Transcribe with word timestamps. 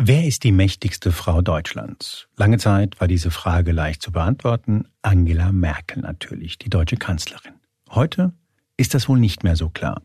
Wer 0.00 0.24
ist 0.28 0.44
die 0.44 0.52
mächtigste 0.52 1.10
Frau 1.10 1.42
Deutschlands? 1.42 2.28
Lange 2.36 2.58
Zeit 2.58 3.00
war 3.00 3.08
diese 3.08 3.32
Frage 3.32 3.72
leicht 3.72 4.00
zu 4.00 4.12
beantworten. 4.12 4.84
Angela 5.02 5.50
Merkel 5.50 6.02
natürlich, 6.02 6.56
die 6.56 6.70
deutsche 6.70 6.96
Kanzlerin. 6.96 7.54
Heute 7.90 8.32
ist 8.76 8.94
das 8.94 9.08
wohl 9.08 9.18
nicht 9.18 9.42
mehr 9.42 9.56
so 9.56 9.70
klar. 9.70 10.02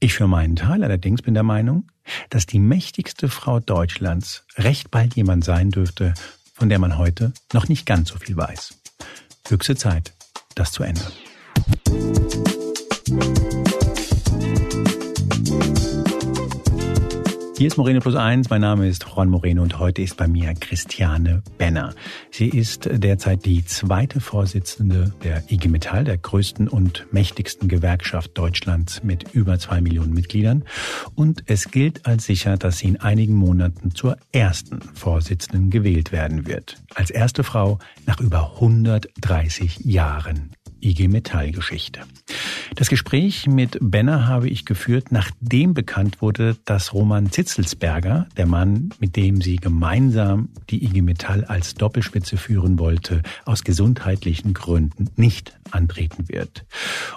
Ich 0.00 0.14
für 0.14 0.26
meinen 0.26 0.56
Teil 0.56 0.82
allerdings 0.82 1.22
bin 1.22 1.34
der 1.34 1.44
Meinung, 1.44 1.86
dass 2.28 2.46
die 2.46 2.58
mächtigste 2.58 3.28
Frau 3.28 3.60
Deutschlands 3.60 4.44
recht 4.56 4.90
bald 4.90 5.14
jemand 5.14 5.44
sein 5.44 5.70
dürfte, 5.70 6.12
von 6.52 6.68
der 6.68 6.80
man 6.80 6.98
heute 6.98 7.32
noch 7.52 7.68
nicht 7.68 7.86
ganz 7.86 8.08
so 8.08 8.18
viel 8.18 8.36
weiß. 8.36 8.80
Höchste 9.48 9.76
Zeit, 9.76 10.12
das 10.56 10.72
zu 10.72 10.82
ändern. 10.82 11.12
Hier 17.60 17.66
ist 17.66 17.76
Moreno 17.76 18.00
Plus 18.00 18.14
Eins. 18.14 18.48
Mein 18.48 18.62
Name 18.62 18.88
ist 18.88 19.04
Juan 19.04 19.28
Moreno 19.28 19.62
und 19.62 19.78
heute 19.78 20.00
ist 20.00 20.16
bei 20.16 20.26
mir 20.26 20.54
Christiane 20.54 21.42
Benner. 21.58 21.94
Sie 22.30 22.48
ist 22.48 22.88
derzeit 22.90 23.44
die 23.44 23.66
zweite 23.66 24.18
Vorsitzende 24.22 25.12
der 25.22 25.42
IG 25.52 25.68
Metall, 25.68 26.04
der 26.04 26.16
größten 26.16 26.68
und 26.68 27.04
mächtigsten 27.12 27.68
Gewerkschaft 27.68 28.30
Deutschlands 28.38 29.02
mit 29.02 29.34
über 29.34 29.58
zwei 29.58 29.82
Millionen 29.82 30.14
Mitgliedern. 30.14 30.64
Und 31.14 31.42
es 31.48 31.70
gilt 31.70 32.06
als 32.06 32.24
sicher, 32.24 32.56
dass 32.56 32.78
sie 32.78 32.88
in 32.88 32.96
einigen 32.98 33.34
Monaten 33.34 33.94
zur 33.94 34.16
ersten 34.32 34.80
Vorsitzenden 34.80 35.68
gewählt 35.68 36.12
werden 36.12 36.46
wird. 36.46 36.82
Als 36.94 37.10
erste 37.10 37.44
Frau 37.44 37.78
nach 38.06 38.20
über 38.20 38.54
130 38.54 39.80
Jahren 39.80 40.56
IG 40.82 41.08
Metall 41.08 41.52
Geschichte. 41.52 42.00
Das 42.76 42.88
Gespräch 42.88 43.46
mit 43.46 43.78
Benner 43.80 44.28
habe 44.28 44.48
ich 44.48 44.64
geführt, 44.64 45.10
nachdem 45.10 45.74
bekannt 45.74 46.22
wurde, 46.22 46.56
dass 46.64 46.94
Roman 46.94 47.30
Zitzelsberger, 47.30 48.28
der 48.36 48.46
Mann, 48.46 48.90
mit 49.00 49.16
dem 49.16 49.40
sie 49.40 49.56
gemeinsam 49.56 50.48
die 50.70 50.84
IG 50.84 51.02
Metall 51.02 51.44
als 51.44 51.74
Doppelspitze 51.74 52.36
führen 52.36 52.78
wollte, 52.78 53.22
aus 53.44 53.64
gesundheitlichen 53.64 54.54
Gründen 54.54 55.10
nicht 55.16 55.58
antreten 55.72 56.28
wird. 56.28 56.64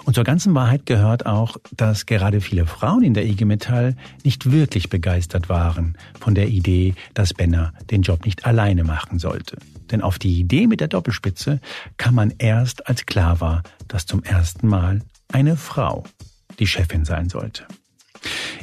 Und 0.04 0.14
zur 0.14 0.24
ganzen 0.24 0.54
Wahrheit 0.54 0.86
gehört 0.86 1.26
auch, 1.26 1.56
dass 1.76 2.06
gerade 2.06 2.40
viele 2.40 2.66
Frauen 2.66 3.02
in 3.02 3.14
der 3.14 3.24
IG 3.24 3.44
Metall 3.44 3.96
nicht 4.24 4.50
wirklich 4.50 4.90
begeistert 4.90 5.48
waren 5.48 5.96
von 6.18 6.34
der 6.34 6.48
Idee, 6.48 6.94
dass 7.14 7.32
Benner 7.32 7.72
den 7.90 8.02
Job 8.02 8.24
nicht 8.24 8.44
alleine 8.44 8.84
machen 8.84 9.18
sollte. 9.18 9.56
Denn 9.90 10.02
auf 10.02 10.18
die 10.18 10.38
Idee 10.38 10.66
mit 10.66 10.80
der 10.80 10.88
Doppelspitze 10.88 11.60
kam 11.96 12.14
man 12.14 12.32
erst, 12.38 12.88
als 12.88 13.06
klar 13.06 13.40
war, 13.40 13.62
dass 13.88 14.06
zum 14.06 14.22
ersten 14.22 14.68
Mal 14.68 15.00
eine 15.32 15.56
Frau 15.56 16.04
die 16.58 16.66
Chefin 16.66 17.04
sein 17.04 17.28
sollte. 17.28 17.66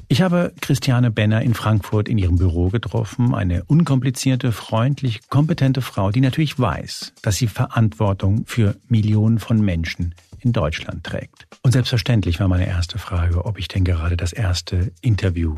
Ich 0.07 0.21
habe 0.21 0.53
Christiane 0.59 1.11
Benner 1.11 1.41
in 1.41 1.53
Frankfurt 1.53 2.09
in 2.09 2.17
ihrem 2.17 2.37
Büro 2.37 2.69
getroffen, 2.69 3.33
eine 3.33 3.63
unkomplizierte, 3.63 4.51
freundlich, 4.51 5.21
kompetente 5.29 5.81
Frau, 5.81 6.11
die 6.11 6.21
natürlich 6.21 6.59
weiß, 6.59 7.13
dass 7.21 7.37
sie 7.37 7.47
Verantwortung 7.47 8.45
für 8.45 8.75
Millionen 8.89 9.39
von 9.39 9.61
Menschen 9.61 10.15
in 10.39 10.51
Deutschland 10.51 11.03
trägt. 11.03 11.47
Und 11.61 11.71
selbstverständlich 11.71 12.39
war 12.39 12.47
meine 12.47 12.67
erste 12.67 12.99
Frage, 12.99 13.45
ob 13.45 13.57
ich 13.59 13.67
denn 13.67 13.83
gerade 13.85 14.17
das 14.17 14.33
erste 14.33 14.91
Interview 15.01 15.55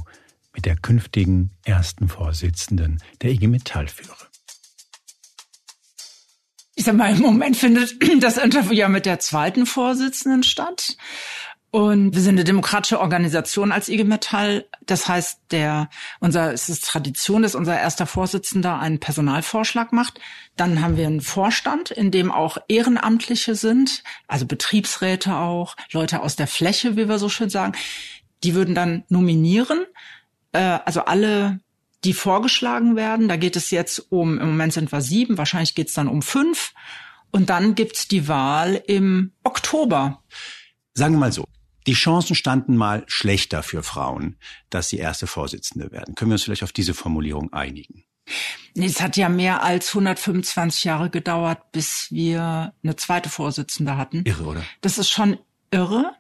mit 0.53 0.65
der 0.65 0.75
künftigen 0.75 1.49
ersten 1.65 2.07
Vorsitzenden 2.07 2.99
der 3.21 3.31
IG 3.31 3.47
Metall 3.47 3.87
führe. 3.87 4.32
Ich 6.75 6.85
sag 6.85 6.95
mal, 6.95 7.11
im 7.11 7.21
Moment 7.21 7.55
findet 7.55 7.95
das 8.23 8.37
Interview 8.37 8.73
ja 8.73 8.89
mit 8.89 9.05
der 9.05 9.19
zweiten 9.19 9.65
Vorsitzenden 9.65 10.43
statt. 10.43 10.97
Und 11.69 12.13
wir 12.13 12.21
sind 12.21 12.35
eine 12.35 12.43
demokratische 12.43 12.99
Organisation 12.99 13.71
als 13.71 13.89
IG 13.89 14.03
Metall. 14.03 14.65
Das 14.85 15.07
heißt, 15.07 15.39
der, 15.49 15.89
unser, 16.19 16.53
es 16.53 16.69
ist 16.69 16.85
Tradition, 16.85 17.41
dass 17.41 17.55
unser 17.55 17.79
erster 17.79 18.05
Vorsitzender 18.05 18.77
einen 18.77 18.99
Personalvorschlag 18.99 19.91
macht. 19.91 20.19
Dann 20.55 20.83
haben 20.83 20.97
wir 20.97 21.07
einen 21.07 21.21
Vorstand, 21.21 21.89
in 21.89 22.11
dem 22.11 22.31
auch 22.31 22.59
Ehrenamtliche 22.67 23.55
sind, 23.55 24.03
also 24.27 24.45
Betriebsräte 24.45 25.35
auch, 25.35 25.75
Leute 25.91 26.21
aus 26.21 26.35
der 26.35 26.45
Fläche, 26.45 26.95
wie 26.95 27.09
wir 27.09 27.17
so 27.17 27.27
schön 27.27 27.49
sagen. 27.49 27.73
Die 28.43 28.53
würden 28.53 28.75
dann 28.75 29.03
nominieren, 29.09 29.83
äh, 30.51 30.77
also 30.85 31.05
alle 31.05 31.59
die 32.03 32.13
vorgeschlagen 32.13 32.95
werden. 32.95 33.27
Da 33.27 33.35
geht 33.35 33.55
es 33.55 33.71
jetzt 33.71 34.11
um, 34.11 34.39
im 34.39 34.47
Moment 34.47 34.73
sind 34.73 34.91
wir 34.91 35.01
sieben, 35.01 35.37
wahrscheinlich 35.37 35.75
geht 35.75 35.87
es 35.87 35.93
dann 35.93 36.07
um 36.07 36.21
fünf. 36.21 36.73
Und 37.31 37.49
dann 37.49 37.75
gibt's 37.75 38.07
die 38.07 38.27
Wahl 38.27 38.83
im 38.87 39.31
Oktober. 39.43 40.21
Sagen 40.93 41.15
wir 41.15 41.19
mal 41.19 41.31
so. 41.31 41.45
Die 41.87 41.93
Chancen 41.93 42.35
standen 42.35 42.77
mal 42.77 43.03
schlechter 43.07 43.63
für 43.63 43.83
Frauen, 43.83 44.37
dass 44.69 44.89
sie 44.89 44.97
erste 44.97 45.27
Vorsitzende 45.27 45.91
werden. 45.91 46.15
Können 46.15 46.31
wir 46.31 46.35
uns 46.35 46.43
vielleicht 46.43 46.63
auf 46.63 46.71
diese 46.71 46.93
Formulierung 46.93 47.51
einigen? 47.51 48.05
Es 48.75 49.01
hat 49.01 49.17
ja 49.17 49.27
mehr 49.27 49.63
als 49.63 49.89
125 49.89 50.85
Jahre 50.85 51.09
gedauert, 51.09 51.71
bis 51.71 52.07
wir 52.09 52.73
eine 52.83 52.95
zweite 52.95 53.29
Vorsitzende 53.29 53.97
hatten. 53.97 54.23
Irre, 54.25 54.43
oder? 54.43 54.63
Das 54.81 54.97
ist 54.97 55.09
schon 55.09 55.39
irre. 55.71 56.15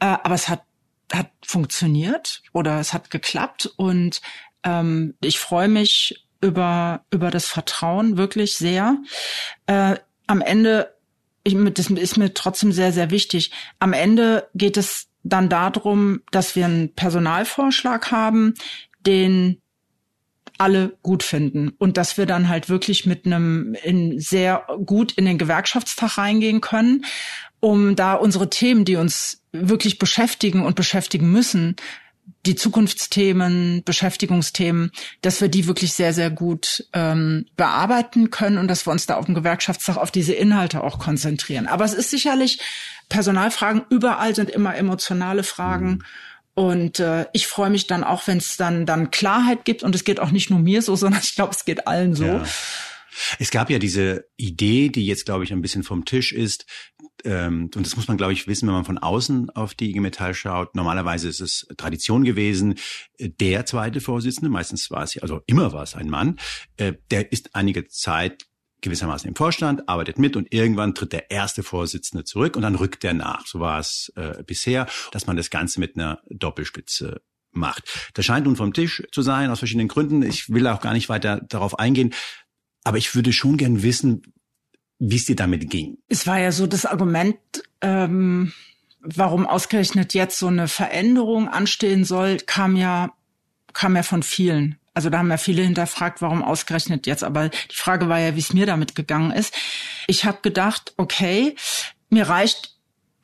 Äh, 0.00 0.06
aber 0.06 0.34
es 0.34 0.48
hat, 0.48 0.64
hat 1.12 1.30
funktioniert 1.44 2.42
oder 2.52 2.80
es 2.80 2.92
hat 2.92 3.10
geklappt 3.10 3.66
und 3.76 4.20
ähm, 4.64 5.14
ich 5.20 5.38
freue 5.38 5.68
mich 5.68 6.26
über, 6.40 7.04
über 7.10 7.30
das 7.30 7.46
Vertrauen 7.46 8.16
wirklich 8.16 8.56
sehr. 8.56 8.98
Äh, 9.66 9.96
am 10.26 10.40
Ende, 10.40 10.94
ich, 11.44 11.56
das 11.74 11.90
ist 11.90 12.16
mir 12.16 12.34
trotzdem 12.34 12.72
sehr, 12.72 12.92
sehr 12.92 13.10
wichtig. 13.10 13.50
Am 13.78 13.92
Ende 13.92 14.48
geht 14.54 14.76
es 14.76 15.08
dann 15.22 15.48
darum, 15.48 16.22
dass 16.30 16.56
wir 16.56 16.64
einen 16.64 16.94
Personalvorschlag 16.94 18.10
haben, 18.10 18.54
den 19.06 19.60
alle 20.58 20.96
gut 21.02 21.22
finden 21.22 21.70
und 21.78 21.96
dass 21.96 22.18
wir 22.18 22.26
dann 22.26 22.48
halt 22.48 22.68
wirklich 22.68 23.06
mit 23.06 23.24
einem 23.24 23.74
in 23.82 24.20
sehr 24.20 24.66
gut 24.84 25.12
in 25.12 25.24
den 25.24 25.38
Gewerkschaftstag 25.38 26.18
reingehen 26.18 26.60
können, 26.60 27.06
um 27.60 27.96
da 27.96 28.14
unsere 28.14 28.50
Themen, 28.50 28.84
die 28.84 28.96
uns 28.96 29.42
wirklich 29.52 29.98
beschäftigen 29.98 30.64
und 30.64 30.76
beschäftigen 30.76 31.32
müssen, 31.32 31.76
die 32.46 32.54
Zukunftsthemen, 32.54 33.82
Beschäftigungsthemen, 33.84 34.92
dass 35.20 35.40
wir 35.40 35.48
die 35.48 35.66
wirklich 35.66 35.92
sehr, 35.92 36.14
sehr 36.14 36.30
gut 36.30 36.86
ähm, 36.92 37.46
bearbeiten 37.56 38.30
können 38.30 38.56
und 38.56 38.68
dass 38.68 38.86
wir 38.86 38.92
uns 38.92 39.06
da 39.06 39.16
auf 39.16 39.26
dem 39.26 39.34
Gewerkschaftstag 39.34 39.96
auf 39.98 40.10
diese 40.10 40.32
Inhalte 40.32 40.82
auch 40.82 40.98
konzentrieren. 40.98 41.66
Aber 41.66 41.84
es 41.84 41.92
ist 41.92 42.10
sicherlich, 42.10 42.58
Personalfragen 43.08 43.82
überall 43.90 44.34
sind 44.34 44.48
immer 44.50 44.74
emotionale 44.74 45.42
Fragen. 45.42 45.88
Mhm. 45.88 46.02
Und 46.54 47.00
äh, 47.00 47.26
ich 47.32 47.46
freue 47.46 47.70
mich 47.70 47.86
dann 47.86 48.04
auch, 48.04 48.26
wenn 48.26 48.38
es 48.38 48.56
dann 48.56 48.86
dann 48.86 49.10
Klarheit 49.10 49.64
gibt. 49.64 49.82
Und 49.82 49.94
es 49.94 50.04
geht 50.04 50.20
auch 50.20 50.30
nicht 50.30 50.50
nur 50.50 50.58
mir 50.58 50.82
so, 50.82 50.96
sondern 50.96 51.20
ich 51.22 51.34
glaube, 51.34 51.54
es 51.54 51.64
geht 51.64 51.86
allen 51.86 52.14
so. 52.14 52.24
Ja. 52.24 52.44
Es 53.38 53.50
gab 53.50 53.70
ja 53.70 53.78
diese 53.78 54.24
Idee, 54.36 54.88
die 54.88 55.06
jetzt, 55.06 55.24
glaube 55.24 55.44
ich, 55.44 55.52
ein 55.52 55.62
bisschen 55.62 55.82
vom 55.82 56.04
Tisch 56.04 56.32
ist. 56.32 56.66
Ähm, 57.24 57.70
und 57.74 57.86
das 57.86 57.96
muss 57.96 58.08
man, 58.08 58.16
glaube 58.16 58.32
ich, 58.32 58.46
wissen, 58.46 58.66
wenn 58.66 58.74
man 58.74 58.84
von 58.84 58.98
außen 58.98 59.50
auf 59.50 59.74
die 59.74 59.90
IG 59.90 60.00
Metall 60.00 60.34
schaut. 60.34 60.74
Normalerweise 60.74 61.28
ist 61.28 61.40
es 61.40 61.66
Tradition 61.76 62.24
gewesen, 62.24 62.76
der 63.18 63.66
zweite 63.66 64.00
Vorsitzende, 64.00 64.50
meistens 64.50 64.90
war 64.90 65.02
es, 65.02 65.18
also 65.18 65.40
immer 65.46 65.72
war 65.72 65.82
es 65.82 65.94
ein 65.94 66.08
Mann, 66.08 66.38
äh, 66.76 66.94
der 67.10 67.32
ist 67.32 67.54
einige 67.54 67.86
Zeit 67.88 68.46
gewissermaßen 68.80 69.28
im 69.28 69.36
Vorstand, 69.36 69.88
arbeitet 69.88 70.18
mit 70.18 70.36
und 70.36 70.52
irgendwann 70.52 70.94
tritt 70.94 71.12
der 71.12 71.30
erste 71.30 71.62
Vorsitzende 71.62 72.24
zurück 72.24 72.56
und 72.56 72.62
dann 72.62 72.74
rückt 72.74 73.04
er 73.04 73.14
nach. 73.14 73.46
So 73.46 73.60
war 73.60 73.78
es 73.78 74.12
äh, 74.16 74.42
bisher, 74.44 74.86
dass 75.12 75.26
man 75.26 75.36
das 75.36 75.50
Ganze 75.50 75.80
mit 75.80 75.96
einer 75.96 76.20
Doppelspitze 76.30 77.20
macht. 77.52 78.10
Das 78.14 78.24
scheint 78.24 78.46
nun 78.46 78.56
vom 78.56 78.72
Tisch 78.72 79.02
zu 79.12 79.22
sein, 79.22 79.50
aus 79.50 79.58
verschiedenen 79.58 79.88
Gründen. 79.88 80.22
Ich 80.22 80.50
will 80.50 80.66
auch 80.66 80.80
gar 80.80 80.92
nicht 80.92 81.08
weiter 81.08 81.40
darauf 81.48 81.78
eingehen. 81.78 82.14
Aber 82.84 82.98
ich 82.98 83.14
würde 83.14 83.32
schon 83.32 83.56
gern 83.56 83.82
wissen, 83.82 84.22
wie 84.98 85.16
es 85.16 85.24
dir 85.24 85.36
damit 85.36 85.70
ging. 85.70 85.98
Es 86.08 86.26
war 86.26 86.38
ja 86.38 86.52
so 86.52 86.66
das 86.66 86.86
Argument, 86.86 87.38
ähm, 87.80 88.52
warum 89.00 89.46
ausgerechnet 89.46 90.14
jetzt 90.14 90.38
so 90.38 90.48
eine 90.48 90.68
Veränderung 90.68 91.48
anstehen 91.48 92.04
soll, 92.04 92.36
kam 92.38 92.76
ja, 92.76 93.12
kam 93.72 93.96
ja 93.96 94.02
von 94.02 94.22
vielen. 94.22 94.76
Also 94.92 95.08
da 95.08 95.18
haben 95.18 95.30
ja 95.30 95.38
viele 95.38 95.62
hinterfragt, 95.62 96.20
warum 96.20 96.42
ausgerechnet 96.42 97.06
jetzt. 97.06 97.24
Aber 97.24 97.48
die 97.48 97.76
Frage 97.76 98.08
war 98.08 98.18
ja, 98.18 98.34
wie 98.34 98.40
es 98.40 98.52
mir 98.52 98.66
damit 98.66 98.94
gegangen 98.94 99.30
ist. 99.30 99.54
Ich 100.06 100.24
habe 100.24 100.38
gedacht, 100.42 100.92
okay, 100.96 101.54
mir 102.10 102.28
reicht 102.28 102.76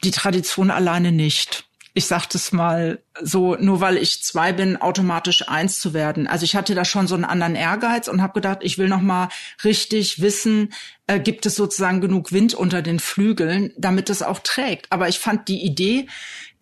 die 0.04 0.12
Tradition 0.12 0.70
alleine 0.70 1.12
nicht 1.12 1.66
ich 1.96 2.04
sag 2.04 2.26
das 2.26 2.52
mal 2.52 3.02
so, 3.22 3.56
nur 3.56 3.80
weil 3.80 3.96
ich 3.96 4.22
zwei 4.22 4.52
bin, 4.52 4.76
automatisch 4.76 5.48
eins 5.48 5.78
zu 5.78 5.94
werden. 5.94 6.26
Also 6.26 6.44
ich 6.44 6.56
hatte 6.56 6.74
da 6.74 6.84
schon 6.84 7.06
so 7.06 7.14
einen 7.14 7.24
anderen 7.24 7.54
Ehrgeiz 7.54 8.08
und 8.08 8.22
habe 8.22 8.34
gedacht, 8.34 8.58
ich 8.62 8.78
will 8.78 8.88
noch 8.88 9.00
mal 9.00 9.28
richtig 9.64 10.20
wissen, 10.20 10.72
äh, 11.06 11.20
gibt 11.20 11.46
es 11.46 11.54
sozusagen 11.54 12.00
genug 12.00 12.32
Wind 12.32 12.54
unter 12.54 12.82
den 12.82 12.98
Flügeln, 12.98 13.72
damit 13.76 14.10
es 14.10 14.22
auch 14.22 14.40
trägt. 14.40 14.90
Aber 14.90 15.08
ich 15.08 15.18
fand 15.18 15.48
die 15.48 15.64
Idee, 15.64 16.06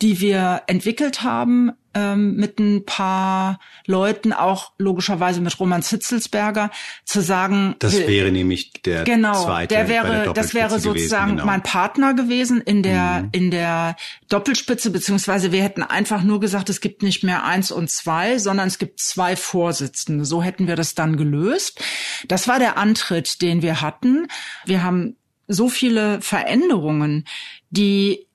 die 0.03 0.21
wir 0.21 0.63
entwickelt 0.67 1.23
haben, 1.23 1.73
ähm, 1.95 2.35
mit 2.35 2.59
ein 2.59 2.85
paar 2.85 3.61
Leuten, 3.87 4.33
auch 4.33 4.73
logischerweise 4.79 5.41
mit 5.41 5.59
Roman 5.61 5.83
Zitzelsberger, 5.83 6.71
zu 7.05 7.21
sagen. 7.21 7.77
Das 7.79 7.97
wäre 7.97 8.33
nämlich 8.33 8.73
der 8.85 9.05
genau, 9.05 9.45
zweite. 9.45 9.75
Der 9.75 9.89
wäre, 9.89 10.33
das 10.35 10.55
wäre 10.55 10.81
sozusagen 10.81 10.97
gewesen, 10.97 11.37
genau. 11.37 11.47
mein 11.47 11.63
Partner 11.63 12.15
gewesen 12.15 12.61
in 12.61 12.83
der 12.83 13.23
mhm. 13.23 13.29
in 13.33 13.51
der 13.51 13.97
Doppelspitze, 14.29 14.91
beziehungsweise 14.91 15.53
wir 15.53 15.63
hätten 15.63 15.83
einfach 15.83 16.23
nur 16.23 16.41
gesagt, 16.45 16.69
es 16.69 16.81
gibt 16.81 17.03
nicht 17.03 17.25
mehr 17.25 17.45
eins 17.45 17.73
und 17.73 17.91
zwei, 17.91 18.39
sondern 18.39 18.69
es 18.69 18.79
gibt 18.79 19.01
zwei 19.01 19.35
Vorsitzende. 19.35 20.27
So 20.27 20.43
hätten 20.43 20.67
wir 20.67 20.77
das 20.77 20.95
dann 20.95 21.17
gelöst. 21.17 21.83
Das 22.29 22.47
war 22.49 22.59
der 22.59 22.77
Antritt, 22.77 23.41
den 23.41 23.63
wir 23.63 23.81
hatten. 23.81 24.29
Wir 24.67 24.83
haben 24.83 25.17
so 25.49 25.71
viele 25.71 26.21
Veränderungen, 26.21 27.25
die 27.71 28.29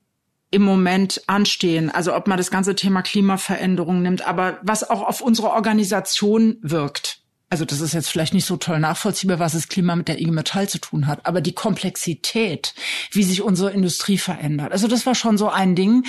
im 0.50 0.64
Moment 0.64 1.22
anstehen. 1.28 1.92
Also 1.92 2.16
ob 2.16 2.28
man 2.28 2.38
das 2.38 2.50
ganze 2.50 2.74
Thema 2.74 3.04
Klimaveränderung 3.04 4.02
nimmt, 4.02 4.26
aber 4.26 4.60
was 4.64 4.90
auch 4.90 5.04
auf 5.04 5.22
unsere 5.22 5.52
Organisation 5.52 6.58
wirkt. 6.62 7.20
Also 7.52 7.66
das 7.66 7.82
ist 7.82 7.94
jetzt 7.94 8.10
vielleicht 8.10 8.34
nicht 8.34 8.46
so 8.46 8.58
toll 8.58 8.80
nachvollziehbar, 8.80 9.40
was 9.40 9.54
das 9.54 9.68
Klima 9.68 9.96
mit 9.96 10.08
der 10.08 10.20
IG 10.20 10.32
Metall 10.32 10.68
zu 10.68 10.80
tun 10.80 11.08
hat, 11.08 11.26
aber 11.26 11.42
die 11.42 11.54
Komplexität, 11.54 12.76
wie 13.12 13.24
sich 13.24 13.42
unsere 13.42 13.72
Industrie 13.72 14.18
verändert. 14.18 14.72
Also 14.72 14.88
das 14.88 15.06
war 15.06 15.16
schon 15.16 15.38
so 15.38 15.50
ein 15.50 15.76
Ding. 15.76 16.04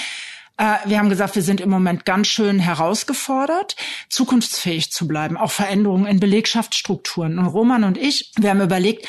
Äh, 0.60 0.76
wir 0.84 0.98
haben 0.98 1.08
gesagt, 1.08 1.34
wir 1.34 1.42
sind 1.42 1.60
im 1.62 1.70
Moment 1.70 2.04
ganz 2.04 2.28
schön 2.28 2.58
herausgefordert, 2.58 3.76
zukunftsfähig 4.10 4.92
zu 4.92 5.08
bleiben, 5.08 5.38
auch 5.38 5.50
Veränderungen 5.50 6.04
in 6.04 6.20
Belegschaftsstrukturen. 6.20 7.38
Und 7.38 7.46
Roman 7.46 7.84
und 7.84 7.96
ich, 7.96 8.30
wir 8.38 8.50
haben 8.50 8.60
überlegt, 8.60 9.08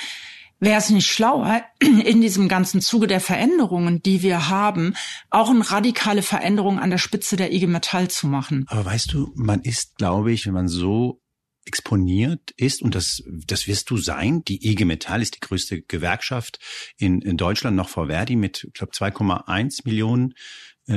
Wäre 0.64 0.78
es 0.78 0.92
nicht 0.92 1.10
schlauer, 1.10 1.64
in 1.80 2.22
diesem 2.22 2.48
ganzen 2.48 2.82
Zuge 2.82 3.08
der 3.08 3.20
Veränderungen, 3.20 4.04
die 4.04 4.22
wir 4.22 4.48
haben, 4.48 4.94
auch 5.32 5.50
eine 5.50 5.72
radikale 5.72 6.22
Veränderung 6.22 6.78
an 6.78 6.92
der 6.92 7.00
Spitze 7.00 7.36
der 7.36 7.52
IG 7.52 7.66
Metall 7.66 8.12
zu 8.12 8.28
machen? 8.28 8.66
Aber 8.68 8.86
weißt 8.86 9.12
du, 9.12 9.32
man 9.34 9.62
ist, 9.64 9.98
glaube 9.98 10.32
ich, 10.32 10.46
wenn 10.46 10.54
man 10.54 10.68
so 10.68 11.20
exponiert 11.66 12.52
ist, 12.58 12.84
und 12.84 12.94
das, 12.94 13.24
das 13.48 13.66
wirst 13.66 13.90
du 13.90 13.98
sein, 13.98 14.44
die 14.44 14.70
IG 14.70 14.86
Metall 14.86 15.24
ist 15.24 15.34
die 15.34 15.40
größte 15.40 15.82
Gewerkschaft 15.82 16.60
in, 16.96 17.22
in 17.22 17.38
Deutschland, 17.38 17.76
noch 17.76 17.90
vor 17.90 18.06
Verdi, 18.06 18.36
mit, 18.36 18.64
ich 18.64 18.74
glaube, 18.74 18.94
2,1 18.94 19.82
Millionen, 19.86 20.36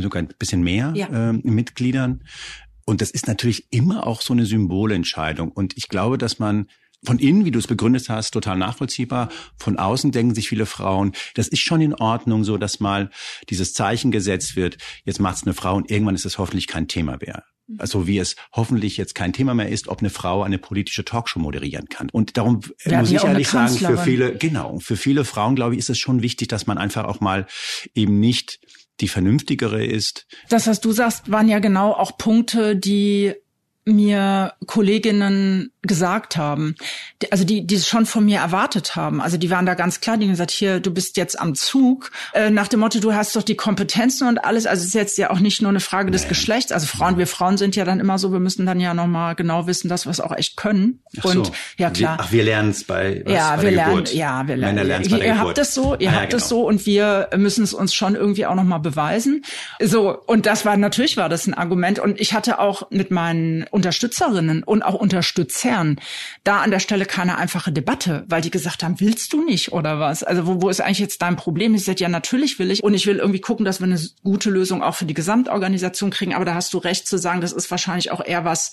sogar 0.02 0.22
ein 0.22 0.28
bisschen 0.38 0.62
mehr 0.62 0.92
ja. 0.94 1.08
äh, 1.08 1.32
Mitgliedern. 1.32 2.24
Und 2.84 3.00
das 3.00 3.10
ist 3.10 3.26
natürlich 3.26 3.66
immer 3.70 4.06
auch 4.06 4.20
so 4.20 4.32
eine 4.32 4.46
Symbolentscheidung. 4.46 5.50
Und 5.50 5.76
ich 5.76 5.88
glaube, 5.88 6.18
dass 6.18 6.38
man 6.38 6.68
von 7.04 7.18
innen, 7.18 7.44
wie 7.44 7.50
du 7.50 7.58
es 7.58 7.66
begründet 7.66 8.08
hast, 8.08 8.30
total 8.30 8.56
nachvollziehbar. 8.56 9.28
Von 9.58 9.78
außen 9.78 10.10
denken 10.10 10.34
sich 10.34 10.48
viele 10.48 10.66
Frauen, 10.66 11.12
das 11.34 11.48
ist 11.48 11.60
schon 11.60 11.80
in 11.80 11.94
Ordnung, 11.94 12.44
so 12.44 12.56
dass 12.56 12.80
mal 12.80 13.10
dieses 13.50 13.74
Zeichen 13.74 14.10
gesetzt 14.10 14.56
wird. 14.56 14.78
Jetzt 15.04 15.20
macht 15.20 15.36
es 15.36 15.42
eine 15.44 15.54
Frau 15.54 15.76
und 15.76 15.90
irgendwann 15.90 16.14
ist 16.14 16.24
es 16.24 16.38
hoffentlich 16.38 16.66
kein 16.66 16.88
Thema 16.88 17.18
mehr. 17.20 17.44
Also 17.78 18.06
wie 18.06 18.18
es 18.18 18.36
hoffentlich 18.52 18.98
jetzt 18.98 19.14
kein 19.14 19.32
Thema 19.32 19.54
mehr 19.54 19.70
ist, 19.70 19.88
ob 19.88 20.00
eine 20.00 20.10
Frau 20.10 20.42
eine 20.42 20.58
politische 20.58 21.04
Talkshow 21.04 21.38
moderieren 21.38 21.88
kann. 21.88 22.10
Und 22.10 22.36
darum 22.36 22.60
äh, 22.84 22.90
ja, 22.90 23.00
muss 23.00 23.10
ich 23.10 23.24
ehrlich 23.24 23.48
sagen, 23.48 23.74
für 23.74 23.96
viele, 23.96 24.36
genau, 24.36 24.78
für 24.80 24.96
viele 24.96 25.24
Frauen, 25.24 25.56
glaube 25.56 25.74
ich, 25.74 25.78
ist 25.78 25.88
es 25.88 25.98
schon 25.98 26.20
wichtig, 26.20 26.48
dass 26.48 26.66
man 26.66 26.76
einfach 26.76 27.04
auch 27.04 27.20
mal 27.20 27.46
eben 27.94 28.20
nicht 28.20 28.60
die 29.00 29.08
vernünftigere 29.08 29.84
ist. 29.84 30.26
Das, 30.48 30.66
was 30.66 30.80
du 30.80 30.92
sagst, 30.92 31.30
waren 31.30 31.48
ja 31.48 31.58
genau 31.58 31.92
auch 31.92 32.16
Punkte, 32.16 32.76
die 32.76 33.34
mir 33.86 34.54
Kolleginnen 34.66 35.70
gesagt 35.82 36.36
haben, 36.36 36.74
also 37.30 37.44
die, 37.44 37.66
die 37.66 37.74
es 37.74 37.86
schon 37.86 38.06
von 38.06 38.24
mir 38.24 38.38
erwartet 38.38 38.96
haben. 38.96 39.20
Also 39.20 39.36
die 39.36 39.50
waren 39.50 39.66
da 39.66 39.74
ganz 39.74 40.00
klar, 40.00 40.16
die 40.16 40.24
haben 40.24 40.30
gesagt, 40.30 40.50
hier, 40.50 40.80
du 40.80 40.90
bist 40.92 41.18
jetzt 41.18 41.38
am 41.38 41.54
Zug, 41.54 42.10
äh, 42.32 42.48
nach 42.50 42.68
dem 42.68 42.80
Motto, 42.80 43.00
du 43.00 43.12
hast 43.12 43.36
doch 43.36 43.42
die 43.42 43.56
Kompetenzen 43.56 44.26
und 44.26 44.38
alles. 44.38 44.66
Also 44.66 44.80
es 44.80 44.88
ist 44.88 44.94
jetzt 44.94 45.18
ja 45.18 45.30
auch 45.30 45.40
nicht 45.40 45.60
nur 45.60 45.68
eine 45.68 45.80
Frage 45.80 46.10
des 46.10 46.28
Geschlechts. 46.28 46.72
Also 46.72 46.86
Frauen, 46.86 47.18
wir 47.18 47.26
Frauen 47.26 47.58
sind 47.58 47.76
ja 47.76 47.84
dann 47.84 48.00
immer 48.00 48.18
so, 48.18 48.32
wir 48.32 48.40
müssen 48.40 48.64
dann 48.64 48.80
ja 48.80 48.94
nochmal 48.94 49.34
genau 49.34 49.66
wissen, 49.66 49.88
dass 49.88 50.06
wir 50.06 50.10
es 50.10 50.20
auch 50.20 50.34
echt 50.34 50.56
können. 50.56 51.02
Ach 51.20 51.24
und 51.26 51.46
so. 51.46 51.52
ja 51.76 51.90
klar. 51.90 52.16
Wir, 52.16 52.24
ach, 52.24 52.32
wir 52.32 52.44
lernen 52.44 52.70
es 52.70 52.84
bei, 52.84 53.22
was, 53.24 53.34
ja, 53.34 53.56
bei 53.56 53.62
wir 53.62 53.70
lernen, 53.72 53.90
Geburt. 53.90 54.14
Ja, 54.14 54.48
wir 54.48 54.56
lernen. 54.56 54.86
Männer 54.86 55.04
ihr, 55.04 55.24
ihr 55.24 55.38
habt 55.38 55.58
es 55.58 55.74
so, 55.74 55.94
ihr 55.98 56.10
ah, 56.10 56.20
habt 56.22 56.32
es 56.32 56.48
genau. 56.48 56.62
so 56.62 56.66
und 56.66 56.86
wir 56.86 57.28
müssen 57.36 57.62
es 57.62 57.74
uns 57.74 57.94
schon 57.94 58.14
irgendwie 58.14 58.46
auch 58.46 58.54
nochmal 58.54 58.80
beweisen. 58.80 59.44
So, 59.82 60.18
und 60.26 60.46
das 60.46 60.64
war, 60.64 60.76
natürlich 60.78 61.18
war 61.18 61.28
das 61.28 61.46
ein 61.46 61.54
Argument. 61.54 61.98
Und 61.98 62.20
ich 62.20 62.32
hatte 62.32 62.58
auch 62.58 62.90
mit 62.90 63.10
meinen 63.10 63.66
Unterstützerinnen 63.74 64.62
und 64.62 64.82
auch 64.82 64.94
Unterstützern 64.94 66.00
da 66.44 66.60
an 66.60 66.70
der 66.70 66.78
Stelle 66.78 67.06
keine 67.06 67.36
einfache 67.36 67.72
Debatte, 67.72 68.24
weil 68.28 68.40
die 68.40 68.50
gesagt 68.50 68.82
haben, 68.82 69.00
willst 69.00 69.32
du 69.32 69.44
nicht 69.44 69.72
oder 69.72 69.98
was? 69.98 70.22
Also 70.22 70.46
wo, 70.46 70.62
wo 70.62 70.68
ist 70.68 70.80
eigentlich 70.80 71.00
jetzt 71.00 71.20
dein 71.20 71.36
Problem? 71.36 71.74
Ich 71.74 71.84
sagte, 71.84 72.04
ja, 72.04 72.08
natürlich 72.08 72.58
will 72.58 72.70
ich 72.70 72.82
und 72.82 72.94
ich 72.94 73.06
will 73.06 73.16
irgendwie 73.16 73.40
gucken, 73.40 73.64
dass 73.64 73.80
wir 73.80 73.86
eine 73.86 74.00
gute 74.22 74.50
Lösung 74.50 74.82
auch 74.82 74.94
für 74.94 75.06
die 75.06 75.14
Gesamtorganisation 75.14 76.10
kriegen. 76.10 76.34
Aber 76.34 76.44
da 76.44 76.54
hast 76.54 76.72
du 76.72 76.78
recht 76.78 77.08
zu 77.08 77.18
sagen, 77.18 77.40
das 77.40 77.52
ist 77.52 77.70
wahrscheinlich 77.70 78.12
auch 78.12 78.24
eher 78.24 78.44
was 78.44 78.72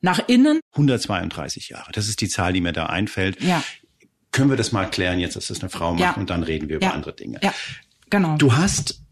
nach 0.00 0.20
innen. 0.26 0.60
132 0.72 1.68
Jahre, 1.68 1.92
das 1.92 2.08
ist 2.08 2.20
die 2.20 2.28
Zahl, 2.28 2.52
die 2.54 2.60
mir 2.60 2.72
da 2.72 2.86
einfällt. 2.86 3.42
Ja. 3.42 3.62
Können 4.32 4.50
wir 4.50 4.56
das 4.56 4.72
mal 4.72 4.88
klären 4.88 5.20
jetzt, 5.20 5.36
dass 5.36 5.48
das 5.48 5.60
eine 5.60 5.68
Frau 5.68 5.92
macht 5.92 6.00
ja. 6.00 6.12
und 6.12 6.30
dann 6.30 6.42
reden 6.42 6.68
wir 6.68 6.76
über 6.76 6.86
ja. 6.86 6.92
andere 6.92 7.14
Dinge. 7.14 7.38
Ja, 7.42 7.52
genau. 8.08 8.36
Du 8.36 8.56
hast 8.56 9.02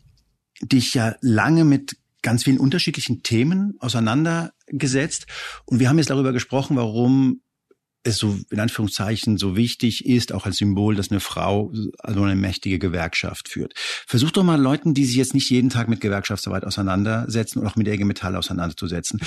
dich 0.62 0.94
ja 0.94 1.16
lange 1.20 1.64
mit 1.64 1.96
ganz 2.26 2.42
vielen 2.42 2.58
unterschiedlichen 2.58 3.22
Themen 3.22 3.76
auseinandergesetzt. 3.78 5.26
Und 5.64 5.78
wir 5.78 5.88
haben 5.88 5.98
jetzt 5.98 6.10
darüber 6.10 6.32
gesprochen, 6.32 6.76
warum 6.76 7.40
es 8.02 8.18
so 8.18 8.36
in 8.50 8.58
Anführungszeichen 8.58 9.38
so 9.38 9.54
wichtig 9.54 10.04
ist, 10.04 10.32
auch 10.32 10.44
als 10.44 10.56
Symbol, 10.56 10.96
dass 10.96 11.12
eine 11.12 11.20
Frau 11.20 11.72
also 12.00 12.22
eine 12.24 12.34
mächtige 12.34 12.80
Gewerkschaft 12.80 13.48
führt. 13.48 13.74
Versuch 13.76 14.32
doch 14.32 14.42
mal 14.42 14.60
Leuten, 14.60 14.92
die 14.92 15.04
sich 15.04 15.14
jetzt 15.14 15.34
nicht 15.34 15.48
jeden 15.50 15.70
Tag 15.70 15.88
mit 15.88 16.00
Gewerkschaftsarbeit 16.00 16.64
auseinandersetzen 16.64 17.60
und 17.60 17.68
auch 17.68 17.76
mit 17.76 17.86
der 17.86 17.94
IG 17.94 18.04
Metall 18.04 18.34
auseinanderzusetzen, 18.34 19.20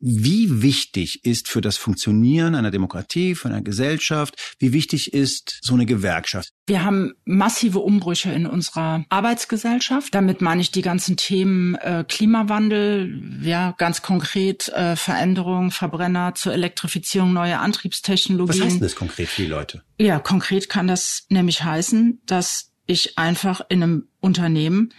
wie 0.00 0.62
wichtig 0.62 1.24
ist 1.24 1.48
für 1.48 1.60
das 1.60 1.76
Funktionieren 1.76 2.54
einer 2.54 2.70
Demokratie, 2.70 3.34
von 3.34 3.52
einer 3.52 3.62
Gesellschaft, 3.62 4.56
wie 4.58 4.72
wichtig 4.72 5.12
ist 5.12 5.58
so 5.62 5.74
eine 5.74 5.84
Gewerkschaft? 5.84 6.50
Wir 6.66 6.84
haben 6.84 7.12
massive 7.24 7.80
Umbrüche 7.80 8.32
in 8.32 8.46
unserer 8.46 9.04
Arbeitsgesellschaft. 9.10 10.14
Damit 10.14 10.40
meine 10.40 10.62
ich 10.62 10.70
die 10.70 10.82
ganzen 10.82 11.16
Themen 11.16 11.74
äh, 11.74 12.04
Klimawandel, 12.08 13.40
ja, 13.42 13.74
ganz 13.76 14.00
konkret 14.02 14.68
äh, 14.70 14.96
Veränderung, 14.96 15.70
Verbrenner 15.70 16.34
zur 16.34 16.54
Elektrifizierung, 16.54 17.32
neue 17.32 17.58
Antriebstechnologien. 17.58 18.58
Was 18.58 18.64
heißt 18.64 18.76
denn 18.76 18.82
das 18.82 18.96
konkret 18.96 19.28
für 19.28 19.42
die 19.42 19.48
Leute? 19.48 19.82
Ja, 19.98 20.18
konkret 20.18 20.68
kann 20.70 20.86
das 20.86 21.26
nämlich 21.28 21.62
heißen, 21.62 22.22
dass 22.24 22.72
ich 22.86 23.18
einfach 23.18 23.60
in 23.68 23.82
einem 23.82 24.08
Unternehmen 24.20 24.94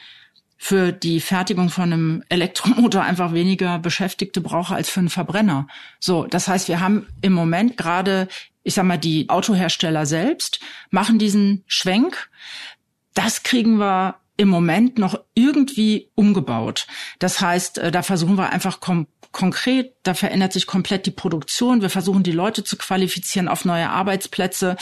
für 0.64 0.92
die 0.92 1.22
Fertigung 1.22 1.70
von 1.70 1.92
einem 1.92 2.24
Elektromotor 2.30 3.02
einfach 3.02 3.34
weniger 3.34 3.80
Beschäftigte 3.80 4.42
brauche 4.42 4.76
als 4.76 4.92
für 4.92 5.00
einen 5.00 5.10
Verbrenner. 5.10 5.66
So, 6.00 6.28
das 6.28 6.48
heißt, 6.48 6.68
wir 6.68 6.80
haben 6.80 7.08
im 7.24 7.34
Moment 7.34 7.78
gerade, 7.78 8.28
ich 8.62 8.76
sag 8.76 8.86
mal, 8.86 9.00
die 9.00 9.28
Autohersteller 9.28 10.06
selbst 10.06 10.60
machen 10.92 11.18
diesen 11.18 11.64
Schwenk. 11.66 12.30
Das 13.16 13.42
kriegen 13.42 13.80
wir 13.80 14.18
im 14.38 14.50
Moment 14.50 15.00
noch 15.00 15.20
irgendwie 15.34 16.12
umgebaut. 16.14 16.86
Das 17.18 17.42
heißt, 17.42 17.80
äh, 17.80 17.92
da 17.92 18.04
versuchen 18.04 18.38
wir 18.38 18.52
einfach 18.52 18.80
konkret, 19.32 19.96
da 20.04 20.14
verändert 20.14 20.54
sich 20.54 20.68
komplett 20.68 21.08
die 21.08 21.12
Produktion. 21.12 21.82
Wir 21.82 21.90
versuchen 21.90 22.22
die 22.22 22.32
Leute 22.32 22.64
zu 22.64 22.78
qualifizieren 22.78 23.48
auf 23.48 23.66
neue 23.66 23.90
Arbeitsplätze. 23.90 24.78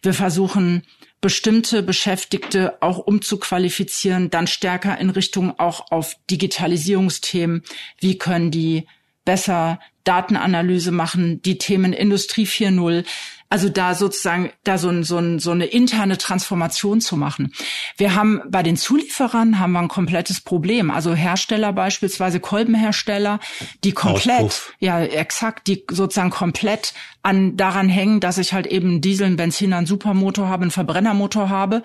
Wir 0.00 0.14
versuchen 0.14 0.84
bestimmte 1.24 1.82
Beschäftigte 1.82 2.76
auch 2.82 2.98
umzuqualifizieren, 2.98 4.28
dann 4.28 4.46
stärker 4.46 4.98
in 4.98 5.08
Richtung 5.08 5.58
auch 5.58 5.90
auf 5.90 6.16
Digitalisierungsthemen. 6.30 7.62
Wie 7.98 8.18
können 8.18 8.50
die 8.50 8.86
besser 9.24 9.80
Datenanalyse 10.04 10.90
machen, 10.90 11.40
die 11.40 11.56
Themen 11.56 11.94
Industrie 11.94 12.44
4.0. 12.44 13.06
Also 13.54 13.68
da 13.68 13.94
sozusagen, 13.94 14.50
da 14.64 14.78
so, 14.78 14.88
ein, 14.88 15.04
so, 15.04 15.16
ein, 15.16 15.38
so 15.38 15.52
eine 15.52 15.66
interne 15.66 16.18
Transformation 16.18 17.00
zu 17.00 17.16
machen. 17.16 17.52
Wir 17.96 18.16
haben 18.16 18.42
bei 18.48 18.64
den 18.64 18.76
Zulieferern 18.76 19.60
haben 19.60 19.70
wir 19.70 19.78
ein 19.78 19.86
komplettes 19.86 20.40
Problem. 20.40 20.90
Also 20.90 21.14
Hersteller 21.14 21.72
beispielsweise, 21.72 22.40
Kolbenhersteller, 22.40 23.38
die 23.84 23.92
komplett, 23.92 24.40
Auspuff. 24.40 24.74
ja 24.80 25.00
exakt, 25.04 25.68
die 25.68 25.84
sozusagen 25.88 26.30
komplett 26.30 26.94
an 27.22 27.56
daran 27.56 27.88
hängen, 27.88 28.18
dass 28.18 28.38
ich 28.38 28.52
halt 28.52 28.66
eben 28.66 29.00
Diesel, 29.00 29.26
einen 29.26 29.36
Benziner, 29.36 29.76
einen 29.76 29.86
Supermotor 29.86 30.48
habe, 30.48 30.62
einen 30.62 30.72
Verbrennermotor 30.72 31.48
habe 31.48 31.84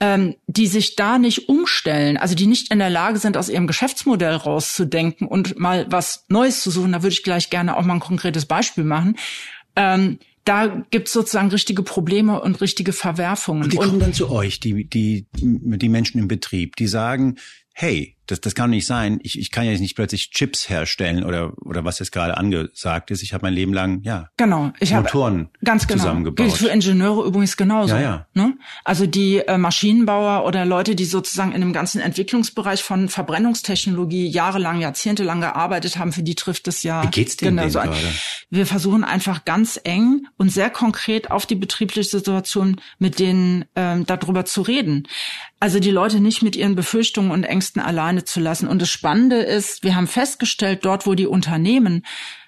ähm, 0.00 0.36
die 0.46 0.66
sich 0.66 0.94
da 0.94 1.18
nicht 1.18 1.48
umstellen, 1.48 2.18
also 2.18 2.34
die 2.34 2.46
nicht 2.46 2.70
in 2.70 2.78
der 2.80 2.90
Lage 2.90 3.18
sind, 3.18 3.36
aus 3.36 3.48
ihrem 3.48 3.66
Geschäftsmodell 3.66 4.36
rauszudenken 4.36 5.26
und 5.26 5.58
mal 5.58 5.86
was 5.88 6.26
Neues 6.28 6.60
zu 6.60 6.70
suchen, 6.70 6.92
da 6.92 7.02
würde 7.02 7.14
ich 7.14 7.24
gleich 7.24 7.50
gerne 7.50 7.76
auch 7.76 7.82
mal 7.82 7.94
ein 7.94 8.00
konkretes 8.00 8.46
Beispiel 8.46 8.84
machen. 8.84 9.16
Ähm, 9.74 10.18
da 10.48 10.84
gibt's 10.90 11.12
sozusagen 11.12 11.48
richtige 11.50 11.82
Probleme 11.82 12.40
und 12.40 12.60
richtige 12.60 12.92
Verwerfungen. 12.92 13.64
Und 13.64 13.72
die 13.72 13.76
kommen 13.76 14.00
dann 14.00 14.14
zu 14.14 14.30
euch, 14.30 14.60
die, 14.60 14.88
die, 14.88 15.26
die 15.34 15.88
Menschen 15.88 16.18
im 16.18 16.28
Betrieb, 16.28 16.76
die 16.76 16.86
sagen, 16.86 17.36
hey, 17.74 18.16
das, 18.28 18.40
das 18.40 18.54
kann 18.54 18.70
nicht 18.70 18.86
sein. 18.86 19.18
Ich, 19.22 19.38
ich 19.38 19.50
kann 19.50 19.64
ja 19.64 19.72
nicht 19.72 19.96
plötzlich 19.96 20.30
Chips 20.30 20.68
herstellen 20.68 21.24
oder, 21.24 21.52
oder 21.64 21.84
was 21.84 21.98
jetzt 21.98 22.12
gerade 22.12 22.36
angesagt 22.36 23.10
ist. 23.10 23.22
Ich 23.22 23.32
habe 23.32 23.46
mein 23.46 23.54
Leben 23.54 23.72
lang, 23.72 24.02
ja, 24.02 24.28
genau. 24.36 24.72
ich 24.80 24.92
Motoren 24.92 25.48
hab, 25.54 25.64
ganz 25.64 25.86
genau. 25.86 26.02
zusammengebaut. 26.02 26.46
Gilt 26.46 26.58
für 26.58 26.68
Ingenieure 26.68 27.26
übrigens 27.26 27.56
genauso. 27.56 27.94
Ja, 27.94 28.00
ja. 28.00 28.26
Ne? 28.34 28.56
Also 28.84 29.06
die 29.06 29.38
äh, 29.38 29.58
Maschinenbauer 29.58 30.44
oder 30.46 30.64
Leute, 30.64 30.94
die 30.94 31.06
sozusagen 31.06 31.52
in 31.52 31.60
dem 31.60 31.72
ganzen 31.72 32.00
Entwicklungsbereich 32.00 32.82
von 32.82 33.08
Verbrennungstechnologie 33.08 34.28
jahrelang, 34.28 34.80
jahrzehntelang 34.80 35.40
gearbeitet 35.40 35.98
haben, 35.98 36.12
für 36.12 36.22
die 36.22 36.34
trifft 36.34 36.68
es 36.68 36.82
ja 36.82 37.02
Wie 37.02 37.08
geht's 37.08 37.36
denn 37.36 37.56
genauso. 37.56 37.80
Gerade? 37.80 37.96
Wir 38.50 38.66
versuchen 38.66 39.04
einfach 39.04 39.44
ganz 39.44 39.80
eng 39.82 40.26
und 40.36 40.52
sehr 40.52 40.70
konkret 40.70 41.30
auf 41.30 41.46
die 41.46 41.54
betriebliche 41.54 42.08
Situation 42.08 42.80
mit 42.98 43.18
denen 43.18 43.64
ähm, 43.74 44.04
darüber 44.06 44.44
zu 44.44 44.62
reden. 44.62 45.08
Also 45.60 45.80
die 45.80 45.90
Leute 45.90 46.20
nicht 46.20 46.42
mit 46.42 46.54
ihren 46.54 46.76
Befürchtungen 46.76 47.32
und 47.32 47.42
Ängsten 47.42 47.82
alleine 47.82 48.17
alleine 48.18 48.24
zu 48.24 48.40
lassen. 48.40 48.68
Und 48.68 48.82
das 48.82 48.90
Spannende 48.90 49.36
ist, 49.36 49.82
wir 49.82 49.94
haben 49.94 50.06
festgestellt, 50.06 50.84
dort, 50.84 51.06
wo 51.06 51.14
die 51.14 51.26
Unternehmen 51.26 52.04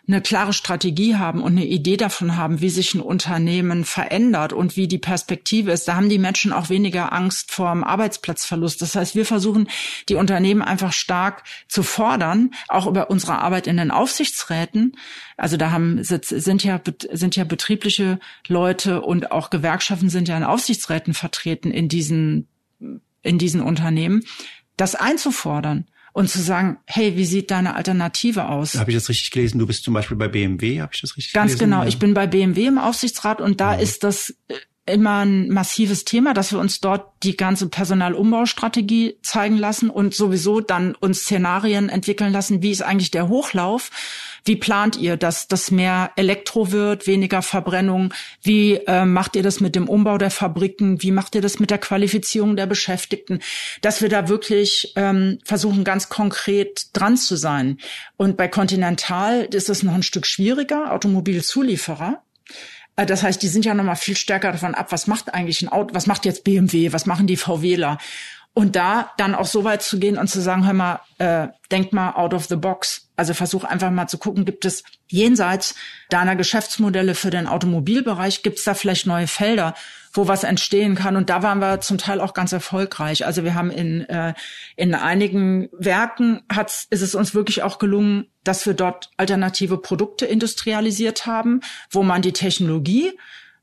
eine 0.08 0.20
klare 0.20 0.52
Strategie 0.52 1.14
haben 1.16 1.40
und 1.40 1.52
eine 1.52 1.66
Idee 1.66 1.96
davon 1.96 2.36
haben, 2.36 2.60
wie 2.60 2.70
sich 2.70 2.94
ein 2.94 3.00
Unternehmen 3.00 3.84
verändert 3.84 4.52
und 4.52 4.76
wie 4.76 4.88
die 4.88 4.98
Perspektive 4.98 5.70
ist, 5.70 5.86
da 5.86 5.94
haben 5.94 6.08
die 6.08 6.18
Menschen 6.18 6.52
auch 6.52 6.68
weniger 6.68 7.12
Angst 7.12 7.52
vor 7.52 7.70
dem 7.70 7.84
Arbeitsplatzverlust. 7.84 8.82
Das 8.82 8.96
heißt, 8.96 9.14
wir 9.14 9.24
versuchen, 9.24 9.68
die 10.08 10.16
Unternehmen 10.16 10.62
einfach 10.62 10.92
stark 10.92 11.44
zu 11.68 11.84
fordern, 11.84 12.50
auch 12.66 12.88
über 12.88 13.08
unsere 13.08 13.38
Arbeit 13.38 13.68
in 13.68 13.76
den 13.76 13.92
Aufsichtsräten. 13.92 14.96
Also 15.36 15.56
da 15.56 15.70
haben, 15.70 16.02
sind 16.02 16.64
ja, 16.64 16.80
sind 17.12 17.36
ja 17.36 17.44
betriebliche 17.44 18.18
Leute 18.48 19.02
und 19.02 19.30
auch 19.30 19.48
Gewerkschaften 19.50 20.08
sind 20.08 20.26
ja 20.26 20.36
in 20.36 20.42
Aufsichtsräten 20.42 21.14
vertreten 21.14 21.70
in 21.70 21.88
diesen, 21.88 22.48
in 23.22 23.38
diesen 23.38 23.60
Unternehmen, 23.60 24.24
das 24.80 24.94
einzufordern 24.94 25.86
und 26.12 26.28
zu 26.28 26.40
sagen, 26.40 26.78
hey, 26.86 27.16
wie 27.16 27.24
sieht 27.24 27.50
deine 27.50 27.74
Alternative 27.76 28.48
aus? 28.48 28.74
Habe 28.76 28.90
ich 28.90 28.96
das 28.96 29.08
richtig 29.08 29.30
gelesen? 29.30 29.58
Du 29.58 29.66
bist 29.66 29.84
zum 29.84 29.94
Beispiel 29.94 30.16
bei 30.16 30.28
BMW, 30.28 30.80
habe 30.80 30.92
ich 30.94 31.00
das 31.00 31.16
richtig 31.16 31.32
Ganz 31.32 31.52
gelesen? 31.52 31.70
Ganz 31.70 31.80
genau. 31.82 31.88
Ich 31.88 31.98
bin 31.98 32.14
bei 32.14 32.26
BMW 32.26 32.66
im 32.66 32.78
Aufsichtsrat 32.78 33.40
und 33.40 33.60
da 33.60 33.74
ja. 33.74 33.80
ist 33.80 34.02
das 34.02 34.34
äh, 34.48 34.54
immer 34.86 35.24
ein 35.24 35.48
massives 35.50 36.04
Thema, 36.04 36.34
dass 36.34 36.52
wir 36.52 36.58
uns 36.58 36.80
dort 36.80 37.12
die 37.22 37.36
ganze 37.36 37.68
Personalumbaustrategie 37.68 39.18
zeigen 39.22 39.56
lassen 39.56 39.90
und 39.90 40.14
sowieso 40.14 40.60
dann 40.60 40.94
uns 40.94 41.20
Szenarien 41.20 41.88
entwickeln 41.88 42.32
lassen, 42.32 42.62
wie 42.62 42.70
ist 42.70 42.82
eigentlich 42.82 43.10
der 43.10 43.28
Hochlauf 43.28 43.90
wie 44.44 44.56
plant 44.56 44.96
ihr, 44.96 45.16
dass 45.16 45.48
das 45.48 45.70
mehr 45.70 46.12
Elektro 46.16 46.72
wird, 46.72 47.06
weniger 47.06 47.42
Verbrennung? 47.42 48.12
Wie 48.42 48.74
äh, 48.74 49.04
macht 49.04 49.36
ihr 49.36 49.42
das 49.42 49.60
mit 49.60 49.74
dem 49.74 49.88
Umbau 49.88 50.18
der 50.18 50.30
Fabriken? 50.30 51.02
Wie 51.02 51.12
macht 51.12 51.34
ihr 51.34 51.42
das 51.42 51.58
mit 51.58 51.70
der 51.70 51.78
Qualifizierung 51.78 52.56
der 52.56 52.66
Beschäftigten? 52.66 53.40
Dass 53.80 54.02
wir 54.02 54.08
da 54.08 54.28
wirklich 54.28 54.92
ähm, 54.96 55.38
versuchen, 55.44 55.84
ganz 55.84 56.08
konkret 56.08 56.88
dran 56.92 57.16
zu 57.16 57.36
sein. 57.36 57.78
Und 58.16 58.36
bei 58.36 58.48
Continental 58.48 59.48
ist 59.52 59.68
es 59.68 59.82
noch 59.82 59.94
ein 59.94 60.02
Stück 60.02 60.26
schwieriger, 60.26 60.92
Automobilzulieferer. 60.92 62.22
Äh, 62.96 63.06
das 63.06 63.22
heißt, 63.22 63.42
die 63.42 63.48
sind 63.48 63.64
ja 63.64 63.74
noch 63.74 63.84
mal 63.84 63.94
viel 63.94 64.16
stärker 64.16 64.52
davon 64.52 64.74
ab, 64.74 64.92
was 64.92 65.06
macht 65.06 65.32
eigentlich 65.34 65.62
ein 65.62 65.68
Auto, 65.68 65.94
was 65.94 66.06
macht 66.06 66.24
jetzt 66.24 66.44
BMW, 66.44 66.92
was 66.92 67.06
machen 67.06 67.26
die 67.26 67.36
VWler? 67.36 67.98
Und 68.52 68.74
da 68.74 69.12
dann 69.16 69.34
auch 69.34 69.46
so 69.46 69.62
weit 69.62 69.82
zu 69.82 69.98
gehen 69.98 70.18
und 70.18 70.28
zu 70.28 70.40
sagen, 70.40 70.66
hör 70.66 70.72
mal, 70.72 71.00
äh, 71.18 71.48
denk 71.70 71.92
mal 71.92 72.12
out 72.14 72.34
of 72.34 72.46
the 72.46 72.56
box. 72.56 73.09
Also 73.20 73.34
versuch 73.34 73.64
einfach 73.64 73.90
mal 73.90 74.06
zu 74.06 74.16
gucken, 74.16 74.46
gibt 74.46 74.64
es 74.64 74.82
jenseits 75.08 75.74
deiner 76.08 76.36
Geschäftsmodelle 76.36 77.14
für 77.14 77.28
den 77.28 77.46
Automobilbereich, 77.46 78.42
gibt 78.42 78.56
es 78.56 78.64
da 78.64 78.72
vielleicht 78.72 79.06
neue 79.06 79.26
Felder, 79.26 79.74
wo 80.14 80.26
was 80.26 80.42
entstehen 80.42 80.94
kann. 80.94 81.16
Und 81.16 81.28
da 81.28 81.42
waren 81.42 81.58
wir 81.58 81.82
zum 81.82 81.98
Teil 81.98 82.18
auch 82.18 82.32
ganz 82.32 82.52
erfolgreich. 82.52 83.26
Also 83.26 83.44
wir 83.44 83.54
haben 83.54 83.70
in, 83.70 84.08
äh, 84.08 84.32
in 84.74 84.94
einigen 84.94 85.68
Werken 85.72 86.40
hat's, 86.50 86.86
ist 86.88 87.02
es 87.02 87.14
uns 87.14 87.34
wirklich 87.34 87.62
auch 87.62 87.78
gelungen, 87.78 88.24
dass 88.42 88.64
wir 88.64 88.72
dort 88.72 89.10
alternative 89.18 89.76
Produkte 89.76 90.24
industrialisiert 90.24 91.26
haben, 91.26 91.60
wo 91.90 92.02
man 92.02 92.22
die 92.22 92.32
Technologie 92.32 93.12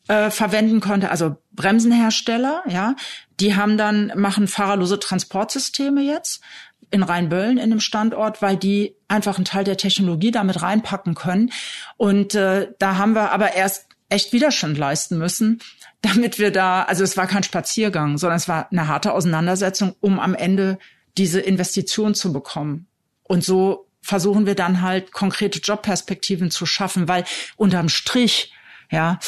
äh, 0.08 0.30
verwenden 0.30 0.82
konnte, 0.82 1.10
also 1.10 1.38
Bremsenhersteller, 1.52 2.64
ja, 2.68 2.96
die 3.40 3.56
haben 3.56 3.76
dann, 3.78 4.12
machen 4.16 4.48
fahrerlose 4.48 5.00
Transportsysteme 5.00 6.02
jetzt 6.02 6.42
in 6.90 7.04
Rheinböllen 7.04 7.58
in 7.58 7.70
dem 7.70 7.80
Standort, 7.80 8.42
weil 8.42 8.58
die 8.58 8.96
einfach 9.08 9.36
einen 9.36 9.46
Teil 9.46 9.64
der 9.64 9.78
Technologie 9.78 10.32
damit 10.32 10.62
reinpacken 10.62 11.16
können. 11.16 11.52
Und 11.98 12.36
äh, 12.36 12.70
da 12.80 12.98
haben 12.98 13.14
wir 13.14 13.32
aber 13.32 13.54
erst 13.54 13.88
echt 14.10 14.32
Widerstand 14.32 14.78
leisten 14.78 15.18
müssen, 15.18 15.60
damit 16.02 16.40
wir 16.40 16.52
da, 16.52 16.84
also 16.84 17.04
es 17.04 17.18
war 17.18 17.28
kein 17.28 17.44
Spaziergang, 17.44 18.18
sondern 18.18 18.38
es 18.38 18.48
war 18.48 18.72
eine 18.72 18.88
harte 18.88 19.14
Auseinandersetzung, 19.14 19.96
um 20.00 20.20
am 20.20 20.34
Ende 20.34 20.80
diese 21.18 21.40
Investition 21.40 22.14
zu 22.14 22.32
bekommen. 22.32 22.88
Und 23.24 23.44
so 23.44 23.88
versuchen 24.02 24.46
wir 24.46 24.56
dann 24.56 24.82
halt 24.82 25.12
konkrete 25.12 25.60
Jobperspektiven 25.60 26.52
zu 26.52 26.66
schaffen, 26.66 27.08
weil 27.08 27.26
unterm 27.58 27.90
Strich, 27.90 28.54
ja, 28.90 29.20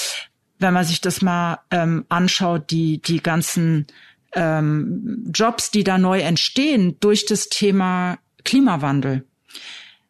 wenn 0.60 0.74
man 0.74 0.86
sich 0.86 1.02
das 1.02 1.22
mal 1.22 1.60
ähm, 1.72 2.06
anschaut, 2.10 2.72
die, 2.72 3.02
die 3.02 3.22
ganzen 3.22 3.88
ähm, 4.34 5.26
Jobs, 5.34 5.72
die 5.72 5.84
da 5.84 5.98
neu 5.98 6.20
entstehen 6.20 6.98
durch 7.00 7.26
das 7.26 7.50
Thema 7.50 8.20
Klimawandel, 8.44 9.26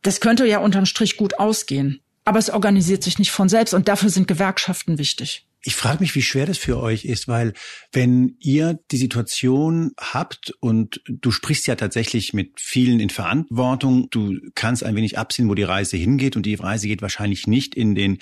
das 0.01 0.19
könnte 0.19 0.45
ja 0.45 0.59
unterm 0.59 0.85
Strich 0.85 1.17
gut 1.17 1.39
ausgehen. 1.39 2.01
Aber 2.25 2.39
es 2.39 2.49
organisiert 2.49 3.03
sich 3.03 3.17
nicht 3.17 3.31
von 3.31 3.49
selbst 3.49 3.73
und 3.73 3.87
dafür 3.87 4.09
sind 4.09 4.27
Gewerkschaften 4.27 4.97
wichtig. 4.97 5.45
Ich 5.61 5.75
frage 5.75 5.99
mich, 5.99 6.15
wie 6.15 6.21
schwer 6.21 6.45
das 6.45 6.57
für 6.57 6.79
euch 6.79 7.03
ist, 7.03 7.27
weil 7.27 7.53
wenn 7.91 8.37
ihr 8.39 8.79
die 8.91 8.97
Situation 8.97 9.91
habt 9.99 10.53
und 10.61 11.01
du 11.07 11.31
sprichst 11.31 11.67
ja 11.67 11.75
tatsächlich 11.75 12.33
mit 12.33 12.61
vielen 12.61 13.01
in 13.01 13.09
Verantwortung, 13.09 14.09
du 14.09 14.39
kannst 14.55 14.85
ein 14.85 14.95
wenig 14.95 15.17
absehen, 15.17 15.49
wo 15.49 15.55
die 15.55 15.63
Reise 15.63 15.97
hingeht 15.97 16.37
und 16.37 16.45
die 16.45 16.55
Reise 16.55 16.87
geht 16.87 17.01
wahrscheinlich 17.01 17.45
nicht 17.45 17.75
in 17.75 17.93
den 17.93 18.19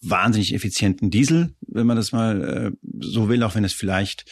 wahnsinnig 0.00 0.54
effizienten 0.54 1.10
Diesel, 1.10 1.54
wenn 1.66 1.86
man 1.86 1.96
das 1.96 2.12
mal 2.12 2.72
äh, 2.72 2.88
so 3.00 3.28
will, 3.28 3.42
auch 3.42 3.54
wenn 3.54 3.64
es 3.64 3.74
vielleicht 3.74 4.24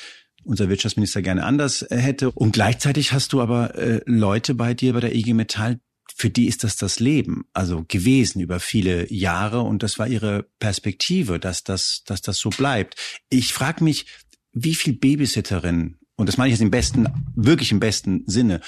unser 0.47 0.69
Wirtschaftsminister 0.69 1.23
gerne 1.23 1.45
anders 1.45 1.83
äh, 1.83 1.97
hätte. 1.97 2.31
Und 2.31 2.53
gleichzeitig 2.53 3.13
hast 3.13 3.33
du 3.33 3.41
aber 3.41 3.75
äh, 3.75 4.01
Leute 4.07 4.55
bei 4.55 4.75
dir 4.75 4.93
bei 4.93 5.01
der 5.01 5.15
IG 5.15 5.35
Metall, 5.35 5.81
für 6.15 6.31
die 6.31 6.47
ist 6.47 6.65
das 6.65 6.77
das 6.77 7.01
Leben, 7.01 7.45
also 7.53 7.85
gewesen 7.87 8.41
über 8.41 8.61
viele 8.61 9.13
Jahre 9.13 9.61
und 9.61 9.83
das 9.83 9.99
war 9.99 10.07
ihre 10.07 10.47
Perspektive, 10.59 11.39
dass 11.39 11.65
das, 11.65 12.05
dass 12.07 12.23
das 12.23 12.39
so 12.39 12.49
bleibt. 12.51 12.97
Ich 13.29 13.53
frage 13.53 13.85
mich, 13.85 14.07
wie 14.53 14.75
viel 14.75 14.95
Babysitterin, 14.95 15.99
und 16.15 16.29
das 16.29 16.39
meine 16.39 16.49
ich 16.49 16.55
jetzt 16.55 16.63
im 16.63 16.71
besten, 16.71 17.09
wirklich 17.35 17.71
im 17.71 17.81
besten 17.81 18.23
Sinne, 18.27 18.61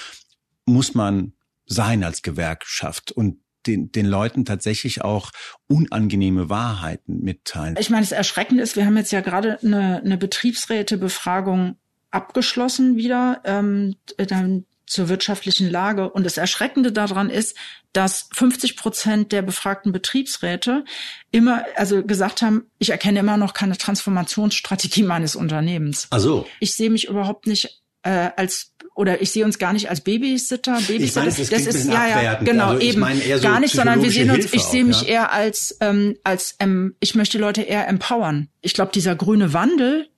muss 0.67 0.95
man 0.95 1.33
sein 1.65 2.05
als 2.05 2.23
Gewerkschaft 2.23 3.13
und 3.13 3.39
den, 3.67 3.93
den 3.93 4.07
Leuten 4.07 4.45
tatsächlich 4.45 5.03
auch 5.03 5.31
unangenehme 5.67 6.49
Wahrheiten 6.49 7.21
mitteilen. 7.21 7.77
Ich 7.79 7.91
meine, 7.91 8.03
das 8.03 8.13
Erschreckende 8.13 8.63
ist, 8.63 8.77
wir 8.77 8.87
haben 8.87 8.97
jetzt 8.97 9.13
ja 9.13 9.21
gerade 9.21 9.59
eine, 9.63 10.01
eine 10.05 10.17
Betriebsrätebefragung 10.17 11.77
abgeschlossen 12.11 12.97
wieder 12.97 13.43
ähm, 13.45 13.97
dann 14.17 14.65
zur 14.89 15.09
wirtschaftlichen 15.09 15.71
Lage. 15.71 16.11
Und 16.11 16.25
das 16.25 16.39
Erschreckende 16.39 16.93
daran 16.93 17.31
ist, 17.31 17.57
dass 17.93 18.29
50 18.33 18.77
Prozent 18.77 19.33
der 19.33 19.43
befragten 19.43 19.93
Betriebsräte 19.93 20.85
immer, 21.31 21.65
also 21.77 22.03
gesagt 22.03 22.43
haben, 22.43 22.71
ich 22.79 22.91
erkenne 22.91 23.21
immer 23.21 23.37
noch 23.37 23.55
keine 23.55 23.77
Transformationsstrategie 23.77 25.03
meines 25.03 25.37
Unternehmens. 25.37 26.07
Also 26.11 26.47
ich 26.61 26.75
sehe 26.75 26.91
mich 26.91 27.09
überhaupt 27.09 27.47
nicht 27.47 27.83
äh, 28.09 28.31
als 28.37 28.73
oder 28.95 29.23
ich 29.23 29.31
sehe 29.31 29.45
uns 29.45 29.59
gar 29.59 29.73
nicht 29.73 29.91
als 29.91 30.01
Babysitter. 30.01 30.73
Babysitter, 30.73 31.05
ich 31.05 31.15
meine, 31.15 31.27
das, 31.29 31.51
das, 31.51 31.67
ist 31.67 31.89
ja 31.89 32.23
ja 32.23 32.35
genau 32.35 32.71
also 32.71 32.81
eben 32.81 33.05
so 33.05 33.41
gar 33.41 33.61
nicht, 33.61 33.75
sondern 33.75 34.03
wir 34.03 34.11
sehen 34.11 34.31
uns. 34.31 34.41
Hilfe 34.41 34.57
ich 34.57 34.63
sehe 34.63 34.85
mich 34.85 35.03
ja? 35.03 35.09
eher 35.09 35.33
als 35.33 35.77
ähm, 35.81 36.17
als 36.25 36.57
ähm, 36.59 36.97
ich 36.99 37.15
möchte 37.15 37.39
Leute 37.39 37.63
eher 37.63 37.87
empowern. 37.87 38.49
Ich 38.61 38.75
glaube, 38.75 38.91
dieser 38.93 39.15
grüne 39.15 39.53
Wandel, 39.53 40.09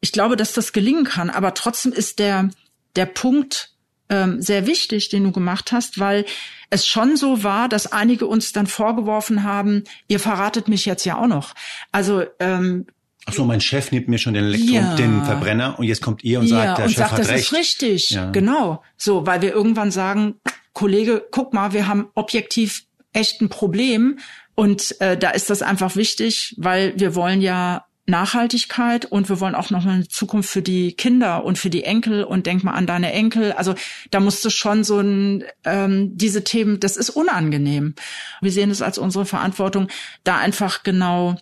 ich 0.00 0.12
glaube, 0.12 0.36
dass 0.36 0.54
das 0.54 0.72
gelingen 0.72 1.04
kann, 1.04 1.28
aber 1.28 1.52
trotzdem 1.54 1.92
ist 1.92 2.18
der 2.18 2.50
der 2.96 3.06
Punkt 3.06 3.74
ähm, 4.08 4.40
sehr 4.40 4.66
wichtig, 4.66 5.08
den 5.10 5.24
du 5.24 5.32
gemacht 5.32 5.72
hast, 5.72 5.98
weil 5.98 6.24
es 6.70 6.86
schon 6.86 7.16
so 7.16 7.42
war, 7.42 7.68
dass 7.68 7.92
einige 7.92 8.26
uns 8.26 8.52
dann 8.52 8.66
vorgeworfen 8.66 9.42
haben, 9.42 9.84
ihr 10.08 10.20
verratet 10.20 10.68
mich 10.68 10.86
jetzt 10.86 11.04
ja 11.04 11.18
auch 11.18 11.26
noch. 11.26 11.54
Also 11.92 12.24
ähm, 12.38 12.86
Ach 13.26 13.32
so, 13.34 13.44
mein 13.44 13.60
Chef 13.60 13.92
nimmt 13.92 14.08
mir 14.08 14.18
schon 14.18 14.34
den 14.34 14.44
Elektro 14.44 14.74
ja. 14.74 14.94
den 14.96 15.24
Verbrenner 15.24 15.78
und 15.78 15.84
jetzt 15.84 16.00
kommt 16.00 16.24
ihr 16.24 16.40
und 16.40 16.48
sagt, 16.48 16.64
ja, 16.64 16.74
der 16.74 16.84
und 16.86 16.90
Chef 16.90 16.98
sagt, 16.98 17.12
hat 17.12 17.18
das 17.18 17.28
recht. 17.28 17.44
ist 17.44 17.52
richtig. 17.52 18.10
Ja. 18.10 18.30
Genau. 18.30 18.82
So, 18.96 19.26
weil 19.26 19.42
wir 19.42 19.52
irgendwann 19.52 19.90
sagen, 19.90 20.36
Kollege, 20.72 21.26
guck 21.30 21.52
mal, 21.52 21.72
wir 21.72 21.86
haben 21.86 22.08
objektiv 22.14 22.84
echt 23.12 23.40
ein 23.40 23.48
Problem 23.48 24.18
und 24.54 25.00
äh, 25.00 25.16
da 25.16 25.30
ist 25.30 25.50
das 25.50 25.62
einfach 25.62 25.96
wichtig, 25.96 26.54
weil 26.58 26.94
wir 26.96 27.14
wollen 27.14 27.40
ja 27.40 27.84
Nachhaltigkeit 28.06 29.06
und 29.06 29.28
wir 29.28 29.40
wollen 29.40 29.54
auch 29.54 29.70
noch 29.70 29.86
eine 29.86 30.06
Zukunft 30.08 30.50
für 30.50 30.62
die 30.62 30.92
Kinder 30.92 31.44
und 31.44 31.58
für 31.58 31.70
die 31.70 31.84
Enkel 31.84 32.24
und 32.24 32.46
denk 32.46 32.64
mal 32.64 32.72
an 32.72 32.86
deine 32.86 33.12
Enkel. 33.12 33.52
Also 33.52 33.74
da 34.10 34.20
musste 34.20 34.50
schon 34.50 34.84
so 34.84 35.00
ein 35.00 35.44
ähm, 35.64 36.16
diese 36.16 36.44
Themen, 36.44 36.80
das 36.80 36.96
ist 36.96 37.10
unangenehm. 37.10 37.94
Wir 38.40 38.52
sehen 38.52 38.70
es 38.70 38.82
als 38.82 38.98
unsere 38.98 39.24
Verantwortung, 39.24 39.88
da 40.24 40.38
einfach 40.38 40.82
genau 40.82 41.36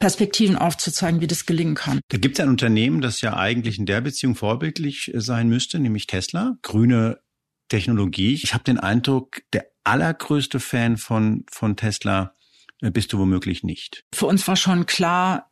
Perspektiven 0.00 0.56
aufzuzeigen, 0.56 1.20
wie 1.20 1.26
das 1.26 1.46
gelingen 1.46 1.74
kann. 1.74 2.00
Da 2.08 2.16
gibt 2.18 2.38
es 2.38 2.42
ein 2.42 2.48
Unternehmen, 2.48 3.00
das 3.00 3.20
ja 3.20 3.36
eigentlich 3.36 3.78
in 3.78 3.86
der 3.86 4.00
Beziehung 4.00 4.34
vorbildlich 4.34 5.14
äh, 5.14 5.20
sein 5.20 5.48
müsste, 5.48 5.78
nämlich 5.78 6.06
Tesla. 6.06 6.56
Grüne 6.62 7.20
Technologie. 7.68 8.34
Ich 8.34 8.52
habe 8.54 8.64
den 8.64 8.80
Eindruck, 8.80 9.42
der 9.52 9.66
allergrößte 9.84 10.58
Fan 10.58 10.96
von, 10.96 11.44
von 11.50 11.76
Tesla 11.76 12.34
äh, 12.80 12.90
bist 12.90 13.12
du 13.12 13.18
womöglich 13.18 13.62
nicht. 13.62 14.04
Für 14.12 14.26
uns 14.26 14.48
war 14.48 14.56
schon 14.56 14.86
klar, 14.86 15.50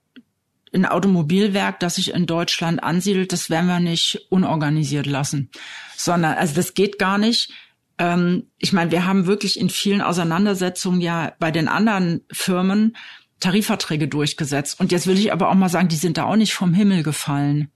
ein 0.74 0.86
Automobilwerk, 0.86 1.80
das 1.80 1.94
sich 1.94 2.12
in 2.12 2.26
Deutschland 2.26 2.82
ansiedelt, 2.82 3.32
das 3.32 3.48
werden 3.48 3.66
wir 3.66 3.80
nicht 3.80 4.26
unorganisiert 4.30 5.06
lassen, 5.06 5.50
sondern 5.96 6.34
also 6.34 6.54
das 6.54 6.74
geht 6.74 6.98
gar 6.98 7.18
nicht. 7.18 7.52
Ähm, 7.98 8.50
ich 8.58 8.72
meine, 8.72 8.90
wir 8.90 9.06
haben 9.06 9.26
wirklich 9.26 9.58
in 9.58 9.70
vielen 9.70 10.02
Auseinandersetzungen 10.02 11.00
ja 11.00 11.34
bei 11.38 11.50
den 11.50 11.68
anderen 11.68 12.24
Firmen 12.30 12.96
Tarifverträge 13.40 14.08
durchgesetzt. 14.08 14.80
Und 14.80 14.92
jetzt 14.92 15.06
will 15.06 15.18
ich 15.18 15.32
aber 15.32 15.50
auch 15.50 15.54
mal 15.54 15.68
sagen, 15.68 15.88
die 15.88 15.96
sind 15.96 16.18
da 16.18 16.24
auch 16.24 16.36
nicht 16.36 16.54
vom 16.54 16.74
Himmel 16.74 17.02
gefallen. 17.02 17.70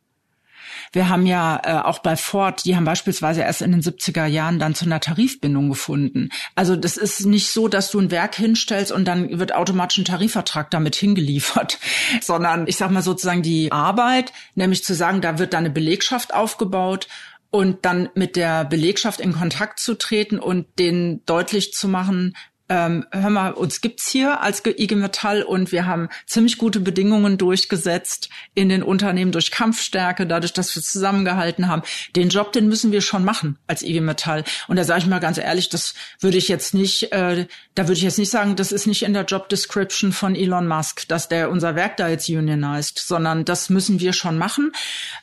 Wir 0.93 1.09
haben 1.09 1.27
ja 1.27 1.61
äh, 1.65 1.87
auch 1.87 2.01
bei 2.01 2.17
Ford, 2.17 2.65
die 2.65 2.77
haben 2.77 2.85
beispielsweise 2.85 3.43
erst 3.43 3.63
in 3.63 3.73
den 3.73 3.83
70er 3.83 4.27
Jahren 4.27 4.59
dann 4.59 4.75
zu 4.75 4.85
einer 4.85 5.01
Tarifbindung 5.01 5.71
gefunden. 5.71 6.29
Also 6.55 6.77
das 6.77 6.97
ist 6.97 7.25
nicht 7.25 7.49
so, 7.49 7.69
dass 7.69 7.91
du 7.91 7.99
ein 7.99 8.11
Werk 8.11 8.35
hinstellst 8.35 8.93
und 8.93 9.07
dann 9.07 9.39
wird 9.39 9.55
automatisch 9.55 9.99
ein 9.99 10.05
Tarifvertrag 10.05 10.71
damit 10.71 10.95
hingeliefert, 10.95 11.79
sondern 12.21 12.67
ich 12.67 12.77
sag 12.77 12.91
mal 12.91 13.03
sozusagen 13.03 13.43
die 13.43 13.73
Arbeit, 13.73 14.33
nämlich 14.55 14.85
zu 14.85 14.95
sagen, 14.95 15.21
da 15.21 15.39
wird 15.39 15.55
dann 15.55 15.65
eine 15.65 15.71
Belegschaft 15.73 16.35
aufgebaut 16.35 17.09
und 17.51 17.85
dann 17.85 18.09
mit 18.15 18.37
der 18.37 18.65
Belegschaft 18.65 19.21
in 19.21 19.33
Kontakt 19.33 19.79
zu 19.79 19.97
treten 19.97 20.39
und 20.39 20.67
denen 20.79 21.25
deutlich 21.27 21.73
zu 21.73 21.87
machen, 21.87 22.35
ähm, 22.73 23.05
hör 23.11 23.29
mal, 23.29 23.53
uns 23.53 23.83
gibt's 23.83 24.09
hier 24.09 24.41
als 24.41 24.63
IG 24.65 24.95
Metall 24.95 25.43
und 25.43 25.73
wir 25.73 25.85
haben 25.85 26.09
ziemlich 26.27 26.57
gute 26.57 26.81
Bedingungen 26.81 27.37
durchgesetzt 27.37 28.31
in 28.55 28.71
den 28.71 28.83
Unternehmen 28.83 29.31
durch 29.31 29.51
Kampfstärke, 29.51 30.27
dadurch, 30.27 30.55
dass 30.55 30.75
wir 30.75 30.83
zusammengehalten 30.83 31.69
haben. 31.69 31.83
Den 32.17 32.31
Job, 32.31 32.51
den 32.53 32.69
müssen 32.69 32.91
wir 32.91 33.03
schon 33.03 33.27
machen 33.27 33.59
als 33.67 33.83
IG 33.83 34.01
Metall. 34.01 34.45
Und 34.69 34.77
da 34.77 34.85
sage 34.85 35.01
ich 35.01 35.07
mal 35.07 35.19
ganz 35.19 35.37
ehrlich, 35.37 35.69
das 35.69 35.93
würde 36.19 36.39
ich 36.39 36.49
jetzt 36.49 36.73
nicht, 36.73 37.13
äh, 37.13 37.47
da 37.75 37.83
würde 37.83 37.99
ich 37.99 38.03
jetzt 38.05 38.19
nicht 38.19 38.31
sagen, 38.31 38.57
das 38.57 38.73
ist 38.73 38.87
nicht 38.87 39.03
in 39.03 39.13
der 39.13 39.25
Job 39.25 39.51
Description 39.51 40.11
von 40.11 40.35
Elon 40.35 40.67
Musk, 40.67 41.07
dass 41.09 41.29
der 41.29 41.51
unser 41.51 41.75
Werk 41.75 41.99
da 41.99 42.09
jetzt 42.09 42.31
unionized, 42.31 42.99
sondern 42.99 43.45
das 43.45 43.69
müssen 43.69 44.01
wir 44.01 44.15
schon 44.15 44.39
machen. 44.39 44.73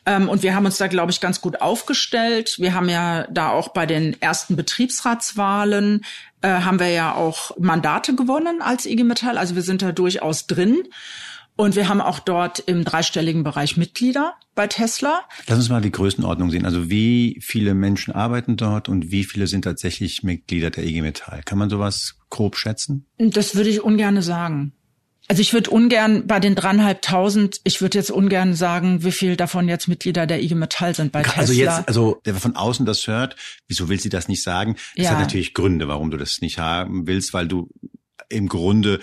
Ähm, 0.05 0.29
und 0.29 0.43
wir 0.43 0.53
haben 0.53 0.67
uns 0.67 0.77
da, 0.77 0.85
glaube 0.85 1.11
ich, 1.11 1.19
ganz 1.19 1.41
gut 1.41 1.61
aufgestellt. 1.61 2.57
Wir 2.59 2.75
haben 2.75 2.89
ja 2.89 3.25
da 3.31 3.49
auch 3.49 3.69
bei 3.69 3.87
den 3.87 4.21
ersten 4.21 4.55
Betriebsratswahlen 4.55 6.05
äh, 6.41 6.49
haben 6.49 6.79
wir 6.79 6.89
ja 6.89 7.15
auch 7.15 7.57
Mandate 7.57 8.15
gewonnen 8.15 8.61
als 8.61 8.85
IG 8.85 9.03
Metall. 9.03 9.37
Also 9.37 9.55
wir 9.55 9.61
sind 9.61 9.81
da 9.81 9.91
durchaus 9.91 10.47
drin. 10.47 10.83
Und 11.55 11.75
wir 11.75 11.89
haben 11.89 11.99
auch 11.99 12.19
dort 12.19 12.59
im 12.59 12.85
dreistelligen 12.85 13.43
Bereich 13.43 13.75
Mitglieder 13.75 14.35
bei 14.55 14.67
Tesla. 14.67 15.23
Lass 15.47 15.57
uns 15.57 15.67
mal 15.67 15.81
die 15.81 15.91
Größenordnung 15.91 16.51
sehen. 16.51 16.65
Also 16.65 16.89
wie 16.89 17.37
viele 17.41 17.73
Menschen 17.73 18.13
arbeiten 18.13 18.55
dort 18.55 18.87
und 18.87 19.11
wie 19.11 19.25
viele 19.25 19.45
sind 19.45 19.63
tatsächlich 19.63 20.23
Mitglieder 20.23 20.69
der 20.69 20.85
IG 20.85 21.01
Metall? 21.01 21.41
Kann 21.43 21.57
man 21.57 21.69
sowas 21.69 22.15
grob 22.29 22.55
schätzen? 22.55 23.07
Das 23.17 23.55
würde 23.55 23.69
ich 23.69 23.83
ungern 23.83 24.21
sagen. 24.21 24.71
Also 25.29 25.41
ich 25.43 25.53
würde 25.53 25.69
ungern 25.69 26.25
bei 26.25 26.39
den 26.39 26.55
dreieinhalbtausend, 26.55 27.61
ich 27.63 27.81
würde 27.81 27.99
jetzt 27.99 28.09
ungern 28.09 28.55
sagen, 28.55 29.03
wie 29.03 29.11
viel 29.11 29.35
davon 29.35 29.69
jetzt 29.69 29.87
Mitglieder 29.87 30.25
der 30.25 30.41
IG 30.41 30.55
Metall 30.55 30.95
sind 30.95 31.11
bei 31.11 31.19
also 31.19 31.31
Tesla. 31.31 31.41
Also 31.41 31.53
jetzt, 31.53 31.87
also 31.87 32.21
der 32.25 32.33
von 32.33 32.55
außen 32.55 32.83
das 32.87 33.05
hört, 33.05 33.35
wieso 33.67 33.89
will 33.89 33.99
sie 33.99 34.09
das 34.09 34.27
nicht 34.27 34.41
sagen? 34.41 34.75
Das 34.95 35.05
ja. 35.05 35.11
hat 35.11 35.19
natürlich 35.19 35.53
Gründe, 35.53 35.87
warum 35.87 36.09
du 36.09 36.17
das 36.17 36.41
nicht 36.41 36.57
haben 36.57 37.05
willst, 37.05 37.35
weil 37.35 37.47
du 37.47 37.69
im 38.27 38.49
Grunde 38.49 39.01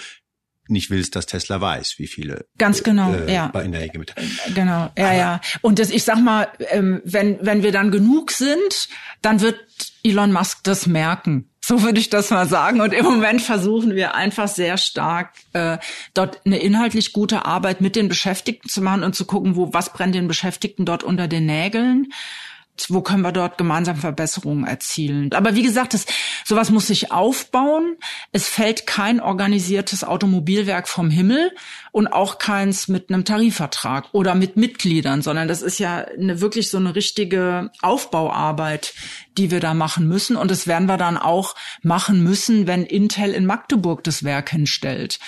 nicht 0.68 0.90
willst, 0.90 1.14
dass 1.14 1.26
Tesla 1.26 1.60
weiß, 1.60 1.94
wie 1.98 2.08
viele 2.08 2.46
ganz 2.58 2.82
genau 2.82 3.14
äh, 3.14 3.32
ja 3.32 3.46
in 3.60 3.70
der 3.70 3.84
IG 3.84 3.98
Metall. 3.98 4.24
Genau, 4.52 4.90
ja, 4.98 5.06
Aber 5.06 5.12
ja. 5.12 5.40
Und 5.60 5.78
das, 5.78 5.90
ich 5.90 6.02
sag 6.02 6.18
mal, 6.18 6.48
ähm, 6.70 7.02
wenn 7.04 7.38
wenn 7.40 7.62
wir 7.62 7.70
dann 7.70 7.92
genug 7.92 8.32
sind, 8.32 8.88
dann 9.22 9.40
wird 9.40 9.60
Elon 10.02 10.32
Musk 10.32 10.64
das 10.64 10.88
merken. 10.88 11.50
So 11.68 11.82
würde 11.82 11.98
ich 11.98 12.10
das 12.10 12.30
mal 12.30 12.46
sagen. 12.46 12.80
Und 12.80 12.94
im 12.94 13.04
Moment 13.04 13.42
versuchen 13.42 13.96
wir 13.96 14.14
einfach 14.14 14.46
sehr 14.46 14.78
stark, 14.78 15.32
äh, 15.52 15.78
dort 16.14 16.40
eine 16.46 16.58
inhaltlich 16.58 17.12
gute 17.12 17.44
Arbeit 17.44 17.80
mit 17.80 17.96
den 17.96 18.08
Beschäftigten 18.08 18.68
zu 18.68 18.80
machen 18.80 19.02
und 19.02 19.16
zu 19.16 19.24
gucken, 19.24 19.56
wo 19.56 19.72
was 19.72 19.92
brennt 19.92 20.14
den 20.14 20.28
Beschäftigten 20.28 20.84
dort 20.84 21.02
unter 21.02 21.26
den 21.26 21.44
Nägeln 21.46 22.12
wo 22.88 23.00
können 23.00 23.22
wir 23.22 23.32
dort 23.32 23.58
gemeinsam 23.58 23.96
Verbesserungen 23.96 24.66
erzielen. 24.66 25.32
Aber 25.32 25.54
wie 25.54 25.62
gesagt, 25.62 25.94
das, 25.94 26.06
sowas 26.44 26.70
muss 26.70 26.86
sich 26.86 27.12
aufbauen. 27.12 27.96
Es 28.32 28.48
fällt 28.48 28.86
kein 28.86 29.20
organisiertes 29.20 30.04
Automobilwerk 30.04 30.88
vom 30.88 31.10
Himmel 31.10 31.52
und 31.92 32.08
auch 32.08 32.38
keins 32.38 32.88
mit 32.88 33.10
einem 33.10 33.24
Tarifvertrag 33.24 34.08
oder 34.12 34.34
mit 34.34 34.56
Mitgliedern, 34.56 35.22
sondern 35.22 35.48
das 35.48 35.62
ist 35.62 35.78
ja 35.78 35.98
eine, 35.98 36.40
wirklich 36.40 36.70
so 36.70 36.78
eine 36.78 36.94
richtige 36.94 37.70
Aufbauarbeit, 37.82 38.94
die 39.38 39.50
wir 39.50 39.60
da 39.60 39.74
machen 39.74 40.06
müssen. 40.08 40.36
Und 40.36 40.50
das 40.50 40.66
werden 40.66 40.88
wir 40.88 40.96
dann 40.96 41.16
auch 41.16 41.54
machen 41.82 42.22
müssen, 42.22 42.66
wenn 42.66 42.84
Intel 42.84 43.32
in 43.32 43.46
Magdeburg 43.46 44.04
das 44.04 44.24
Werk 44.24 44.50
hinstellt. 44.50 45.18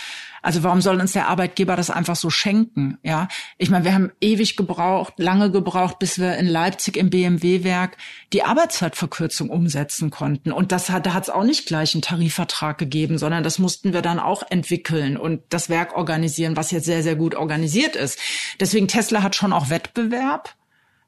Also 0.42 0.62
warum 0.62 0.80
soll 0.80 1.00
uns 1.00 1.12
der 1.12 1.28
Arbeitgeber 1.28 1.76
das 1.76 1.90
einfach 1.90 2.16
so 2.16 2.30
schenken? 2.30 2.99
Ja, 3.02 3.29
ich 3.57 3.70
meine, 3.70 3.85
wir 3.85 3.94
haben 3.94 4.12
ewig 4.20 4.57
gebraucht, 4.57 5.14
lange 5.16 5.51
gebraucht, 5.51 5.98
bis 5.98 6.18
wir 6.18 6.37
in 6.37 6.46
Leipzig 6.46 6.96
im 6.96 7.11
BMW-Werk 7.11 7.96
die 8.33 8.42
Arbeitszeitverkürzung 8.42 9.51
umsetzen 9.51 10.11
konnten. 10.11 10.53
Und 10.53 10.72
das 10.72 10.90
hat, 10.90 11.07
da 11.07 11.14
hat 11.14 11.24
es 11.24 11.31
auch 11.31 11.44
nicht 11.44 11.66
gleich 11.66 11.94
einen 11.94 12.03
Tarifvertrag 12.03 12.79
gegeben, 12.79 13.18
sondern 13.18 13.42
das 13.42 13.59
mussten 13.59 13.92
wir 13.92 14.03
dann 14.03 14.18
auch 14.18 14.42
entwickeln 14.51 15.16
und 15.16 15.42
das 15.48 15.68
Werk 15.68 15.96
organisieren, 15.96 16.57
was 16.57 16.70
jetzt 16.70 16.87
sehr, 16.87 17.03
sehr 17.03 17.16
gut 17.16 17.35
organisiert 17.35 17.96
ist. 17.96 18.18
Deswegen 18.61 18.88
Tesla 18.88 19.22
hat 19.22 19.37
schon 19.37 19.53
auch 19.53 19.70
Wettbewerb. 19.70 20.55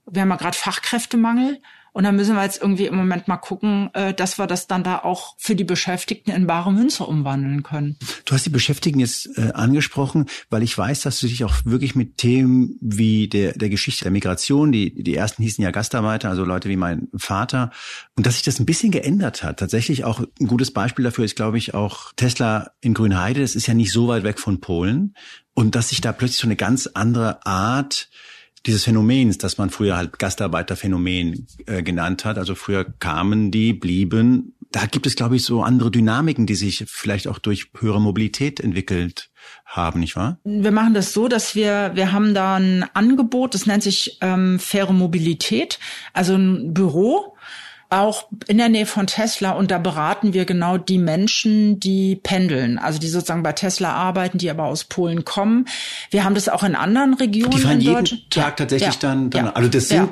Wir 0.07 0.23
haben 0.23 0.31
ja 0.31 0.37
gerade 0.37 0.57
Fachkräftemangel. 0.57 1.61
Und 1.92 2.05
dann 2.05 2.16
müssen 2.16 2.35
wir 2.35 2.42
jetzt 2.42 2.61
irgendwie 2.61 2.87
im 2.87 2.96
Moment 2.96 3.29
mal 3.29 3.37
gucken, 3.37 3.90
äh, 3.94 4.14
dass 4.14 4.38
wir 4.38 4.46
das 4.46 4.66
dann 4.66 4.85
da 4.85 4.98
auch 4.98 5.35
für 5.38 5.55
die 5.55 5.64
Beschäftigten 5.64 6.31
in 6.31 6.46
bare 6.46 6.72
Münze 6.72 7.05
umwandeln 7.05 7.62
können. 7.62 7.96
Du 8.24 8.35
hast 8.35 8.46
die 8.46 8.50
Beschäftigten 8.50 9.00
jetzt 9.00 9.38
äh, 9.38 9.53
angesprochen, 9.53 10.26
weil 10.50 10.62
ich 10.62 10.76
weiß, 10.76 11.00
dass 11.00 11.20
du 11.20 11.26
dich 11.26 11.44
auch 11.44 11.55
wirklich 11.64 11.94
mit 11.94 12.16
Themen 12.16 12.76
wie 12.81 13.29
der, 13.29 13.53
der 13.53 13.68
Geschichte 13.68 14.05
der 14.05 14.12
Migration, 14.12 14.72
die, 14.72 15.03
die 15.03 15.14
ersten 15.14 15.42
hießen 15.42 15.62
ja 15.62 15.70
Gastarbeiter, 15.70 16.29
also 16.29 16.44
Leute 16.44 16.68
wie 16.68 16.76
mein 16.76 17.09
Vater, 17.16 17.70
und 18.16 18.26
dass 18.26 18.35
sich 18.35 18.44
das 18.44 18.61
ein 18.61 18.66
bisschen 18.66 18.90
geändert 18.90 19.42
hat. 19.42 19.59
Tatsächlich 19.59 20.05
auch 20.05 20.20
ein 20.20 20.46
gutes 20.46 20.72
Beispiel 20.72 21.05
dafür 21.05 21.24
ist, 21.24 21.37
glaube 21.37 21.59
ich, 21.59 21.74
auch 21.74 22.12
Tesla 22.16 22.70
in 22.81 22.94
Grünheide. 22.94 23.40
Das 23.40 23.55
ist 23.55 23.66
ja 23.66 23.74
nicht 23.74 23.92
so 23.92 24.09
weit 24.09 24.24
weg 24.24 24.38
von 24.38 24.61
Polen. 24.61 25.14
Und 25.55 25.74
dass 25.74 25.90
sich 25.90 26.00
da 26.00 26.12
plötzlich 26.12 26.38
so 26.40 26.46
eine 26.46 26.57
ganz 26.57 26.87
andere 26.87 27.44
Art 27.44 28.09
dieses 28.66 28.85
Phänomens, 28.85 29.38
das 29.38 29.59
man 29.59 29.70
früher 29.70 29.96
halt 29.96 30.18
Gastarbeiterphänomen 30.18 31.46
äh, 31.66 31.83
genannt 31.83 32.25
hat. 32.25 32.38
Also 32.38 32.55
früher 32.55 32.85
kamen 32.85 33.51
die, 33.51 33.73
blieben. 33.73 34.55
Da 34.70 34.87
gibt 34.87 35.07
es, 35.07 35.16
glaube 35.16 35.37
ich, 35.37 35.44
so 35.44 35.62
andere 35.62 35.90
Dynamiken, 35.90 36.46
die 36.46 36.55
sich 36.55 36.85
vielleicht 36.87 37.27
auch 37.27 37.38
durch 37.38 37.70
höhere 37.79 38.01
Mobilität 38.01 38.61
entwickelt 38.61 39.31
haben, 39.64 40.01
nicht 40.01 40.14
wahr? 40.14 40.38
Wir 40.44 40.70
machen 40.70 40.94
das 40.94 41.12
so, 41.12 41.27
dass 41.27 41.55
wir, 41.55 41.92
wir 41.94 42.12
haben 42.12 42.35
da 42.35 42.57
ein 42.57 42.85
Angebot, 42.94 43.55
das 43.55 43.66
nennt 43.66 43.83
sich 43.83 44.18
ähm, 44.20 44.59
faire 44.61 44.92
Mobilität, 44.92 45.81
also 46.12 46.35
ein 46.35 46.73
Büro, 46.73 47.35
auch 47.90 48.29
in 48.46 48.59
der 48.59 48.68
Nähe 48.68 48.87
von 48.87 49.07
Tesla 49.07 49.53
und 49.53 49.70
da 49.70 49.79
beraten 49.79 50.33
wir 50.33 50.44
genau 50.44 50.79
die 50.79 50.98
Menschen, 50.98 51.81
die 51.81 52.16
pendeln, 52.16 52.79
also 52.79 52.98
die 52.98 53.09
sozusagen 53.09 53.42
bei 53.42 53.53
Tesla 53.53 53.92
arbeiten, 53.92 54.38
die 54.38 54.48
aber 54.48 54.64
aus 54.64 54.85
Polen 54.85 55.24
kommen. 55.24 55.66
Wir 56.11 56.24
haben 56.24 56.35
das 56.35 56.48
auch 56.48 56.62
in 56.62 56.76
anderen 56.76 57.14
Regionen. 57.14 57.50
Die 57.50 57.59
fahren 57.59 57.81
jeden 57.81 58.07
Tag 58.31 58.44
ja, 58.44 58.50
tatsächlich 58.53 58.94
ja, 58.94 59.00
dann, 59.00 59.31
dann 59.31 59.46
ja, 59.46 59.53
also 59.53 59.68
das 59.68 59.88
sind 59.88 60.09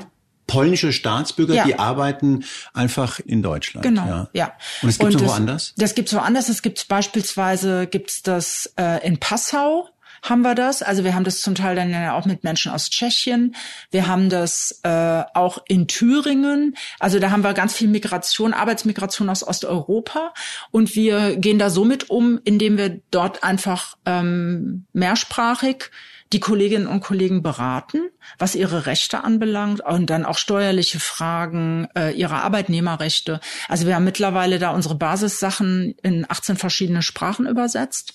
polnische 0.49 0.93
Staatsbürger, 0.93 1.55
ja. 1.55 1.65
die 1.65 1.79
arbeiten 1.79 2.45
einfach 2.75 3.21
in 3.21 3.43
Deutschland. 3.43 3.85
Genau, 3.85 4.07
ja. 4.07 4.29
ja. 4.33 4.53
Und 4.83 4.89
es 4.89 4.99
gibt 4.99 5.15
es 5.15 5.25
woanders? 5.25 5.75
Das 5.77 5.95
gibt 5.95 6.09
es 6.09 6.15
woanders. 6.15 6.49
Es 6.49 6.63
gibt 6.63 6.89
beispielsweise 6.89 7.87
gibt's 7.87 8.23
das 8.23 8.73
äh, 8.77 9.07
in 9.07 9.19
Passau 9.19 9.89
haben 10.23 10.43
wir 10.43 10.55
das. 10.55 10.83
Also 10.83 11.05
wir 11.05 11.15
haben 11.15 11.25
das 11.25 11.41
zum 11.41 11.55
Teil 11.55 11.77
dann 11.77 11.91
ja 11.91 12.15
auch 12.15 12.27
mit 12.27 12.45
Menschen 12.45 12.73
aus 12.73 12.91
Tschechien. 12.91 13.55
Wir 13.91 14.07
haben 14.07 14.31
das 14.31 14.81
äh, 14.83 15.23
auch 15.35 15.59
in 15.69 15.87
Thüringen. 15.87 16.77
Also 16.99 17.19
da 17.19 17.31
haben 17.31 17.45
wir 17.45 17.55
ganz 17.55 17.75
viel 17.75 17.89
Migration, 17.89 18.55
Arbeitsmigration 18.55 19.31
aus 19.31 19.47
Osteuropa. 19.47 20.33
Und 20.71 20.95
wir 20.95 21.37
gehen 21.37 21.59
da 21.59 21.71
somit 21.71 22.11
um, 22.11 22.41
indem 22.45 22.79
wir 22.79 23.01
dort 23.11 23.45
einfach 23.45 23.97
ähm, 24.07 24.87
mehrsprachig 24.93 25.91
die 26.33 26.41
Kolleginnen 26.41 26.87
und 26.87 27.01
Kollegen 27.01 27.43
beraten, 27.43 28.11
was 28.39 28.55
ihre 28.55 28.87
Rechte 28.87 29.25
anbelangt 29.25 29.81
und 29.81 30.11
dann 30.11 30.27
auch 30.27 30.37
steuerliche 30.37 31.01
Fragen, 31.01 31.89
äh, 31.97 32.11
ihre 32.13 32.43
Arbeitnehmerrechte. 32.43 33.41
Also 33.69 33.87
wir 33.87 33.95
haben 33.95 34.05
mittlerweile 34.05 34.59
da 34.59 34.71
unsere 34.71 34.95
Basissachen 34.95 35.95
in 36.03 36.27
18 36.29 36.57
verschiedene 36.57 37.03
Sprachen 37.03 37.47
übersetzt. 37.47 38.15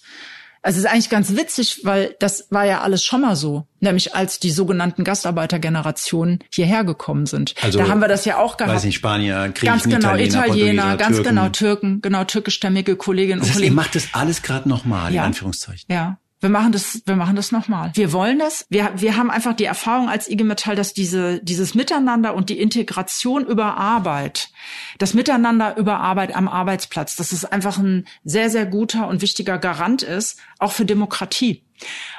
Also 0.63 0.77
es 0.79 0.85
ist 0.85 0.91
eigentlich 0.91 1.09
ganz 1.09 1.35
witzig, 1.35 1.81
weil 1.83 2.15
das 2.19 2.47
war 2.49 2.65
ja 2.65 2.81
alles 2.81 3.03
schon 3.03 3.21
mal 3.21 3.35
so, 3.35 3.67
nämlich 3.81 4.15
als 4.15 4.39
die 4.39 4.49
sogenannten 4.49 5.03
Gastarbeitergenerationen 5.03 6.39
hierher 6.49 6.85
gekommen 6.85 7.25
sind. 7.25 7.53
Also, 7.61 7.79
da 7.79 7.89
haben 7.89 7.99
wir 7.99 8.07
das 8.07 8.23
ja 8.23 8.37
auch 8.37 8.55
gehabt. 8.55 8.73
Weiß 8.73 8.85
nicht, 8.85 8.95
Spanier, 8.95 9.49
Griechen, 9.49 9.65
ganz 9.65 9.83
genau, 9.83 10.15
Italiener, 10.15 10.45
Italiener 10.45 10.97
ganz 10.97 11.17
Türken. 11.17 11.29
genau, 11.29 11.49
Türken, 11.49 12.01
genau, 12.01 12.23
türkischstämmige 12.23 12.95
Kolleginnen 12.95 13.41
das 13.41 13.49
heißt, 13.49 13.57
und 13.57 13.61
Kollegen. 13.61 13.73
Ihr 13.73 13.75
macht 13.75 13.95
das 13.95 14.07
alles 14.13 14.41
gerade 14.41 14.69
nochmal, 14.69 15.13
ja. 15.13 15.21
in 15.21 15.27
Anführungszeichen. 15.27 15.85
Ja, 15.91 16.17
wir 16.43 16.49
machen 16.49 16.73
das, 16.73 17.01
wir 17.05 17.15
machen 17.15 17.37
das 17.37 17.53
nochmal. 17.53 17.91
Wir 17.93 18.11
wollen 18.11 18.37
das. 18.37 18.65
Wir, 18.69 18.91
wir 18.97 19.15
haben 19.15 19.31
einfach 19.31 19.53
die 19.53 19.63
Erfahrung 19.63 20.09
als 20.09 20.29
IG 20.29 20.43
Metall, 20.43 20.75
dass 20.75 20.93
diese, 20.93 21.39
dieses 21.41 21.73
Miteinander 21.73 22.35
und 22.35 22.49
die 22.49 22.59
Integration 22.59 23.45
über 23.45 23.77
Arbeit, 23.77 24.49
das 24.97 25.13
Miteinander 25.13 25.77
über 25.77 26.01
Arbeit 26.01 26.35
am 26.35 26.49
Arbeitsplatz, 26.49 27.15
dass 27.15 27.31
es 27.31 27.45
einfach 27.45 27.77
ein 27.77 28.05
sehr, 28.25 28.49
sehr 28.49 28.65
guter 28.65 29.07
und 29.07 29.21
wichtiger 29.21 29.57
Garant 29.57 30.03
ist, 30.03 30.37
auch 30.59 30.73
für 30.73 30.83
Demokratie. 30.83 31.63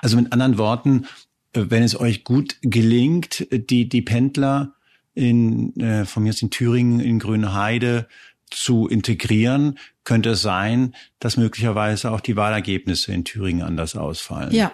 Also 0.01 0.17
mit 0.17 0.33
anderen 0.33 0.57
Worten, 0.57 1.07
äh, 1.53 1.67
wenn 1.69 1.83
es 1.83 2.01
euch 2.01 2.25
gut 2.25 2.57
gelingt, 2.63 3.47
die, 3.53 3.91
die 3.91 4.03
Pendler 4.03 4.73
in, 5.13 5.79
äh, 5.79 6.07
von 6.07 6.23
mir 6.23 6.31
aus 6.31 6.41
in 6.41 6.49
Thüringen, 6.49 7.01
in 7.01 7.19
Grünheide 7.19 8.09
zu 8.55 8.89
integrieren, 8.89 9.79
könnte 10.05 10.31
es 10.31 10.43
sein, 10.43 10.95
dass 11.19 11.37
möglicherweise 11.37 12.11
auch 12.11 12.21
die 12.21 12.37
Wahlergebnisse 12.37 13.13
in 13.13 13.25
Thüringen 13.25 13.63
anders 13.63 13.97
ausfallen. 13.97 14.53
Ja, 14.53 14.73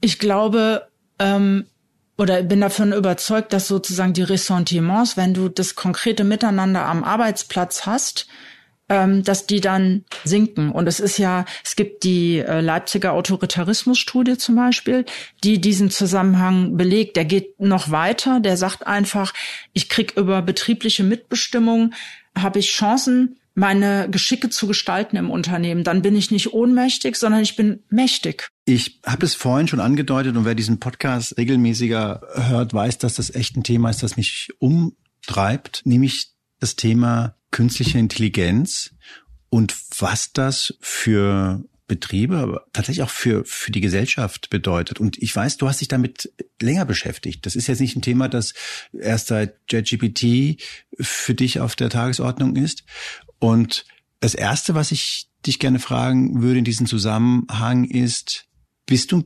ich 0.00 0.18
glaube, 0.18 0.88
ähm, 1.18 1.66
oder 2.16 2.42
bin 2.42 2.60
davon 2.60 2.92
überzeugt, 2.92 3.52
dass 3.52 3.68
sozusagen 3.68 4.12
die 4.12 4.22
Ressentiments, 4.22 5.16
wenn 5.16 5.34
du 5.34 5.48
das 5.48 5.74
konkrete 5.74 6.24
Miteinander 6.24 6.84
am 6.84 7.02
Arbeitsplatz 7.02 7.86
hast, 7.86 8.28
ähm, 8.88 9.22
dass 9.22 9.46
die 9.46 9.60
dann 9.60 10.04
sinken. 10.24 10.70
Und 10.70 10.86
es 10.86 11.00
ist 11.00 11.18
ja, 11.18 11.46
es 11.64 11.74
gibt 11.74 12.04
die 12.04 12.38
äh, 12.38 12.60
Leipziger 12.60 13.14
Autoritarismusstudie 13.14 14.36
zum 14.36 14.56
Beispiel, 14.56 15.06
die 15.42 15.60
diesen 15.60 15.90
Zusammenhang 15.90 16.76
belegt. 16.76 17.16
Der 17.16 17.24
geht 17.24 17.58
noch 17.58 17.90
weiter. 17.90 18.40
Der 18.40 18.56
sagt 18.56 18.86
einfach, 18.86 19.32
ich 19.72 19.88
krieg 19.88 20.16
über 20.16 20.42
betriebliche 20.42 21.02
Mitbestimmung 21.02 21.94
habe 22.36 22.58
ich 22.58 22.70
Chancen, 22.70 23.36
meine 23.54 24.08
Geschicke 24.10 24.50
zu 24.50 24.66
gestalten 24.66 25.16
im 25.16 25.30
Unternehmen. 25.30 25.84
Dann 25.84 26.02
bin 26.02 26.16
ich 26.16 26.30
nicht 26.30 26.52
ohnmächtig, 26.52 27.16
sondern 27.16 27.42
ich 27.42 27.56
bin 27.56 27.84
mächtig. 27.88 28.48
Ich 28.64 29.00
habe 29.06 29.24
es 29.24 29.34
vorhin 29.34 29.68
schon 29.68 29.80
angedeutet 29.80 30.36
und 30.36 30.44
wer 30.44 30.54
diesen 30.54 30.80
Podcast 30.80 31.36
regelmäßiger 31.38 32.22
hört, 32.34 32.74
weiß, 32.74 32.98
dass 32.98 33.14
das 33.14 33.34
echt 33.34 33.56
ein 33.56 33.62
Thema 33.62 33.90
ist, 33.90 34.02
das 34.02 34.16
mich 34.16 34.50
umtreibt, 34.58 35.82
nämlich 35.84 36.30
das 36.58 36.76
Thema 36.76 37.36
künstliche 37.50 37.98
Intelligenz 37.98 38.90
und 39.50 39.74
was 40.00 40.32
das 40.32 40.74
für 40.80 41.64
Betriebe, 41.86 42.38
aber 42.38 42.66
tatsächlich 42.72 43.02
auch 43.02 43.10
für, 43.10 43.44
für 43.44 43.70
die 43.70 43.82
Gesellschaft 43.82 44.48
bedeutet. 44.48 45.00
Und 45.00 45.22
ich 45.22 45.34
weiß, 45.34 45.58
du 45.58 45.68
hast 45.68 45.80
dich 45.80 45.88
damit 45.88 46.32
länger 46.60 46.86
beschäftigt. 46.86 47.44
Das 47.44 47.56
ist 47.56 47.66
jetzt 47.66 47.80
nicht 47.80 47.96
ein 47.96 48.02
Thema, 48.02 48.28
das 48.28 48.54
erst 48.92 49.26
seit 49.26 49.56
JetGPT 49.70 50.62
für 50.98 51.34
dich 51.34 51.60
auf 51.60 51.76
der 51.76 51.90
Tagesordnung 51.90 52.56
ist. 52.56 52.84
Und 53.38 53.84
das 54.20 54.34
erste, 54.34 54.74
was 54.74 54.92
ich 54.92 55.28
dich 55.44 55.58
gerne 55.58 55.78
fragen 55.78 56.40
würde 56.40 56.60
in 56.60 56.64
diesem 56.64 56.86
Zusammenhang 56.86 57.84
ist, 57.84 58.46
bist 58.86 59.12
du 59.12 59.24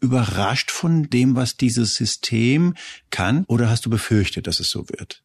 überrascht 0.00 0.70
von 0.70 1.08
dem, 1.08 1.36
was 1.36 1.56
dieses 1.56 1.94
System 1.94 2.74
kann, 3.10 3.44
oder 3.46 3.70
hast 3.70 3.86
du 3.86 3.90
befürchtet, 3.90 4.46
dass 4.46 4.60
es 4.60 4.68
so 4.68 4.86
wird? 4.90 5.22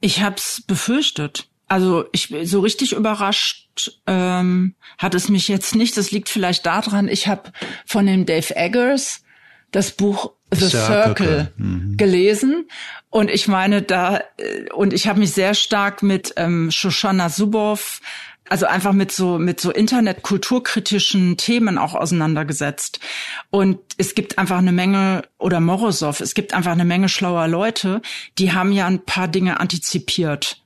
Ich 0.00 0.20
habe 0.20 0.36
es 0.36 0.62
befürchtet. 0.64 1.50
Also 1.68 2.06
ich 2.12 2.34
so 2.44 2.60
richtig 2.60 2.92
überrascht 2.92 4.00
ähm, 4.06 4.74
hat 4.96 5.14
es 5.14 5.28
mich 5.28 5.48
jetzt 5.48 5.74
nicht. 5.74 5.96
Das 5.96 6.10
liegt 6.10 6.28
vielleicht 6.28 6.66
daran, 6.66 7.08
ich 7.08 7.28
habe 7.28 7.52
von 7.86 8.06
dem 8.06 8.26
Dave 8.26 8.56
Eggers 8.56 9.22
das 9.70 9.92
Buch 9.92 10.32
The 10.50 10.68
Circle, 10.68 10.86
Circle 10.86 11.52
mhm. 11.58 11.96
gelesen 11.98 12.68
und 13.10 13.30
ich 13.30 13.48
meine 13.48 13.82
da 13.82 14.22
äh, 14.38 14.70
und 14.72 14.94
ich 14.94 15.06
habe 15.06 15.20
mich 15.20 15.32
sehr 15.32 15.52
stark 15.52 16.02
mit 16.02 16.32
ähm, 16.36 16.70
Shoshana 16.70 17.28
Zuboff 17.28 18.00
also 18.48 18.66
einfach 18.66 18.92
mit 18.92 19.12
so 19.12 19.38
mit 19.38 19.60
so 19.60 19.70
Internet-kulturkritischen 19.70 21.36
Themen 21.36 21.78
auch 21.78 21.94
auseinandergesetzt. 21.94 23.00
Und 23.50 23.78
es 23.98 24.14
gibt 24.14 24.38
einfach 24.38 24.58
eine 24.58 24.72
Menge 24.72 25.22
oder 25.38 25.60
Morozov, 25.60 26.20
es 26.20 26.34
gibt 26.34 26.54
einfach 26.54 26.72
eine 26.72 26.84
Menge 26.84 27.08
schlauer 27.08 27.46
Leute, 27.48 28.00
die 28.38 28.52
haben 28.52 28.72
ja 28.72 28.86
ein 28.86 29.04
paar 29.04 29.28
Dinge 29.28 29.60
antizipiert. 29.60 30.62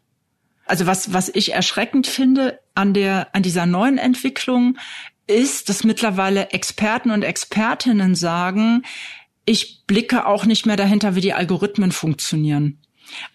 Also 0.73 0.87
was 0.87 1.13
was 1.13 1.29
ich 1.29 1.53
erschreckend 1.53 2.07
finde 2.07 2.59
an 2.75 2.95
der 2.95 3.35
an 3.35 3.43
dieser 3.43 3.67
neuen 3.67 3.99
Entwicklung 3.99 4.79
ist, 5.27 5.69
dass 5.69 5.85
mittlerweile 5.85 6.49
Experten 6.53 7.11
und 7.11 7.25
Expertinnen 7.25 8.15
sagen, 8.15 8.83
ich 9.45 9.83
blicke 9.87 10.25
auch 10.25 10.47
nicht 10.47 10.65
mehr 10.65 10.77
dahinter, 10.79 11.15
wie 11.15 11.21
die 11.21 11.35
Algorithmen 11.35 11.93
funktionieren. 11.93 12.79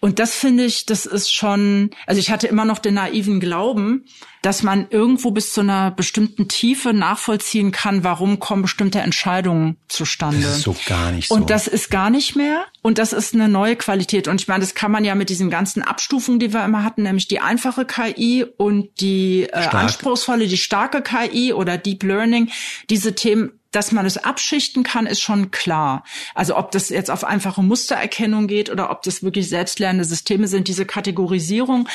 Und 0.00 0.18
das 0.18 0.34
finde 0.34 0.64
ich, 0.64 0.86
das 0.86 1.06
ist 1.06 1.32
schon, 1.32 1.90
also 2.06 2.18
ich 2.20 2.30
hatte 2.30 2.46
immer 2.46 2.64
noch 2.64 2.78
den 2.78 2.94
naiven 2.94 3.40
Glauben, 3.40 4.04
dass 4.42 4.62
man 4.62 4.86
irgendwo 4.90 5.30
bis 5.30 5.52
zu 5.52 5.60
einer 5.60 5.90
bestimmten 5.90 6.48
Tiefe 6.48 6.92
nachvollziehen 6.92 7.72
kann, 7.72 8.04
warum 8.04 8.38
kommen 8.38 8.62
bestimmte 8.62 9.00
Entscheidungen 9.00 9.76
zustande. 9.88 10.42
Das 10.42 10.58
ist 10.58 10.62
so 10.62 10.76
gar 10.86 11.10
nicht 11.10 11.28
so. 11.28 11.34
Und 11.34 11.50
das 11.50 11.66
ist 11.66 11.90
gar 11.90 12.10
nicht 12.10 12.36
mehr. 12.36 12.64
Und 12.82 12.98
das 12.98 13.12
ist 13.12 13.34
eine 13.34 13.48
neue 13.48 13.76
Qualität. 13.76 14.28
Und 14.28 14.40
ich 14.40 14.48
meine, 14.48 14.60
das 14.60 14.74
kann 14.74 14.92
man 14.92 15.04
ja 15.04 15.14
mit 15.14 15.28
diesen 15.28 15.50
ganzen 15.50 15.82
Abstufungen, 15.82 16.38
die 16.38 16.52
wir 16.52 16.64
immer 16.64 16.84
hatten, 16.84 17.02
nämlich 17.02 17.28
die 17.28 17.40
einfache 17.40 17.84
KI 17.84 18.46
und 18.56 19.00
die 19.00 19.42
äh, 19.44 19.66
anspruchsvolle, 19.66 20.46
die 20.46 20.56
starke 20.56 21.02
KI 21.02 21.52
oder 21.52 21.76
Deep 21.76 22.04
Learning, 22.04 22.50
diese 22.88 23.14
Themen 23.14 23.57
dass 23.70 23.92
man 23.92 24.06
es 24.06 24.16
abschichten 24.16 24.82
kann, 24.82 25.06
ist 25.06 25.20
schon 25.20 25.50
klar. 25.50 26.04
Also 26.34 26.56
ob 26.56 26.70
das 26.70 26.88
jetzt 26.88 27.10
auf 27.10 27.24
einfache 27.24 27.62
Mustererkennung 27.62 28.46
geht 28.46 28.70
oder 28.70 28.90
ob 28.90 29.02
das 29.02 29.22
wirklich 29.22 29.48
selbstlernende 29.48 30.04
Systeme 30.04 30.48
sind, 30.48 30.68
diese 30.68 30.86
Kategorisierung, 30.86 31.88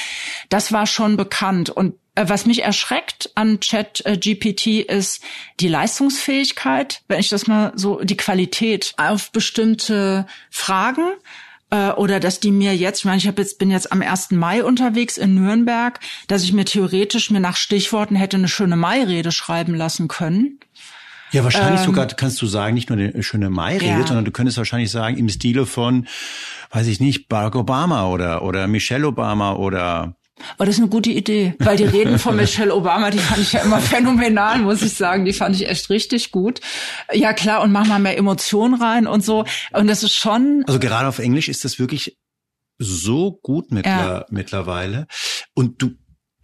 das 0.50 0.72
war 0.72 0.86
schon 0.86 1.18
bekannt. 1.18 1.70
Und 1.70 1.96
äh, 2.16 2.26
was 2.28 2.46
mich 2.46 2.64
erschreckt 2.64 3.32
an 3.36 3.60
Chat 3.60 4.06
äh, 4.06 4.18
GPT 4.18 4.88
ist 4.88 5.24
die 5.60 5.68
Leistungsfähigkeit, 5.68 7.02
wenn 7.08 7.20
ich 7.20 7.30
das 7.30 7.48
mal 7.48 7.74
so, 7.76 8.02
die 8.02 8.18
Qualität 8.18 8.94
auf 8.98 9.32
bestimmte 9.32 10.28
Fragen 10.52 11.14
äh, 11.72 11.90
oder 11.92 12.20
dass 12.20 12.40
die 12.40 12.52
mir 12.52 12.76
jetzt, 12.76 13.00
ich 13.00 13.06
meine, 13.06 13.18
ich 13.18 13.28
hab 13.28 13.40
jetzt, 13.40 13.58
bin 13.58 13.72
jetzt 13.72 13.92
am 13.92 14.04
1. 14.04 14.32
Mai 14.32 14.64
unterwegs 14.64 15.18
in 15.18 15.34
Nürnberg, 15.34 16.00
dass 16.28 16.44
ich 16.44 16.54
mir 16.54 16.66
theoretisch 16.66 17.32
mir 17.32 17.40
nach 17.40 17.56
Stichworten 17.56 18.16
hätte 18.16 18.38
eine 18.38 18.48
schöne 18.48 18.76
Mai-Rede 18.76 19.32
schreiben 19.32 19.74
lassen 19.74 20.08
können. 20.08 20.60
Ja, 21.34 21.44
wahrscheinlich 21.44 21.82
ähm, 21.82 21.88
sogar 21.88 22.08
kannst 22.08 22.42
du 22.42 22.46
sagen, 22.46 22.76
nicht 22.76 22.90
nur 22.90 23.00
eine 23.00 23.24
schöne 23.24 23.50
Mai-Rede, 23.50 23.86
ja. 24.00 24.08
sondern 24.08 24.24
du 24.24 24.32
könntest 24.32 24.58
wahrscheinlich 24.58 24.92
sagen, 24.92 25.18
im 25.18 25.28
Stile 25.30 25.66
von, 25.66 26.08
weiß 26.72 26.88
ich 26.88 27.00
nicht, 27.00 27.28
Barack 27.28 27.56
Obama 27.56 28.08
oder, 28.08 28.44
oder 28.44 28.68
Michelle 28.68 29.08
Obama 29.08 29.54
oder 29.56 30.16
Oh, 30.58 30.66
das 30.66 30.76
ist 30.76 30.82
eine 30.82 30.90
gute 30.90 31.12
Idee, 31.12 31.56
weil 31.60 31.78
die 31.78 31.84
Reden 31.84 32.20
von 32.20 32.36
Michelle 32.38 32.74
Obama, 32.74 33.12
die 33.12 33.20
fand 33.20 33.40
ich 33.40 33.54
ja 33.54 33.62
immer 33.62 33.80
phänomenal, 33.80 34.60
muss 34.60 34.82
ich 34.82 34.94
sagen. 34.94 35.26
Die 35.26 35.34
fand 35.34 35.56
ich 35.56 35.68
echt 35.68 35.90
richtig 35.90 36.32
gut. 36.32 36.60
Ja 37.14 37.34
klar, 37.34 37.62
und 37.62 37.72
mach 37.72 37.86
mal 37.86 38.00
mehr 38.00 38.18
Emotionen 38.18 38.74
rein 38.74 39.08
und 39.08 39.24
so. 39.24 39.46
Und 39.72 39.88
das 39.88 40.04
ist 40.04 40.16
schon. 40.16 40.64
Also 40.68 40.80
gerade 40.80 41.08
auf 41.08 41.20
Englisch 41.20 41.50
ist 41.50 41.64
das 41.64 41.80
wirklich 41.80 42.18
so 42.80 43.40
gut 43.42 43.72
mittler 43.72 43.92
ja. 43.92 44.26
mittlerweile. 44.30 45.08
Und 45.54 45.82
du 45.82 45.92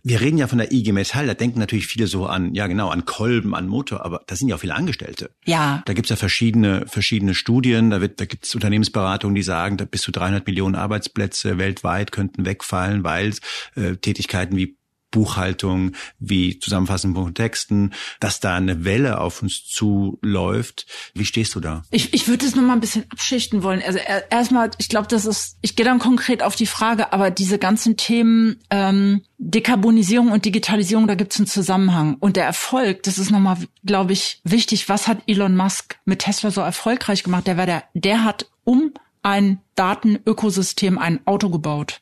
wir 0.04 0.22
reden 0.22 0.38
ja 0.38 0.48
von 0.48 0.58
der 0.58 0.72
IG 0.72 0.92
Metall, 0.92 1.28
da 1.28 1.34
denken 1.34 1.60
natürlich 1.60 1.88
viele 1.88 2.08
so 2.08 2.26
an, 2.26 2.56
ja 2.56 2.68
genau, 2.68 2.90
an 2.90 3.06
Kolben, 3.06 3.54
an 3.54 3.68
Motor, 3.68 4.06
aber 4.06 4.22
da 4.28 4.36
sind 4.36 4.48
ja 4.48 4.56
auch 4.56 4.60
viele 4.60 4.76
Angestellte. 4.76 5.32
Ja. 5.46 5.84
Da 5.86 5.94
gibt's 5.94 6.10
ja 6.10 6.16
verschiedene, 6.16 6.86
verschiedene 6.88 7.36
Studien, 7.36 7.90
da, 7.90 8.02
wird, 8.02 8.20
da 8.20 8.26
gibt's 8.26 8.56
Unternehmensberatungen, 8.56 9.36
die 9.36 9.44
sagen, 9.44 9.78
da 9.78 9.86
bis 9.86 10.02
zu 10.02 10.12
300 10.12 10.48
Millionen 10.48 10.76
Arbeitsplätze 10.76 11.58
weltweit 11.58 12.12
könnten 12.12 12.46
wegfallen, 12.46 13.04
weil 13.04 13.34
äh, 13.76 13.96
Tätigkeiten 13.98 14.56
wie 14.56 14.79
Buchhaltung, 15.12 15.94
wie 16.20 16.60
Zusammenfassen 16.60 17.16
von 17.16 17.34
Texten, 17.34 17.94
dass 18.20 18.40
da 18.40 18.56
eine 18.56 18.86
Welle 18.86 19.20
auf 19.20 19.42
uns 19.42 19.66
zuläuft. 19.66 20.86
Wie 21.14 21.26
stehst 21.26 21.56
du 21.56 21.60
da? 21.60 21.84
Ich, 21.92 22.14
ich 22.14 22.28
würde 22.28 22.46
es 22.46 22.56
noch 22.56 22.64
mal 22.64 22.74
ein 22.74 22.80
bisschen 22.80 23.06
abschichten 23.10 23.64
wollen. 23.64 23.82
Also 23.86 24.00
erstmal, 24.30 24.72
ich 24.78 24.90
glaube, 24.90 25.08
das 25.08 25.26
ist, 25.26 25.58
ich 25.62 25.76
gehe 25.76 25.86
dann 25.86 26.00
konkret 26.00 26.44
auf 26.44 26.56
die 26.56 26.66
Frage, 26.66 27.14
aber 27.14 27.32
diese 27.32 27.58
ganzen 27.58 27.98
Themen 27.98 28.58
ähm, 28.70 29.22
Dekarbonisierung 29.38 30.32
und 30.32 30.46
Digitalisierung, 30.46 31.08
da 31.08 31.16
gibt 31.16 31.34
es 31.34 31.40
einen 31.40 31.48
Zusammenhang. 31.48 32.18
Und 32.20 32.36
der 32.36 32.46
Erfolg, 32.46 33.04
das 33.04 33.18
ist 33.18 33.32
nochmal, 33.32 33.58
glaube 33.86 34.14
ich, 34.14 34.42
wichtig. 34.44 34.90
Was 34.90 35.08
hat 35.08 35.20
Elon 35.28 35.56
Musk 35.56 35.98
mit 36.06 36.20
Tesla 36.20 36.52
so 36.52 36.62
erfolgreich 36.62 37.24
gemacht? 37.24 37.48
Der 37.48 37.58
war 37.58 37.66
der, 37.66 37.84
der 37.94 38.24
hat 38.24 38.48
um 38.64 38.92
ein 39.22 39.62
Datenökosystem, 39.76 40.98
ein 40.98 41.26
Auto 41.26 41.50
gebaut. 41.50 42.02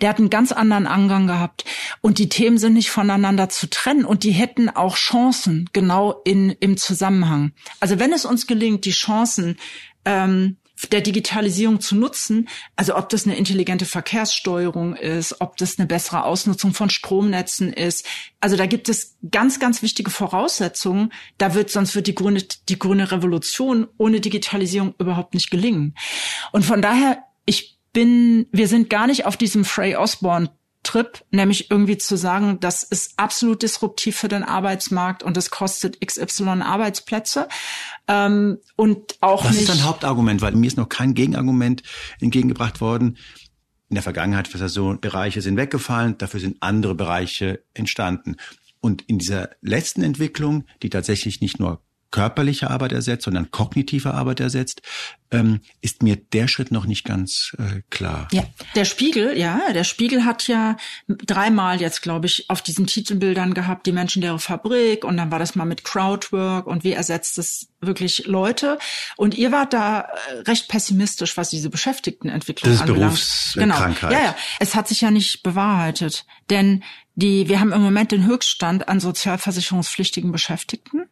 Der 0.00 0.08
hat 0.08 0.18
einen 0.18 0.30
ganz 0.30 0.52
anderen 0.52 0.86
Angang 0.86 1.26
gehabt. 1.26 1.64
Und 2.00 2.18
die 2.18 2.28
Themen 2.28 2.58
sind 2.58 2.74
nicht 2.74 2.90
voneinander 2.90 3.48
zu 3.48 3.68
trennen. 3.68 4.04
Und 4.04 4.24
die 4.24 4.32
hätten 4.32 4.68
auch 4.68 4.96
Chancen 4.96 5.68
genau 5.72 6.20
in, 6.24 6.50
im 6.50 6.76
Zusammenhang. 6.76 7.52
Also 7.80 7.98
wenn 7.98 8.12
es 8.12 8.24
uns 8.24 8.46
gelingt, 8.46 8.84
die 8.84 8.90
Chancen 8.90 9.58
ähm, 10.04 10.56
der 10.92 11.00
Digitalisierung 11.00 11.80
zu 11.80 11.96
nutzen, 11.96 12.48
also 12.76 12.96
ob 12.96 13.08
das 13.08 13.26
eine 13.26 13.36
intelligente 13.36 13.86
Verkehrssteuerung 13.86 14.94
ist, 14.94 15.40
ob 15.40 15.56
das 15.56 15.78
eine 15.78 15.86
bessere 15.86 16.24
Ausnutzung 16.24 16.74
von 16.74 16.90
Stromnetzen 16.90 17.72
ist. 17.72 18.06
Also 18.40 18.56
da 18.56 18.66
gibt 18.66 18.88
es 18.88 19.16
ganz, 19.30 19.58
ganz 19.58 19.82
wichtige 19.82 20.10
Voraussetzungen. 20.10 21.12
Da 21.38 21.54
wird, 21.54 21.70
sonst 21.70 21.94
wird 21.94 22.06
die 22.06 22.14
grüne, 22.14 22.42
die 22.68 22.78
grüne 22.78 23.10
Revolution 23.10 23.88
ohne 23.96 24.20
Digitalisierung 24.20 24.94
überhaupt 24.98 25.34
nicht 25.34 25.50
gelingen. 25.50 25.94
Und 26.52 26.64
von 26.64 26.82
daher, 26.82 27.22
ich 27.46 27.78
bin, 27.92 28.46
wir 28.52 28.68
sind 28.68 28.90
gar 28.90 29.06
nicht 29.06 29.24
auf 29.24 29.36
diesem 29.36 29.64
Frey 29.64 29.96
Osborne 29.96 30.50
Trip, 30.86 31.24
nämlich 31.30 31.70
irgendwie 31.70 31.98
zu 31.98 32.16
sagen, 32.16 32.60
das 32.60 32.84
ist 32.84 33.18
absolut 33.18 33.62
disruptiv 33.62 34.16
für 34.16 34.28
den 34.28 34.44
Arbeitsmarkt 34.44 35.22
und 35.22 35.36
das 35.36 35.50
kostet 35.50 36.00
XY 36.00 36.62
Arbeitsplätze. 36.62 37.48
Ähm, 38.06 38.58
und 38.76 39.16
auch 39.20 39.44
Was 39.44 39.52
nicht. 39.52 39.62
ist 39.62 39.68
dein 39.68 39.84
Hauptargument? 39.84 40.40
Weil 40.40 40.52
mir 40.52 40.68
ist 40.68 40.76
noch 40.76 40.88
kein 40.88 41.14
Gegenargument 41.14 41.82
entgegengebracht 42.20 42.80
worden. 42.80 43.18
In 43.88 43.94
der 43.94 44.02
Vergangenheit 44.02 44.52
war 44.54 44.60
das 44.60 44.72
so, 44.72 44.96
Bereiche 45.00 45.42
sind 45.42 45.56
weggefallen, 45.56 46.16
dafür 46.18 46.40
sind 46.40 46.58
andere 46.60 46.94
Bereiche 46.94 47.64
entstanden. 47.74 48.36
Und 48.80 49.02
in 49.02 49.18
dieser 49.18 49.50
letzten 49.60 50.02
Entwicklung, 50.02 50.64
die 50.82 50.90
tatsächlich 50.90 51.40
nicht 51.40 51.58
nur 51.58 51.82
körperliche 52.16 52.70
Arbeit 52.70 52.92
ersetzt, 52.92 53.24
sondern 53.24 53.50
kognitive 53.50 54.14
Arbeit 54.14 54.40
ersetzt, 54.40 54.80
ähm, 55.30 55.60
ist 55.82 56.02
mir 56.02 56.16
der 56.16 56.48
Schritt 56.48 56.70
noch 56.70 56.86
nicht 56.86 57.04
ganz 57.04 57.54
äh, 57.58 57.82
klar. 57.90 58.26
Ja, 58.32 58.44
der 58.74 58.86
Spiegel, 58.86 59.36
ja, 59.36 59.60
der 59.74 59.84
Spiegel 59.84 60.24
hat 60.24 60.48
ja 60.48 60.78
dreimal 61.08 61.78
jetzt, 61.78 62.00
glaube 62.00 62.24
ich, 62.24 62.48
auf 62.48 62.62
diesen 62.62 62.86
Titelbildern 62.86 63.52
gehabt, 63.52 63.86
die 63.86 63.92
menschenleere 63.92 64.38
Fabrik 64.38 65.04
und 65.04 65.18
dann 65.18 65.30
war 65.30 65.38
das 65.38 65.56
mal 65.56 65.66
mit 65.66 65.84
Crowdwork 65.84 66.66
und 66.66 66.84
wie 66.84 66.92
ersetzt 66.92 67.36
es 67.36 67.68
wirklich 67.80 68.24
Leute. 68.24 68.78
Und 69.18 69.36
ihr 69.36 69.52
wart 69.52 69.74
da 69.74 70.00
äh, 70.00 70.38
recht 70.46 70.68
pessimistisch, 70.68 71.36
was 71.36 71.50
diese 71.50 71.68
Beschäftigtenentwicklung 71.68 72.72
das 72.72 72.76
ist 72.76 72.88
anbelangt. 72.88 73.12
Berufskrankheit. 73.12 74.10
Genau. 74.10 74.22
Ja, 74.22 74.28
ja. 74.28 74.36
Es 74.58 74.74
hat 74.74 74.88
sich 74.88 75.02
ja 75.02 75.10
nicht 75.10 75.42
bewahrheitet. 75.42 76.24
Denn 76.48 76.82
die, 77.14 77.48
wir 77.50 77.60
haben 77.60 77.72
im 77.72 77.82
Moment 77.82 78.12
den 78.12 78.26
Höchststand 78.26 78.88
an 78.88 79.00
sozialversicherungspflichtigen 79.00 80.32
Beschäftigten. 80.32 81.04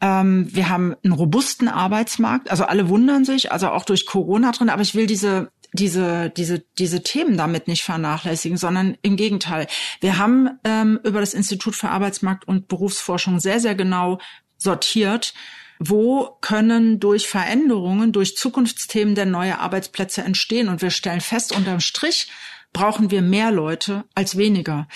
Ähm, 0.00 0.48
wir 0.54 0.68
haben 0.68 0.94
einen 1.02 1.12
robusten 1.12 1.68
Arbeitsmarkt. 1.68 2.50
Also 2.50 2.64
alle 2.64 2.88
wundern 2.88 3.24
sich, 3.24 3.52
also 3.52 3.68
auch 3.70 3.84
durch 3.84 4.06
Corona 4.06 4.52
drin. 4.52 4.70
Aber 4.70 4.82
ich 4.82 4.94
will 4.94 5.06
diese 5.06 5.50
diese, 5.74 6.30
diese, 6.30 6.64
diese 6.78 7.02
Themen 7.02 7.36
damit 7.36 7.66
nicht 7.66 7.82
vernachlässigen, 7.82 8.56
sondern 8.56 8.96
im 9.02 9.16
Gegenteil. 9.16 9.66
Wir 10.00 10.18
haben 10.18 10.60
ähm, 10.62 11.00
über 11.02 11.18
das 11.18 11.34
Institut 11.34 11.74
für 11.74 11.88
Arbeitsmarkt 11.88 12.46
und 12.46 12.68
Berufsforschung 12.68 13.40
sehr, 13.40 13.58
sehr 13.58 13.74
genau 13.74 14.20
sortiert, 14.56 15.34
wo 15.80 16.38
können 16.40 17.00
durch 17.00 17.26
Veränderungen, 17.26 18.12
durch 18.12 18.36
Zukunftsthemen 18.36 19.16
denn 19.16 19.32
neue 19.32 19.58
Arbeitsplätze 19.58 20.22
entstehen. 20.22 20.68
Und 20.68 20.80
wir 20.80 20.90
stellen 20.90 21.20
fest, 21.20 21.54
unterm 21.54 21.80
Strich 21.80 22.28
brauchen 22.72 23.10
wir 23.10 23.22
mehr 23.22 23.50
Leute 23.50 24.04
als 24.14 24.36
weniger. 24.36 24.86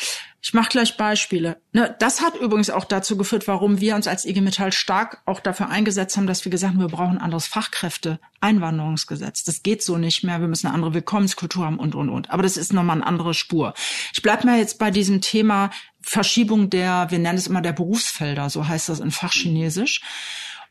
Ich 0.49 0.55
mache 0.55 0.71
gleich 0.71 0.97
Beispiele. 0.97 1.61
Ne, 1.73 1.95
das 1.99 2.23
hat 2.23 2.35
übrigens 2.35 2.71
auch 2.71 2.87
dazu 2.87 3.19
geführt, 3.19 3.47
warum 3.47 3.83
wir 3.83 3.95
uns 3.95 4.09
als 4.09 4.25
IG 4.25 4.41
Metall 4.41 4.73
stark 4.73 5.21
auch 5.27 5.41
dafür 5.41 5.69
eingesetzt 5.69 6.17
haben, 6.17 6.27
dass 6.27 6.43
wir 6.47 6.51
gesagt 6.51 6.73
haben, 6.73 6.81
wir 6.81 6.89
brauchen 6.89 7.19
anderes 7.19 7.47
Fachkräfte-Einwanderungsgesetz. 7.49 9.45
Das 9.45 9.63
geht 9.63 9.83
so 9.83 9.99
nicht 9.99 10.25
mehr. 10.25 10.41
Wir 10.41 10.49
müssen 10.49 10.67
eine 10.67 10.75
andere 10.75 10.95
Willkommenskultur 10.95 11.67
haben 11.67 11.79
und, 11.79 11.95
und, 11.95 12.09
und. 12.09 12.31
Aber 12.31 12.43
das 12.43 12.57
ist 12.57 12.73
nochmal 12.73 12.97
eine 12.97 13.07
andere 13.07 13.35
Spur. 13.35 13.75
Ich 14.15 14.23
bleib 14.23 14.43
mal 14.45 14.59
jetzt 14.59 14.79
bei 14.79 14.91
diesem 14.91 15.21
Thema 15.21 15.69
Verschiebung 16.01 16.71
der, 16.71 17.11
wir 17.11 17.19
nennen 17.19 17.37
es 17.37 17.47
immer 17.47 17.61
der 17.61 17.75
Berufsfelder, 17.75 18.49
so 18.49 18.67
heißt 18.67 18.89
das 18.89 19.01
in 19.01 19.11
Fachchinesisch. 19.11 20.01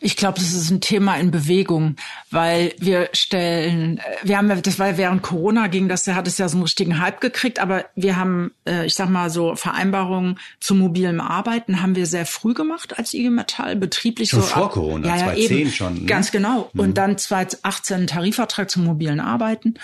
Ich 0.00 0.16
glaube, 0.16 0.38
das 0.38 0.52
ist 0.52 0.70
ein 0.70 0.80
Thema 0.80 1.16
in 1.16 1.30
Bewegung, 1.30 1.96
weil 2.30 2.74
wir 2.78 3.08
stellen, 3.12 4.00
wir 4.22 4.36
haben, 4.36 4.62
das 4.62 4.78
war 4.78 4.96
während 4.98 5.22
Corona 5.22 5.68
ging 5.68 5.88
das, 5.88 6.06
hat 6.06 6.28
es 6.28 6.38
ja 6.38 6.48
so 6.48 6.56
einen 6.56 6.64
richtigen 6.64 6.98
Hype 7.00 7.20
gekriegt, 7.20 7.58
aber 7.58 7.86
wir 7.94 8.16
haben, 8.16 8.52
äh, 8.66 8.86
ich 8.86 8.94
sag 8.94 9.08
mal 9.08 9.30
so 9.30 9.56
Vereinbarungen 9.56 10.38
zu 10.60 10.74
mobilem 10.74 11.20
Arbeiten 11.20 11.80
haben 11.80 11.96
wir 11.96 12.06
sehr 12.06 12.26
früh 12.26 12.54
gemacht 12.54 12.98
als 12.98 13.14
IG 13.14 13.30
Metall, 13.30 13.76
betrieblich 13.76 14.30
schon 14.30 14.42
so 14.42 14.46
vor 14.46 14.64
ab, 14.66 14.72
Corona, 14.72 15.08
ja, 15.08 15.16
ja, 15.16 15.24
2010 15.24 15.58
eben, 15.58 15.70
schon. 15.70 15.94
Ne? 15.94 16.06
Ganz 16.06 16.30
genau. 16.30 16.70
Mhm. 16.72 16.80
Und 16.80 16.98
dann 16.98 17.16
2018 17.16 18.02
ein 18.02 18.06
Tarifvertrag 18.06 18.70
zum 18.70 18.84
mobilen 18.84 19.20
Arbeiten. 19.20 19.74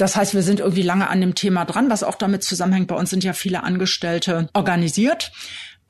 Das 0.00 0.16
heißt, 0.16 0.32
wir 0.32 0.42
sind 0.42 0.60
irgendwie 0.60 0.82
lange 0.82 1.10
an 1.10 1.20
dem 1.20 1.34
Thema 1.34 1.66
dran, 1.66 1.90
was 1.90 2.02
auch 2.02 2.14
damit 2.14 2.42
zusammenhängt. 2.42 2.88
Bei 2.88 2.94
uns 2.94 3.10
sind 3.10 3.22
ja 3.22 3.34
viele 3.34 3.62
Angestellte 3.62 4.48
organisiert. 4.54 5.30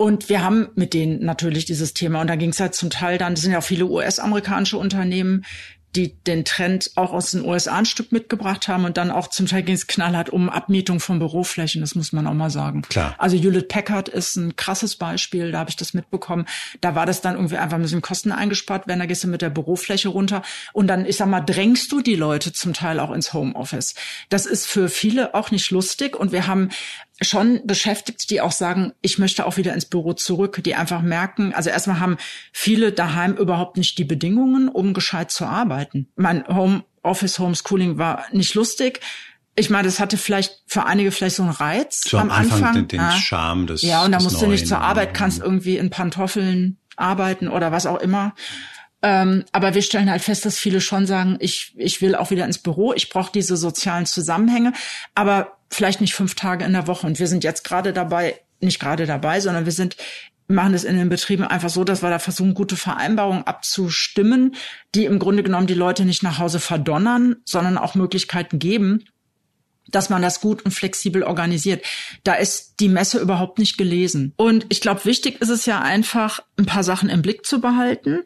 Und 0.01 0.31
wir 0.31 0.43
haben 0.43 0.69
mit 0.77 0.95
denen 0.95 1.23
natürlich 1.23 1.67
dieses 1.67 1.93
Thema. 1.93 2.23
Und 2.23 2.29
da 2.29 2.37
ging 2.37 2.49
es 2.49 2.59
halt 2.59 2.75
zum 2.75 2.89
Teil 2.89 3.19
dann, 3.19 3.35
das 3.35 3.43
sind 3.43 3.53
ja 3.53 3.59
auch 3.59 3.63
viele 3.63 3.85
US-amerikanische 3.85 4.79
Unternehmen, 4.79 5.45
die 5.95 6.17
den 6.25 6.47
Trend 6.47 6.93
auch 6.95 7.13
aus 7.13 7.33
den 7.33 7.45
USA 7.45 7.77
ein 7.77 7.85
Stück 7.85 8.11
mitgebracht 8.11 8.69
haben 8.69 8.85
und 8.85 8.97
dann 8.97 9.11
auch 9.11 9.27
zum 9.27 9.47
Teil 9.47 9.63
ging 9.63 9.75
es 9.75 9.89
knallhart 9.89 10.31
um 10.31 10.49
Abmietung 10.49 11.01
von 11.01 11.19
Büroflächen, 11.19 11.81
das 11.81 11.97
muss 11.97 12.13
man 12.13 12.27
auch 12.29 12.33
mal 12.33 12.49
sagen. 12.49 12.83
Klar. 12.83 13.15
Also 13.19 13.37
Hewlett 13.37 13.69
Packard 13.69 14.09
ist 14.09 14.37
ein 14.37 14.55
krasses 14.57 14.97
Beispiel, 14.97 15.51
da 15.51 15.59
habe 15.59 15.71
ich 15.71 15.77
das 15.77 15.93
mitbekommen. 15.93 16.47
Da 16.81 16.95
war 16.95 17.07
das 17.07 17.21
dann 17.21 17.35
irgendwie 17.35 17.57
einfach 17.57 17.77
ein 17.77 17.83
bisschen 17.83 18.03
Kosten 18.03 18.31
eingespart, 18.31 18.87
wenn 18.87 19.01
da 19.01 19.07
gehst 19.07 19.25
du 19.25 19.29
mit 19.29 19.43
der 19.43 19.51
Bürofläche 19.51 20.09
runter 20.09 20.43
und 20.73 20.87
dann, 20.87 21.05
ich 21.05 21.17
sag 21.17 21.29
mal, 21.29 21.41
drängst 21.41 21.91
du 21.91 22.01
die 22.01 22.15
Leute 22.15 22.53
zum 22.53 22.73
Teil 22.73 23.01
auch 23.01 23.11
ins 23.11 23.33
Homeoffice. 23.33 23.95
Das 24.29 24.47
ist 24.47 24.67
für 24.67 24.89
viele 24.89 25.35
auch 25.35 25.51
nicht 25.51 25.73
lustig 25.73 26.17
und 26.17 26.31
wir 26.31 26.47
haben 26.47 26.71
schon 27.21 27.61
beschäftigt, 27.65 28.31
die 28.31 28.41
auch 28.41 28.53
sagen, 28.53 28.93
ich 29.03 29.19
möchte 29.19 29.47
auch 29.47 29.57
wieder 29.57 29.75
ins 29.75 29.85
Büro 29.85 30.15
zurück, 30.15 30.63
die 30.65 30.75
einfach 30.75 31.03
merken, 31.03 31.53
also 31.55 31.71
erstmal 31.71 32.01
haben 32.01 32.17
viele 32.53 32.93
daheim 32.93 33.35
überhaupt 33.35 33.77
nicht 33.77 33.99
die 33.99 34.05
Bedingungen, 34.05 34.69
um 34.69 34.95
gescheit 34.95 35.31
zu 35.31 35.45
arbeiten. 35.45 36.09
Mein 36.17 36.47
Home 36.49 36.85
Office 37.03 37.39
Homeschooling 37.39 37.99
war 37.99 38.25
nicht 38.33 38.55
lustig. 38.55 39.01
Ich 39.57 39.69
meine, 39.69 39.89
das 39.89 40.01
hatte 40.01 40.17
vielleicht 40.17 40.63
für 40.67 40.85
einige 40.85 41.11
vielleicht 41.11 41.37
so 41.37 41.43
einen 41.43 41.53
Reiz 41.53 42.03
so 42.03 42.19
am, 42.19 42.31
Anfang. 42.31 42.59
Anfang. 42.59 42.75
Den, 42.75 42.89
den 42.89 43.01
ja. 43.01 43.13
Charme 43.13 43.67
des 43.67 43.83
Ja, 43.83 44.05
und 44.05 44.13
da 44.13 44.21
musst 44.21 44.37
Neuen. 44.37 44.47
du 44.47 44.51
nicht 44.53 44.67
zur 44.67 44.81
Arbeit, 44.81 45.13
kannst 45.13 45.41
irgendwie 45.41 45.77
in 45.77 45.91
Pantoffeln 45.91 46.79
arbeiten 46.97 47.49
oder 47.49 47.73
was 47.73 47.87
auch 47.87 47.99
immer. 47.99 48.35
Ähm, 49.03 49.45
aber 49.53 49.75
wir 49.75 49.83
stellen 49.83 50.11
halt 50.11 50.23
fest, 50.23 50.45
dass 50.45 50.59
viele 50.59 50.81
schon 50.81 51.07
sagen, 51.07 51.37
ich, 51.41 51.75
ich 51.77 52.03
will 52.03 52.15
auch 52.15 52.31
wieder 52.31 52.45
ins 52.45 52.59
Büro, 52.59 52.93
ich 52.93 53.09
brauche 53.09 53.33
diese 53.33 53.57
sozialen 53.57 54.05
Zusammenhänge, 54.05 54.75
aber 55.15 55.57
vielleicht 55.71 56.01
nicht 56.01 56.15
fünf 56.15 56.35
Tage 56.35 56.65
in 56.65 56.73
der 56.73 56.87
Woche. 56.87 57.07
Und 57.07 57.19
wir 57.19 57.27
sind 57.27 57.45
jetzt 57.45 57.65
gerade 57.65 57.93
dabei, 57.93 58.41
nicht 58.61 58.81
gerade 58.81 59.07
dabei, 59.07 59.41
sondern 59.41 59.65
wir 59.65 59.73
sind 59.73 59.97
machen 60.51 60.75
es 60.75 60.85
in 60.85 60.97
den 60.97 61.09
Betrieben 61.09 61.45
einfach 61.45 61.71
so, 61.71 61.85
dass 61.85 62.03
wir 62.03 62.11
da 62.11 62.19
versuchen, 62.19 62.55
gute 62.55 62.77
Vereinbarungen 62.77 63.45
abzustimmen, 63.45 64.57
die 64.95 65.05
im 65.05 65.19
Grunde 65.19 65.43
genommen 65.43 65.67
die 65.67 65.75
Leute 65.75 66.05
nicht 66.05 66.23
nach 66.23 66.39
Hause 66.39 66.61
verdonnern, 66.61 67.37
sondern 67.45 67.79
auch 67.79 67.95
Möglichkeiten 67.95 68.59
geben, 68.59 69.05
dass 69.89 70.11
man 70.11 70.23
das 70.23 70.41
gut 70.41 70.65
und 70.65 70.73
flexibel 70.73 71.23
organisiert. 71.23 71.85
Da 72.25 72.35
ist 72.35 72.81
die 72.81 72.89
Messe 72.89 73.19
überhaupt 73.19 73.59
nicht 73.59 73.79
gelesen. 73.79 74.35
Und 74.37 74.67
ich 74.69 74.81
glaube, 74.81 75.05
wichtig 75.05 75.41
ist 75.41 75.49
es 75.49 75.67
ja 75.67 75.81
einfach, 75.81 76.41
ein 76.59 76.67
paar 76.67 76.85
Sachen 76.85 77.09
im 77.09 77.23
Blick 77.23 77.47
zu 77.47 77.61
behalten. 77.61 78.25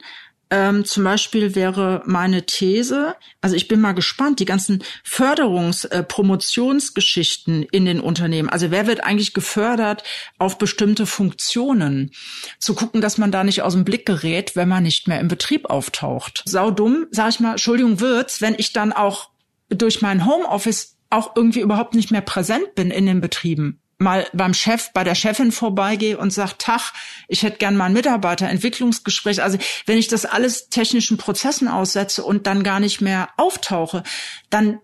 Ähm, 0.54 0.84
zum 0.84 1.02
Beispiel 1.02 1.56
wäre 1.56 2.02
meine 2.06 2.46
These, 2.46 3.16
also 3.40 3.56
ich 3.56 3.66
bin 3.66 3.80
mal 3.80 3.90
gespannt, 3.90 4.38
die 4.38 4.44
ganzen 4.44 4.84
Förderungs-, 5.04 5.84
äh, 5.90 6.04
Promotionsgeschichten 6.04 7.64
in 7.64 7.84
den 7.86 7.98
Unternehmen. 7.98 8.48
Also 8.48 8.70
wer 8.70 8.86
wird 8.86 9.02
eigentlich 9.02 9.34
gefördert 9.34 10.04
auf 10.38 10.56
bestimmte 10.56 11.06
Funktionen? 11.06 12.12
Zu 12.60 12.76
gucken, 12.76 13.00
dass 13.00 13.18
man 13.18 13.32
da 13.32 13.42
nicht 13.42 13.62
aus 13.62 13.72
dem 13.72 13.84
Blick 13.84 14.06
gerät, 14.06 14.54
wenn 14.54 14.68
man 14.68 14.84
nicht 14.84 15.08
mehr 15.08 15.18
im 15.18 15.26
Betrieb 15.26 15.70
auftaucht. 15.70 16.44
Sau 16.46 16.70
dumm, 16.70 17.08
sag 17.10 17.30
ich 17.30 17.40
mal, 17.40 17.52
Entschuldigung 17.52 17.98
wird's, 17.98 18.40
wenn 18.40 18.54
ich 18.56 18.72
dann 18.72 18.92
auch 18.92 19.30
durch 19.70 20.02
mein 20.02 20.24
Homeoffice 20.24 20.98
auch 21.10 21.34
irgendwie 21.34 21.62
überhaupt 21.62 21.96
nicht 21.96 22.12
mehr 22.12 22.20
präsent 22.20 22.76
bin 22.76 22.92
in 22.92 23.06
den 23.06 23.20
Betrieben 23.20 23.80
mal 24.04 24.28
beim 24.32 24.54
Chef, 24.54 24.92
bei 24.92 25.02
der 25.02 25.16
Chefin 25.16 25.50
vorbeigehe 25.50 26.16
und 26.16 26.32
sage, 26.32 26.52
Tag, 26.58 26.92
ich 27.26 27.42
hätte 27.42 27.58
gern 27.58 27.76
mal 27.76 27.86
ein 27.86 27.92
Mitarbeiterentwicklungsgespräch. 27.92 29.42
Also 29.42 29.58
wenn 29.86 29.98
ich 29.98 30.06
das 30.06 30.24
alles 30.24 30.68
technischen 30.68 31.16
Prozessen 31.16 31.66
aussetze 31.66 32.22
und 32.22 32.46
dann 32.46 32.62
gar 32.62 32.78
nicht 32.78 33.00
mehr 33.00 33.30
auftauche, 33.36 34.04
dann 34.50 34.78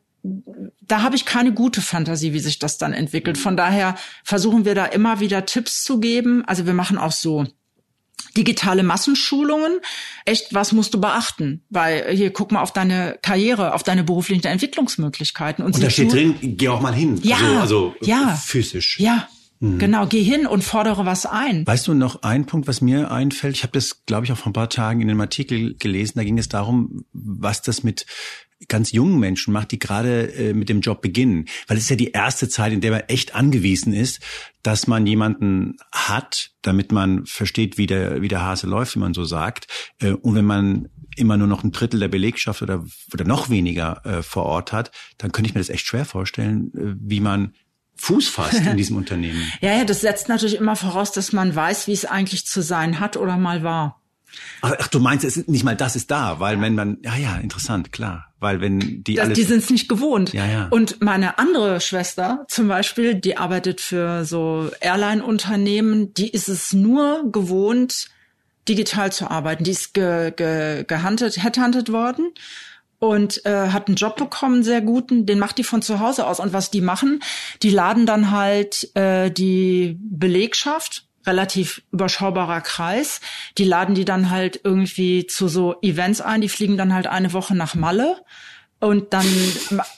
da 0.82 1.02
habe 1.02 1.16
ich 1.16 1.24
keine 1.24 1.54
gute 1.54 1.80
Fantasie, 1.80 2.34
wie 2.34 2.40
sich 2.40 2.58
das 2.58 2.76
dann 2.76 2.92
entwickelt. 2.92 3.38
Von 3.38 3.56
daher 3.56 3.96
versuchen 4.22 4.66
wir 4.66 4.74
da 4.74 4.84
immer 4.84 5.20
wieder 5.20 5.46
Tipps 5.46 5.82
zu 5.82 5.98
geben. 5.98 6.44
Also 6.44 6.66
wir 6.66 6.74
machen 6.74 6.98
auch 6.98 7.12
so 7.12 7.46
digitale 8.36 8.82
Massenschulungen. 8.82 9.80
Echt, 10.24 10.54
was 10.54 10.72
musst 10.72 10.94
du 10.94 11.00
beachten? 11.00 11.62
Weil 11.70 12.14
hier 12.14 12.32
guck 12.32 12.52
mal 12.52 12.62
auf 12.62 12.72
deine 12.72 13.18
Karriere, 13.22 13.74
auf 13.74 13.82
deine 13.82 14.04
beruflichen 14.04 14.46
Entwicklungsmöglichkeiten. 14.46 15.64
Und, 15.64 15.74
und 15.74 15.82
da 15.82 15.90
steht 15.90 16.12
drin, 16.12 16.36
geh 16.40 16.68
auch 16.68 16.80
mal 16.80 16.94
hin. 16.94 17.20
Ja, 17.22 17.36
also, 17.36 17.60
also 17.60 17.94
ja, 18.02 18.28
physisch. 18.36 18.98
Ja, 18.98 19.28
hm. 19.60 19.78
Genau, 19.78 20.06
geh 20.06 20.22
hin 20.22 20.46
und 20.46 20.64
fordere 20.64 21.04
was 21.04 21.26
ein. 21.26 21.66
Weißt 21.66 21.86
du 21.86 21.92
noch 21.92 22.22
ein 22.22 22.46
Punkt, 22.46 22.66
was 22.66 22.80
mir 22.80 23.10
einfällt? 23.10 23.56
Ich 23.56 23.62
habe 23.62 23.72
das, 23.72 24.06
glaube 24.06 24.24
ich, 24.24 24.32
auch 24.32 24.38
vor 24.38 24.50
ein 24.50 24.54
paar 24.54 24.70
Tagen 24.70 25.02
in 25.02 25.10
einem 25.10 25.20
Artikel 25.20 25.76
gelesen. 25.76 26.14
Da 26.16 26.24
ging 26.24 26.38
es 26.38 26.48
darum, 26.48 27.04
was 27.12 27.60
das 27.60 27.82
mit 27.82 28.06
ganz 28.68 28.92
jungen 28.92 29.18
Menschen 29.18 29.52
macht, 29.52 29.72
die 29.72 29.78
gerade 29.78 30.32
äh, 30.34 30.54
mit 30.54 30.68
dem 30.68 30.80
Job 30.80 31.02
beginnen. 31.02 31.46
Weil 31.66 31.76
es 31.76 31.84
ist 31.84 31.90
ja 31.90 31.96
die 31.96 32.12
erste 32.12 32.48
Zeit, 32.48 32.72
in 32.72 32.80
der 32.80 32.90
man 32.90 33.00
echt 33.08 33.34
angewiesen 33.34 33.92
ist, 33.92 34.20
dass 34.62 34.86
man 34.86 35.06
jemanden 35.06 35.76
hat, 35.92 36.52
damit 36.62 36.92
man 36.92 37.26
versteht, 37.26 37.78
wie 37.78 37.86
der, 37.86 38.22
wie 38.22 38.28
der 38.28 38.42
Hase 38.42 38.66
läuft, 38.66 38.96
wie 38.96 39.00
man 39.00 39.14
so 39.14 39.24
sagt. 39.24 39.66
Äh, 40.00 40.12
und 40.12 40.34
wenn 40.34 40.44
man 40.44 40.88
immer 41.16 41.36
nur 41.36 41.46
noch 41.46 41.64
ein 41.64 41.72
Drittel 41.72 42.00
der 42.00 42.08
Belegschaft 42.08 42.62
oder, 42.62 42.84
oder 43.12 43.24
noch 43.24 43.50
weniger 43.50 44.04
äh, 44.06 44.22
vor 44.22 44.44
Ort 44.44 44.72
hat, 44.72 44.90
dann 45.18 45.32
könnte 45.32 45.48
ich 45.48 45.54
mir 45.54 45.60
das 45.60 45.70
echt 45.70 45.86
schwer 45.86 46.06
vorstellen, 46.06 46.72
äh, 46.74 46.96
wie 46.98 47.20
man 47.20 47.52
Fuß 48.00 48.28
fasst 48.28 48.54
in 48.54 48.76
diesem 48.78 48.96
Unternehmen. 48.96 49.42
Ja, 49.60 49.76
ja, 49.76 49.84
das 49.84 50.00
setzt 50.00 50.28
natürlich 50.28 50.56
immer 50.56 50.74
voraus, 50.74 51.12
dass 51.12 51.32
man 51.32 51.54
weiß, 51.54 51.86
wie 51.86 51.92
es 51.92 52.06
eigentlich 52.06 52.46
zu 52.46 52.62
sein 52.62 52.98
hat 52.98 53.16
oder 53.16 53.36
mal 53.36 53.62
war. 53.62 54.00
Ach, 54.62 54.88
du 54.88 55.00
meinst, 55.00 55.24
es 55.24 55.36
ist 55.36 55.48
nicht 55.48 55.64
mal 55.64 55.76
das 55.76 55.96
ist 55.96 56.10
da, 56.10 56.38
weil 56.38 56.60
wenn 56.60 56.74
man, 56.74 56.98
ja, 57.02 57.16
ja, 57.16 57.36
interessant, 57.36 57.92
klar, 57.92 58.32
weil 58.38 58.60
wenn 58.60 59.02
die 59.02 59.16
das, 59.16 59.26
alles, 59.26 59.38
die 59.38 59.44
sind 59.44 59.58
es 59.58 59.70
nicht 59.70 59.88
gewohnt. 59.88 60.32
Ja, 60.32 60.46
ja. 60.46 60.68
Und 60.70 61.02
meine 61.02 61.38
andere 61.38 61.80
Schwester 61.80 62.44
zum 62.48 62.68
Beispiel, 62.68 63.16
die 63.16 63.36
arbeitet 63.36 63.80
für 63.80 64.24
so 64.24 64.70
Airline-Unternehmen, 64.80 66.14
die 66.14 66.30
ist 66.30 66.48
es 66.48 66.72
nur 66.72 67.30
gewohnt, 67.30 68.08
digital 68.68 69.12
zu 69.12 69.30
arbeiten. 69.30 69.64
Die 69.64 69.72
ist 69.72 69.94
ge, 69.94 70.32
ge, 70.34 70.84
gehuntet, 70.86 71.42
headhunted 71.42 71.90
worden 71.90 72.32
und 73.00 73.44
äh, 73.46 73.70
hat 73.70 73.88
einen 73.88 73.96
Job 73.96 74.16
bekommen, 74.16 74.62
sehr 74.62 74.82
guten, 74.82 75.26
den 75.26 75.38
macht 75.40 75.58
die 75.58 75.64
von 75.64 75.82
zu 75.82 75.98
Hause 75.98 76.26
aus. 76.26 76.38
Und 76.38 76.52
was 76.52 76.70
die 76.70 76.82
machen, 76.82 77.20
die 77.62 77.70
laden 77.70 78.06
dann 78.06 78.30
halt 78.30 78.94
äh, 78.94 79.30
die 79.30 79.98
Belegschaft 79.98 81.06
relativ 81.26 81.82
überschaubarer 81.92 82.60
Kreis. 82.60 83.20
Die 83.58 83.64
laden 83.64 83.94
die 83.94 84.04
dann 84.04 84.30
halt 84.30 84.60
irgendwie 84.64 85.26
zu 85.26 85.48
so 85.48 85.76
Events 85.82 86.20
ein. 86.20 86.40
Die 86.40 86.48
fliegen 86.48 86.76
dann 86.76 86.94
halt 86.94 87.06
eine 87.06 87.32
Woche 87.32 87.54
nach 87.54 87.74
Malle. 87.74 88.22
Und 88.80 89.12
dann, 89.12 89.26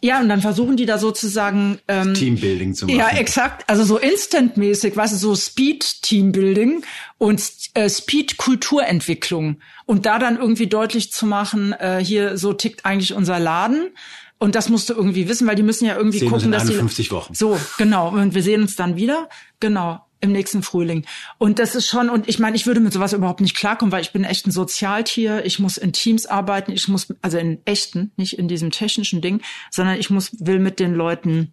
ja, 0.01 0.21
und 0.21 0.29
dann 0.29 0.41
versuchen 0.41 0.77
die 0.77 0.87
da 0.87 0.99
sozusagen 0.99 1.79
ähm, 1.87 2.15
Teambuilding 2.15 2.75
zu 2.75 2.87
machen. 2.87 2.99
Ja, 2.99 3.11
exakt. 3.11 3.63
Also 3.69 3.85
so 3.85 3.97
instantmäßig, 3.97 4.97
weißt 4.97 5.13
du, 5.13 5.17
so 5.19 5.37
Speed-Teambuilding 5.37 6.83
und 7.19 7.41
äh, 7.75 7.89
Speed-Kulturentwicklung. 7.89 9.59
Und 9.87 10.05
da 10.05 10.19
dann 10.19 10.37
irgendwie 10.37 10.67
deutlich 10.67 11.13
zu 11.13 11.27
machen, 11.27 11.73
äh, 11.75 12.03
hier 12.05 12.37
so 12.37 12.53
tickt 12.55 12.85
eigentlich 12.85 13.15
unser 13.15 13.39
Laden. 13.39 13.91
Und 14.39 14.57
das 14.57 14.69
musst 14.69 14.91
du 14.91 14.95
irgendwie 14.95 15.29
wissen, 15.29 15.47
weil 15.47 15.55
die 15.55 15.63
müssen 15.63 15.85
ja 15.85 15.97
irgendwie 15.97 16.19
sehen 16.19 16.31
gucken, 16.31 16.51
dass 16.51 16.65
die 16.65 16.73
51 16.73 17.13
Wochen. 17.13 17.35
So, 17.35 17.61
genau. 17.79 18.09
Und 18.09 18.35
wir 18.35 18.43
sehen 18.43 18.63
uns 18.63 18.75
dann 18.75 18.97
wieder. 18.97 19.29
Genau 19.61 20.05
im 20.23 20.33
nächsten 20.33 20.63
Frühling. 20.63 21.05
Und 21.37 21.59
das 21.59 21.75
ist 21.75 21.89
schon, 21.89 22.09
und 22.09 22.29
ich 22.29 22.39
meine, 22.39 22.57
ich 22.57 22.67
würde 22.67 22.81
mit 22.81 22.93
sowas 22.93 23.13
überhaupt 23.13 23.41
nicht 23.41 23.57
klarkommen, 23.57 23.93
weil 23.93 24.03
ich 24.03 24.13
bin 24.13 24.25
echt 24.25 24.47
ein 24.47 24.53
Sozialtier. 24.53 25.45
Ich 25.45 25.59
muss 25.59 25.77
in 25.77 25.93
Teams 25.93 26.27
arbeiten. 26.27 26.73
Ich 26.73 26.89
muss, 26.89 27.09
also 27.21 27.39
in 27.39 27.59
echten, 27.67 28.13
nicht 28.17 28.39
in 28.39 28.49
diesem 28.49 28.71
technischen 28.71 29.21
Ding, 29.21 29.43
sondern 29.71 29.99
ich 29.99 30.09
muss, 30.09 30.31
will 30.39 30.61
mit 30.61 30.81
den 30.81 30.95
Leuten 30.95 31.53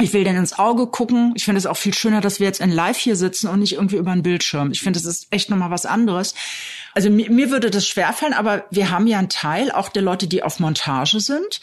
ich 0.00 0.12
will 0.12 0.24
denen 0.24 0.38
ins 0.38 0.58
Auge 0.58 0.86
gucken. 0.88 1.34
Ich 1.36 1.44
finde 1.44 1.58
es 1.58 1.66
auch 1.66 1.76
viel 1.76 1.94
schöner, 1.94 2.20
dass 2.20 2.40
wir 2.40 2.46
jetzt 2.46 2.60
in 2.60 2.72
Live 2.72 2.96
hier 2.96 3.16
sitzen 3.16 3.48
und 3.48 3.60
nicht 3.60 3.74
irgendwie 3.74 3.96
über 3.96 4.10
einen 4.10 4.22
Bildschirm. 4.22 4.72
Ich 4.72 4.80
finde, 4.80 4.98
das 4.98 5.06
ist 5.06 5.26
echt 5.30 5.50
nochmal 5.50 5.70
was 5.70 5.86
anderes. 5.86 6.34
Also 6.94 7.10
mir, 7.10 7.30
mir 7.30 7.50
würde 7.50 7.70
das 7.70 7.86
schwerfallen, 7.86 8.32
aber 8.32 8.64
wir 8.70 8.90
haben 8.90 9.06
ja 9.06 9.18
einen 9.18 9.28
Teil 9.28 9.70
auch 9.70 9.90
der 9.90 10.02
Leute, 10.02 10.26
die 10.26 10.42
auf 10.42 10.58
Montage 10.58 11.20
sind. 11.20 11.60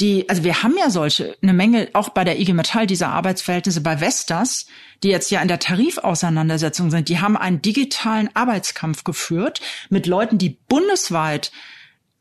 Die, 0.00 0.28
also 0.28 0.44
wir 0.44 0.62
haben 0.62 0.76
ja 0.78 0.90
solche, 0.90 1.36
eine 1.42 1.52
Menge, 1.52 1.88
auch 1.92 2.10
bei 2.10 2.22
der 2.22 2.38
IG 2.38 2.52
Metall, 2.52 2.86
dieser 2.86 3.08
Arbeitsverhältnisse 3.08 3.80
bei 3.80 4.00
Vestas, 4.00 4.66
die 5.02 5.08
jetzt 5.08 5.30
ja 5.30 5.42
in 5.42 5.48
der 5.48 5.58
Tarifauseinandersetzung 5.58 6.90
sind, 6.90 7.08
die 7.08 7.18
haben 7.20 7.36
einen 7.36 7.62
digitalen 7.62 8.30
Arbeitskampf 8.34 9.02
geführt 9.02 9.60
mit 9.90 10.06
Leuten, 10.06 10.38
die 10.38 10.58
bundesweit 10.68 11.50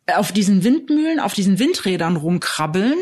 auf 0.07 0.31
diesen 0.31 0.63
Windmühlen, 0.63 1.19
auf 1.19 1.33
diesen 1.33 1.59
Windrädern 1.59 2.15
rumkrabbeln, 2.15 2.95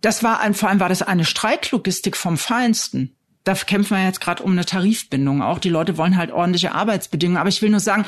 das 0.00 0.22
war 0.22 0.40
ein, 0.40 0.54
vor 0.54 0.68
allem 0.68 0.80
war 0.80 0.88
das 0.88 1.02
eine 1.02 1.24
Streiklogistik 1.24 2.16
vom 2.16 2.38
Feinsten. 2.38 3.14
Da 3.44 3.54
kämpfen 3.54 3.96
wir 3.96 4.04
jetzt 4.04 4.20
gerade 4.20 4.42
um 4.42 4.52
eine 4.52 4.64
Tarifbindung 4.64 5.42
auch. 5.42 5.58
Die 5.58 5.68
Leute 5.68 5.96
wollen 5.96 6.16
halt 6.16 6.30
ordentliche 6.30 6.72
Arbeitsbedingungen. 6.74 7.40
Aber 7.40 7.48
ich 7.48 7.62
will 7.62 7.70
nur 7.70 7.80
sagen, 7.80 8.04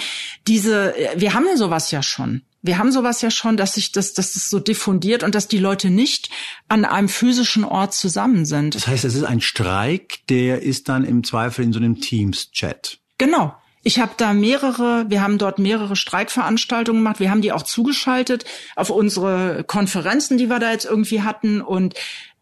diese, 0.46 0.94
wir 1.16 1.35
haben 1.35 1.46
ja 1.46 1.57
sowas 1.57 1.90
ja 1.90 2.03
schon. 2.03 2.42
Wir 2.62 2.79
haben 2.79 2.92
sowas 2.92 3.20
ja 3.22 3.31
schon, 3.31 3.57
dass 3.57 3.75
sich 3.75 3.90
das, 3.90 4.14
dass 4.14 4.33
das 4.33 4.48
so 4.48 4.61
diffundiert 4.61 5.25
und 5.25 5.35
dass 5.35 5.48
die 5.48 5.59
Leute 5.59 5.90
nicht 5.90 6.31
an 6.68 6.85
einem 6.85 7.09
physischen 7.09 7.64
Ort 7.64 7.92
zusammen 7.92 8.46
sind. 8.46 8.77
Das 8.77 8.87
heißt, 8.87 9.05
es 9.05 9.16
ist 9.16 9.25
ein 9.25 9.40
Streik, 9.40 10.20
der 10.29 10.62
ist 10.62 10.88
dann 10.88 11.05
im 11.05 11.25
Zweifel 11.25 11.64
in 11.64 11.72
so 11.72 11.81
einem 11.81 12.01
Teams-Chat. 12.01 12.98
Genau. 13.18 13.55
Ich 13.85 13.98
habe 13.98 14.12
da 14.16 14.33
mehrere, 14.33 15.07
wir 15.09 15.22
haben 15.22 15.38
dort 15.38 15.59
mehrere 15.59 15.96
Streikveranstaltungen 15.96 17.03
gemacht. 17.03 17.18
Wir 17.18 17.31
haben 17.31 17.42
die 17.42 17.51
auch 17.51 17.64
zugeschaltet 17.64 18.44
auf 18.77 18.90
unsere 18.90 19.64
Konferenzen, 19.64 20.38
die 20.38 20.48
wir 20.48 20.61
da 20.61 20.70
jetzt 20.70 20.85
irgendwie 20.85 21.22
hatten. 21.22 21.61
Und 21.61 21.94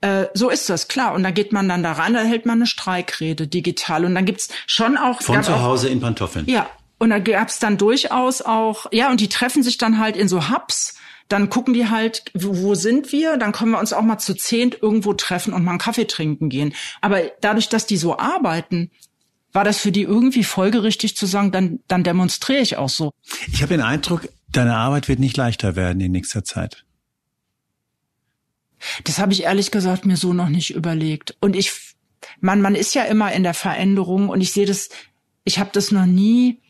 äh, 0.02 0.26
so 0.35 0.50
ist 0.50 0.68
das, 0.68 0.88
klar. 0.88 1.14
Und 1.14 1.22
da 1.22 1.30
geht 1.30 1.52
man 1.52 1.66
dann 1.66 1.83
da 1.83 1.92
rein, 1.92 2.12
da 2.12 2.20
hält 2.20 2.44
man 2.44 2.59
eine 2.59 2.66
Streikrede 2.66 3.46
digital. 3.46 4.04
Und 4.04 4.14
dann 4.14 4.26
gibt's 4.26 4.50
schon 4.66 4.98
auch. 4.98 5.22
Von 5.22 5.42
zu 5.42 5.62
Hause 5.62 5.88
auch, 5.88 5.92
in 5.92 6.00
Pantoffeln. 6.00 6.46
Ja. 6.46 6.68
Und 7.00 7.10
da 7.10 7.18
gab's 7.18 7.58
dann 7.58 7.78
durchaus 7.78 8.42
auch, 8.42 8.86
ja, 8.92 9.10
und 9.10 9.20
die 9.20 9.28
treffen 9.28 9.64
sich 9.64 9.78
dann 9.78 9.98
halt 9.98 10.16
in 10.16 10.28
so 10.28 10.50
Hubs 10.50 10.94
dann 11.30 11.48
gucken 11.48 11.74
die 11.74 11.88
halt, 11.88 12.24
wo 12.34 12.74
sind 12.74 13.12
wir? 13.12 13.36
Dann 13.36 13.52
können 13.52 13.70
wir 13.70 13.78
uns 13.78 13.92
auch 13.92 14.02
mal 14.02 14.18
zu 14.18 14.34
zehnt 14.34 14.82
irgendwo 14.82 15.14
treffen 15.14 15.54
und 15.54 15.64
mal 15.64 15.70
einen 15.70 15.78
Kaffee 15.78 16.06
trinken 16.06 16.48
gehen. 16.48 16.74
Aber 17.00 17.22
dadurch, 17.40 17.68
dass 17.68 17.86
die 17.86 17.96
so 17.96 18.18
arbeiten, 18.18 18.90
war 19.52 19.64
das 19.64 19.78
für 19.78 19.92
die 19.92 20.02
irgendwie 20.02 20.44
folgerichtig 20.44 21.16
zu 21.16 21.26
sagen, 21.26 21.52
dann, 21.52 21.80
dann 21.86 22.02
demonstriere 22.02 22.62
ich 22.62 22.76
auch 22.76 22.88
so. 22.88 23.12
Ich 23.52 23.62
habe 23.62 23.74
den 23.74 23.80
Eindruck, 23.80 24.28
deine 24.50 24.76
Arbeit 24.76 25.08
wird 25.08 25.20
nicht 25.20 25.36
leichter 25.36 25.76
werden 25.76 26.00
in 26.00 26.12
nächster 26.12 26.42
Zeit. 26.42 26.84
Das 29.04 29.18
habe 29.18 29.32
ich 29.32 29.44
ehrlich 29.44 29.70
gesagt 29.70 30.06
mir 30.06 30.16
so 30.16 30.32
noch 30.32 30.48
nicht 30.48 30.74
überlegt. 30.74 31.36
Und 31.40 31.54
ich, 31.54 31.94
man, 32.40 32.60
man 32.60 32.74
ist 32.74 32.94
ja 32.94 33.04
immer 33.04 33.32
in 33.32 33.44
der 33.44 33.54
Veränderung 33.54 34.30
und 34.30 34.40
ich 34.40 34.52
sehe 34.52 34.66
das, 34.66 34.88
ich 35.44 35.60
habe 35.60 35.70
das 35.72 35.92
noch 35.92 36.06
nie, 36.06 36.60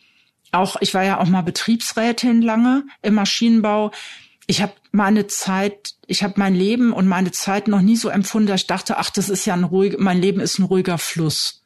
auch, 0.52 0.76
ich 0.80 0.94
war 0.94 1.04
ja 1.04 1.20
auch 1.20 1.26
mal 1.26 1.42
Betriebsrätin 1.42 2.42
lange 2.42 2.84
im 3.02 3.14
Maschinenbau. 3.14 3.92
Ich 4.46 4.62
habe 4.62 4.72
meine 4.92 5.26
Zeit, 5.26 5.94
ich 6.06 6.22
habe 6.22 6.34
mein 6.36 6.54
Leben 6.54 6.92
und 6.92 7.06
meine 7.06 7.30
Zeit 7.30 7.68
noch 7.68 7.82
nie 7.82 7.96
so 7.96 8.08
empfunden, 8.08 8.48
dass 8.48 8.62
ich 8.62 8.66
dachte, 8.66 8.98
ach, 8.98 9.10
das 9.10 9.28
ist 9.28 9.46
ja 9.46 9.54
ein 9.54 9.64
ruhig, 9.64 9.96
mein 9.98 10.20
Leben 10.20 10.40
ist 10.40 10.58
ein 10.58 10.64
ruhiger 10.64 10.98
Fluss. 10.98 11.62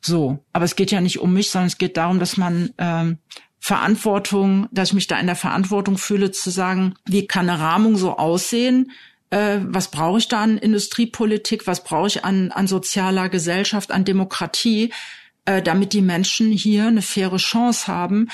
So, 0.00 0.38
aber 0.52 0.64
es 0.64 0.76
geht 0.76 0.90
ja 0.90 1.00
nicht 1.00 1.18
um 1.18 1.32
mich, 1.32 1.50
sondern 1.50 1.66
es 1.66 1.78
geht 1.78 1.96
darum, 1.96 2.18
dass 2.18 2.36
man 2.36 2.70
ähm, 2.78 3.18
Verantwortung, 3.58 4.68
dass 4.70 4.90
ich 4.90 4.94
mich 4.94 5.06
da 5.08 5.18
in 5.18 5.26
der 5.26 5.36
Verantwortung 5.36 5.98
fühle, 5.98 6.30
zu 6.30 6.50
sagen, 6.50 6.94
wie 7.04 7.26
kann 7.26 7.50
eine 7.50 7.58
Rahmung 7.58 7.96
so 7.96 8.16
aussehen? 8.16 8.92
Äh, 9.30 9.58
was 9.62 9.90
brauche 9.90 10.18
ich 10.18 10.28
da 10.28 10.42
an 10.42 10.58
Industriepolitik? 10.58 11.66
Was 11.66 11.82
brauche 11.82 12.06
ich 12.06 12.24
an, 12.24 12.52
an 12.52 12.68
sozialer 12.68 13.28
Gesellschaft, 13.28 13.90
an 13.90 14.04
Demokratie, 14.04 14.92
äh, 15.46 15.62
damit 15.62 15.92
die 15.92 16.02
Menschen 16.02 16.52
hier 16.52 16.88
eine 16.88 17.02
faire 17.02 17.36
Chance 17.38 17.86
haben, 17.86 18.28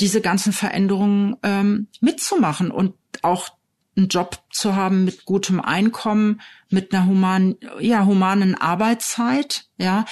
diese 0.00 0.20
ganzen 0.20 0.52
Veränderungen 0.52 1.36
ähm, 1.42 1.86
mitzumachen 2.00 2.70
und 2.70 2.94
auch 3.22 3.50
einen 3.96 4.08
Job 4.08 4.42
zu 4.50 4.74
haben 4.74 5.04
mit 5.04 5.24
gutem 5.24 5.60
Einkommen, 5.60 6.40
mit 6.68 6.92
einer 6.92 7.06
humanen, 7.06 7.56
ja, 7.78 8.04
humanen 8.04 8.56
Arbeitszeit, 8.56 9.66
ja, 9.78 10.04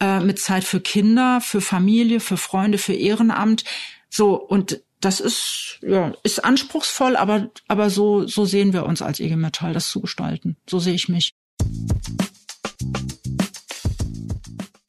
äh, 0.00 0.20
mit 0.20 0.38
Zeit 0.38 0.64
für 0.64 0.80
Kinder, 0.80 1.40
für 1.42 1.60
Familie, 1.60 2.20
für 2.20 2.38
Freunde, 2.38 2.78
für 2.78 2.94
Ehrenamt. 2.94 3.64
So, 4.08 4.34
und 4.34 4.80
das 5.00 5.20
ist, 5.20 5.78
ja, 5.82 6.12
ist 6.22 6.44
anspruchsvoll, 6.44 7.16
aber, 7.16 7.50
aber 7.68 7.90
so, 7.90 8.26
so 8.26 8.46
sehen 8.46 8.72
wir 8.72 8.86
uns 8.86 9.02
als 9.02 9.20
IG 9.20 9.36
Metall, 9.36 9.74
das 9.74 9.90
zu 9.90 10.00
gestalten. 10.00 10.56
So 10.68 10.78
sehe 10.78 10.94
ich 10.94 11.08
mich. 11.08 11.34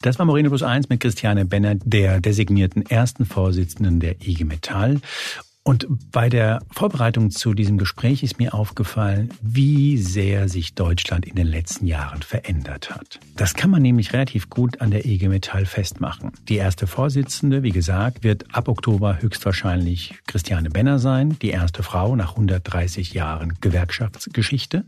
Das 0.07 0.17
war 0.19 0.25
Moreno 0.25 0.47
Plus 0.47 0.63
1 0.63 0.87
mit 0.87 1.01
Christiane 1.01 1.43
Benner, 1.43 1.75
der 1.75 2.21
designierten 2.21 2.85
ersten 2.85 3.25
Vorsitzenden 3.25 3.99
der 3.99 4.15
IG 4.25 4.45
Metall. 4.45 5.01
Und 5.67 5.85
bei 6.13 6.29
der 6.29 6.61
Vorbereitung 6.71 7.29
zu 7.29 7.53
diesem 7.53 7.77
Gespräch 7.77 8.23
ist 8.23 8.39
mir 8.39 8.53
aufgefallen, 8.53 9.33
wie 9.41 9.97
sehr 9.97 10.47
sich 10.47 10.75
Deutschland 10.75 11.25
in 11.25 11.35
den 11.35 11.45
letzten 11.45 11.87
Jahren 11.87 12.21
verändert 12.21 12.89
hat. 12.89 13.19
Das 13.35 13.53
kann 13.53 13.69
man 13.69 13.81
nämlich 13.81 14.13
relativ 14.13 14.49
gut 14.49 14.79
an 14.79 14.91
der 14.91 15.05
IG 15.05 15.27
Metall 15.27 15.65
festmachen. 15.65 16.31
Die 16.47 16.55
erste 16.55 16.87
Vorsitzende, 16.87 17.63
wie 17.63 17.71
gesagt, 17.71 18.23
wird 18.23 18.45
ab 18.55 18.69
Oktober 18.69 19.21
höchstwahrscheinlich 19.21 20.15
Christiane 20.25 20.69
Benner 20.69 20.99
sein, 20.99 21.37
die 21.41 21.49
erste 21.49 21.83
Frau 21.83 22.15
nach 22.15 22.31
130 22.31 23.11
Jahren 23.11 23.55
Gewerkschaftsgeschichte. 23.59 24.85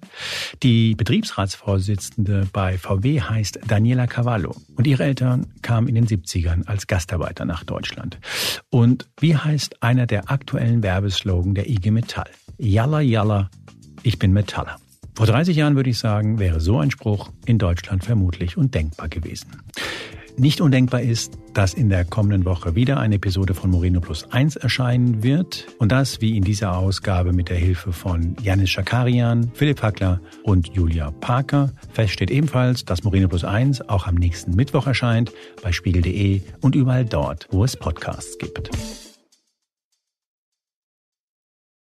Die 0.63 0.95
Betriebsratsvorsitzende 0.95 2.47
bei 2.53 2.77
VW 2.77 3.19
heißt 3.19 3.59
Daniela 3.67 4.07
Cavallo 4.07 4.55
und 4.77 4.87
ihre 4.87 5.03
Eltern 5.03 5.47
kamen 5.61 5.89
in 5.89 5.95
den 5.95 6.07
70ern 6.07 6.67
als 6.67 6.87
Gastarbeiter 6.87 7.43
nach 7.43 7.65
Deutschland. 7.65 8.17
Und 8.69 9.09
wie 9.19 9.35
heißt 9.35 9.83
einer 9.83 10.07
der 10.07 10.31
aktuellen 10.31 10.68
aktuellen 10.69 10.83
Werbeslogan 10.83 11.55
der 11.55 11.69
IG 11.69 11.91
Metall. 11.91 12.29
Yalla, 12.57 13.01
yalla, 13.01 13.49
ich 14.03 14.19
bin 14.19 14.33
Metaller. 14.33 14.77
Vor 15.15 15.25
30 15.25 15.57
Jahren 15.57 15.75
würde 15.75 15.89
ich 15.89 15.97
sagen, 15.97 16.39
wäre 16.39 16.59
so 16.59 16.79
ein 16.79 16.91
Spruch 16.91 17.31
in 17.45 17.57
Deutschland 17.57 18.03
vermutlich 18.03 18.55
undenkbar 18.55 19.09
gewesen. 19.09 19.47
Nicht 20.37 20.61
undenkbar 20.61 21.01
ist, 21.01 21.37
dass 21.53 21.73
in 21.73 21.89
der 21.89 22.05
kommenden 22.05 22.45
Woche 22.45 22.75
wieder 22.75 22.97
eine 22.97 23.15
Episode 23.15 23.53
von 23.53 23.71
Moreno 23.71 23.99
Plus 23.99 24.31
1 24.31 24.55
erscheinen 24.55 25.21
wird. 25.21 25.67
Und 25.79 25.91
das 25.91 26.21
wie 26.21 26.37
in 26.37 26.43
dieser 26.43 26.77
Ausgabe 26.77 27.33
mit 27.33 27.49
der 27.49 27.57
Hilfe 27.57 27.91
von 27.91 28.37
Janis 28.41 28.69
Schakarian, 28.69 29.51
Philipp 29.53 29.81
Hackler 29.81 30.21
und 30.43 30.69
Julia 30.73 31.11
Parker. 31.11 31.71
Fest 31.91 32.13
steht 32.13 32.31
ebenfalls, 32.31 32.85
dass 32.85 33.03
Moreno 33.03 33.27
Plus 33.27 33.43
1 33.43 33.89
auch 33.89 34.07
am 34.07 34.15
nächsten 34.15 34.55
Mittwoch 34.55 34.87
erscheint, 34.87 35.33
bei 35.61 35.73
spiegel.de 35.73 36.41
und 36.61 36.75
überall 36.75 37.03
dort, 37.03 37.47
wo 37.51 37.65
es 37.65 37.75
Podcasts 37.75 38.37
gibt. 38.37 38.69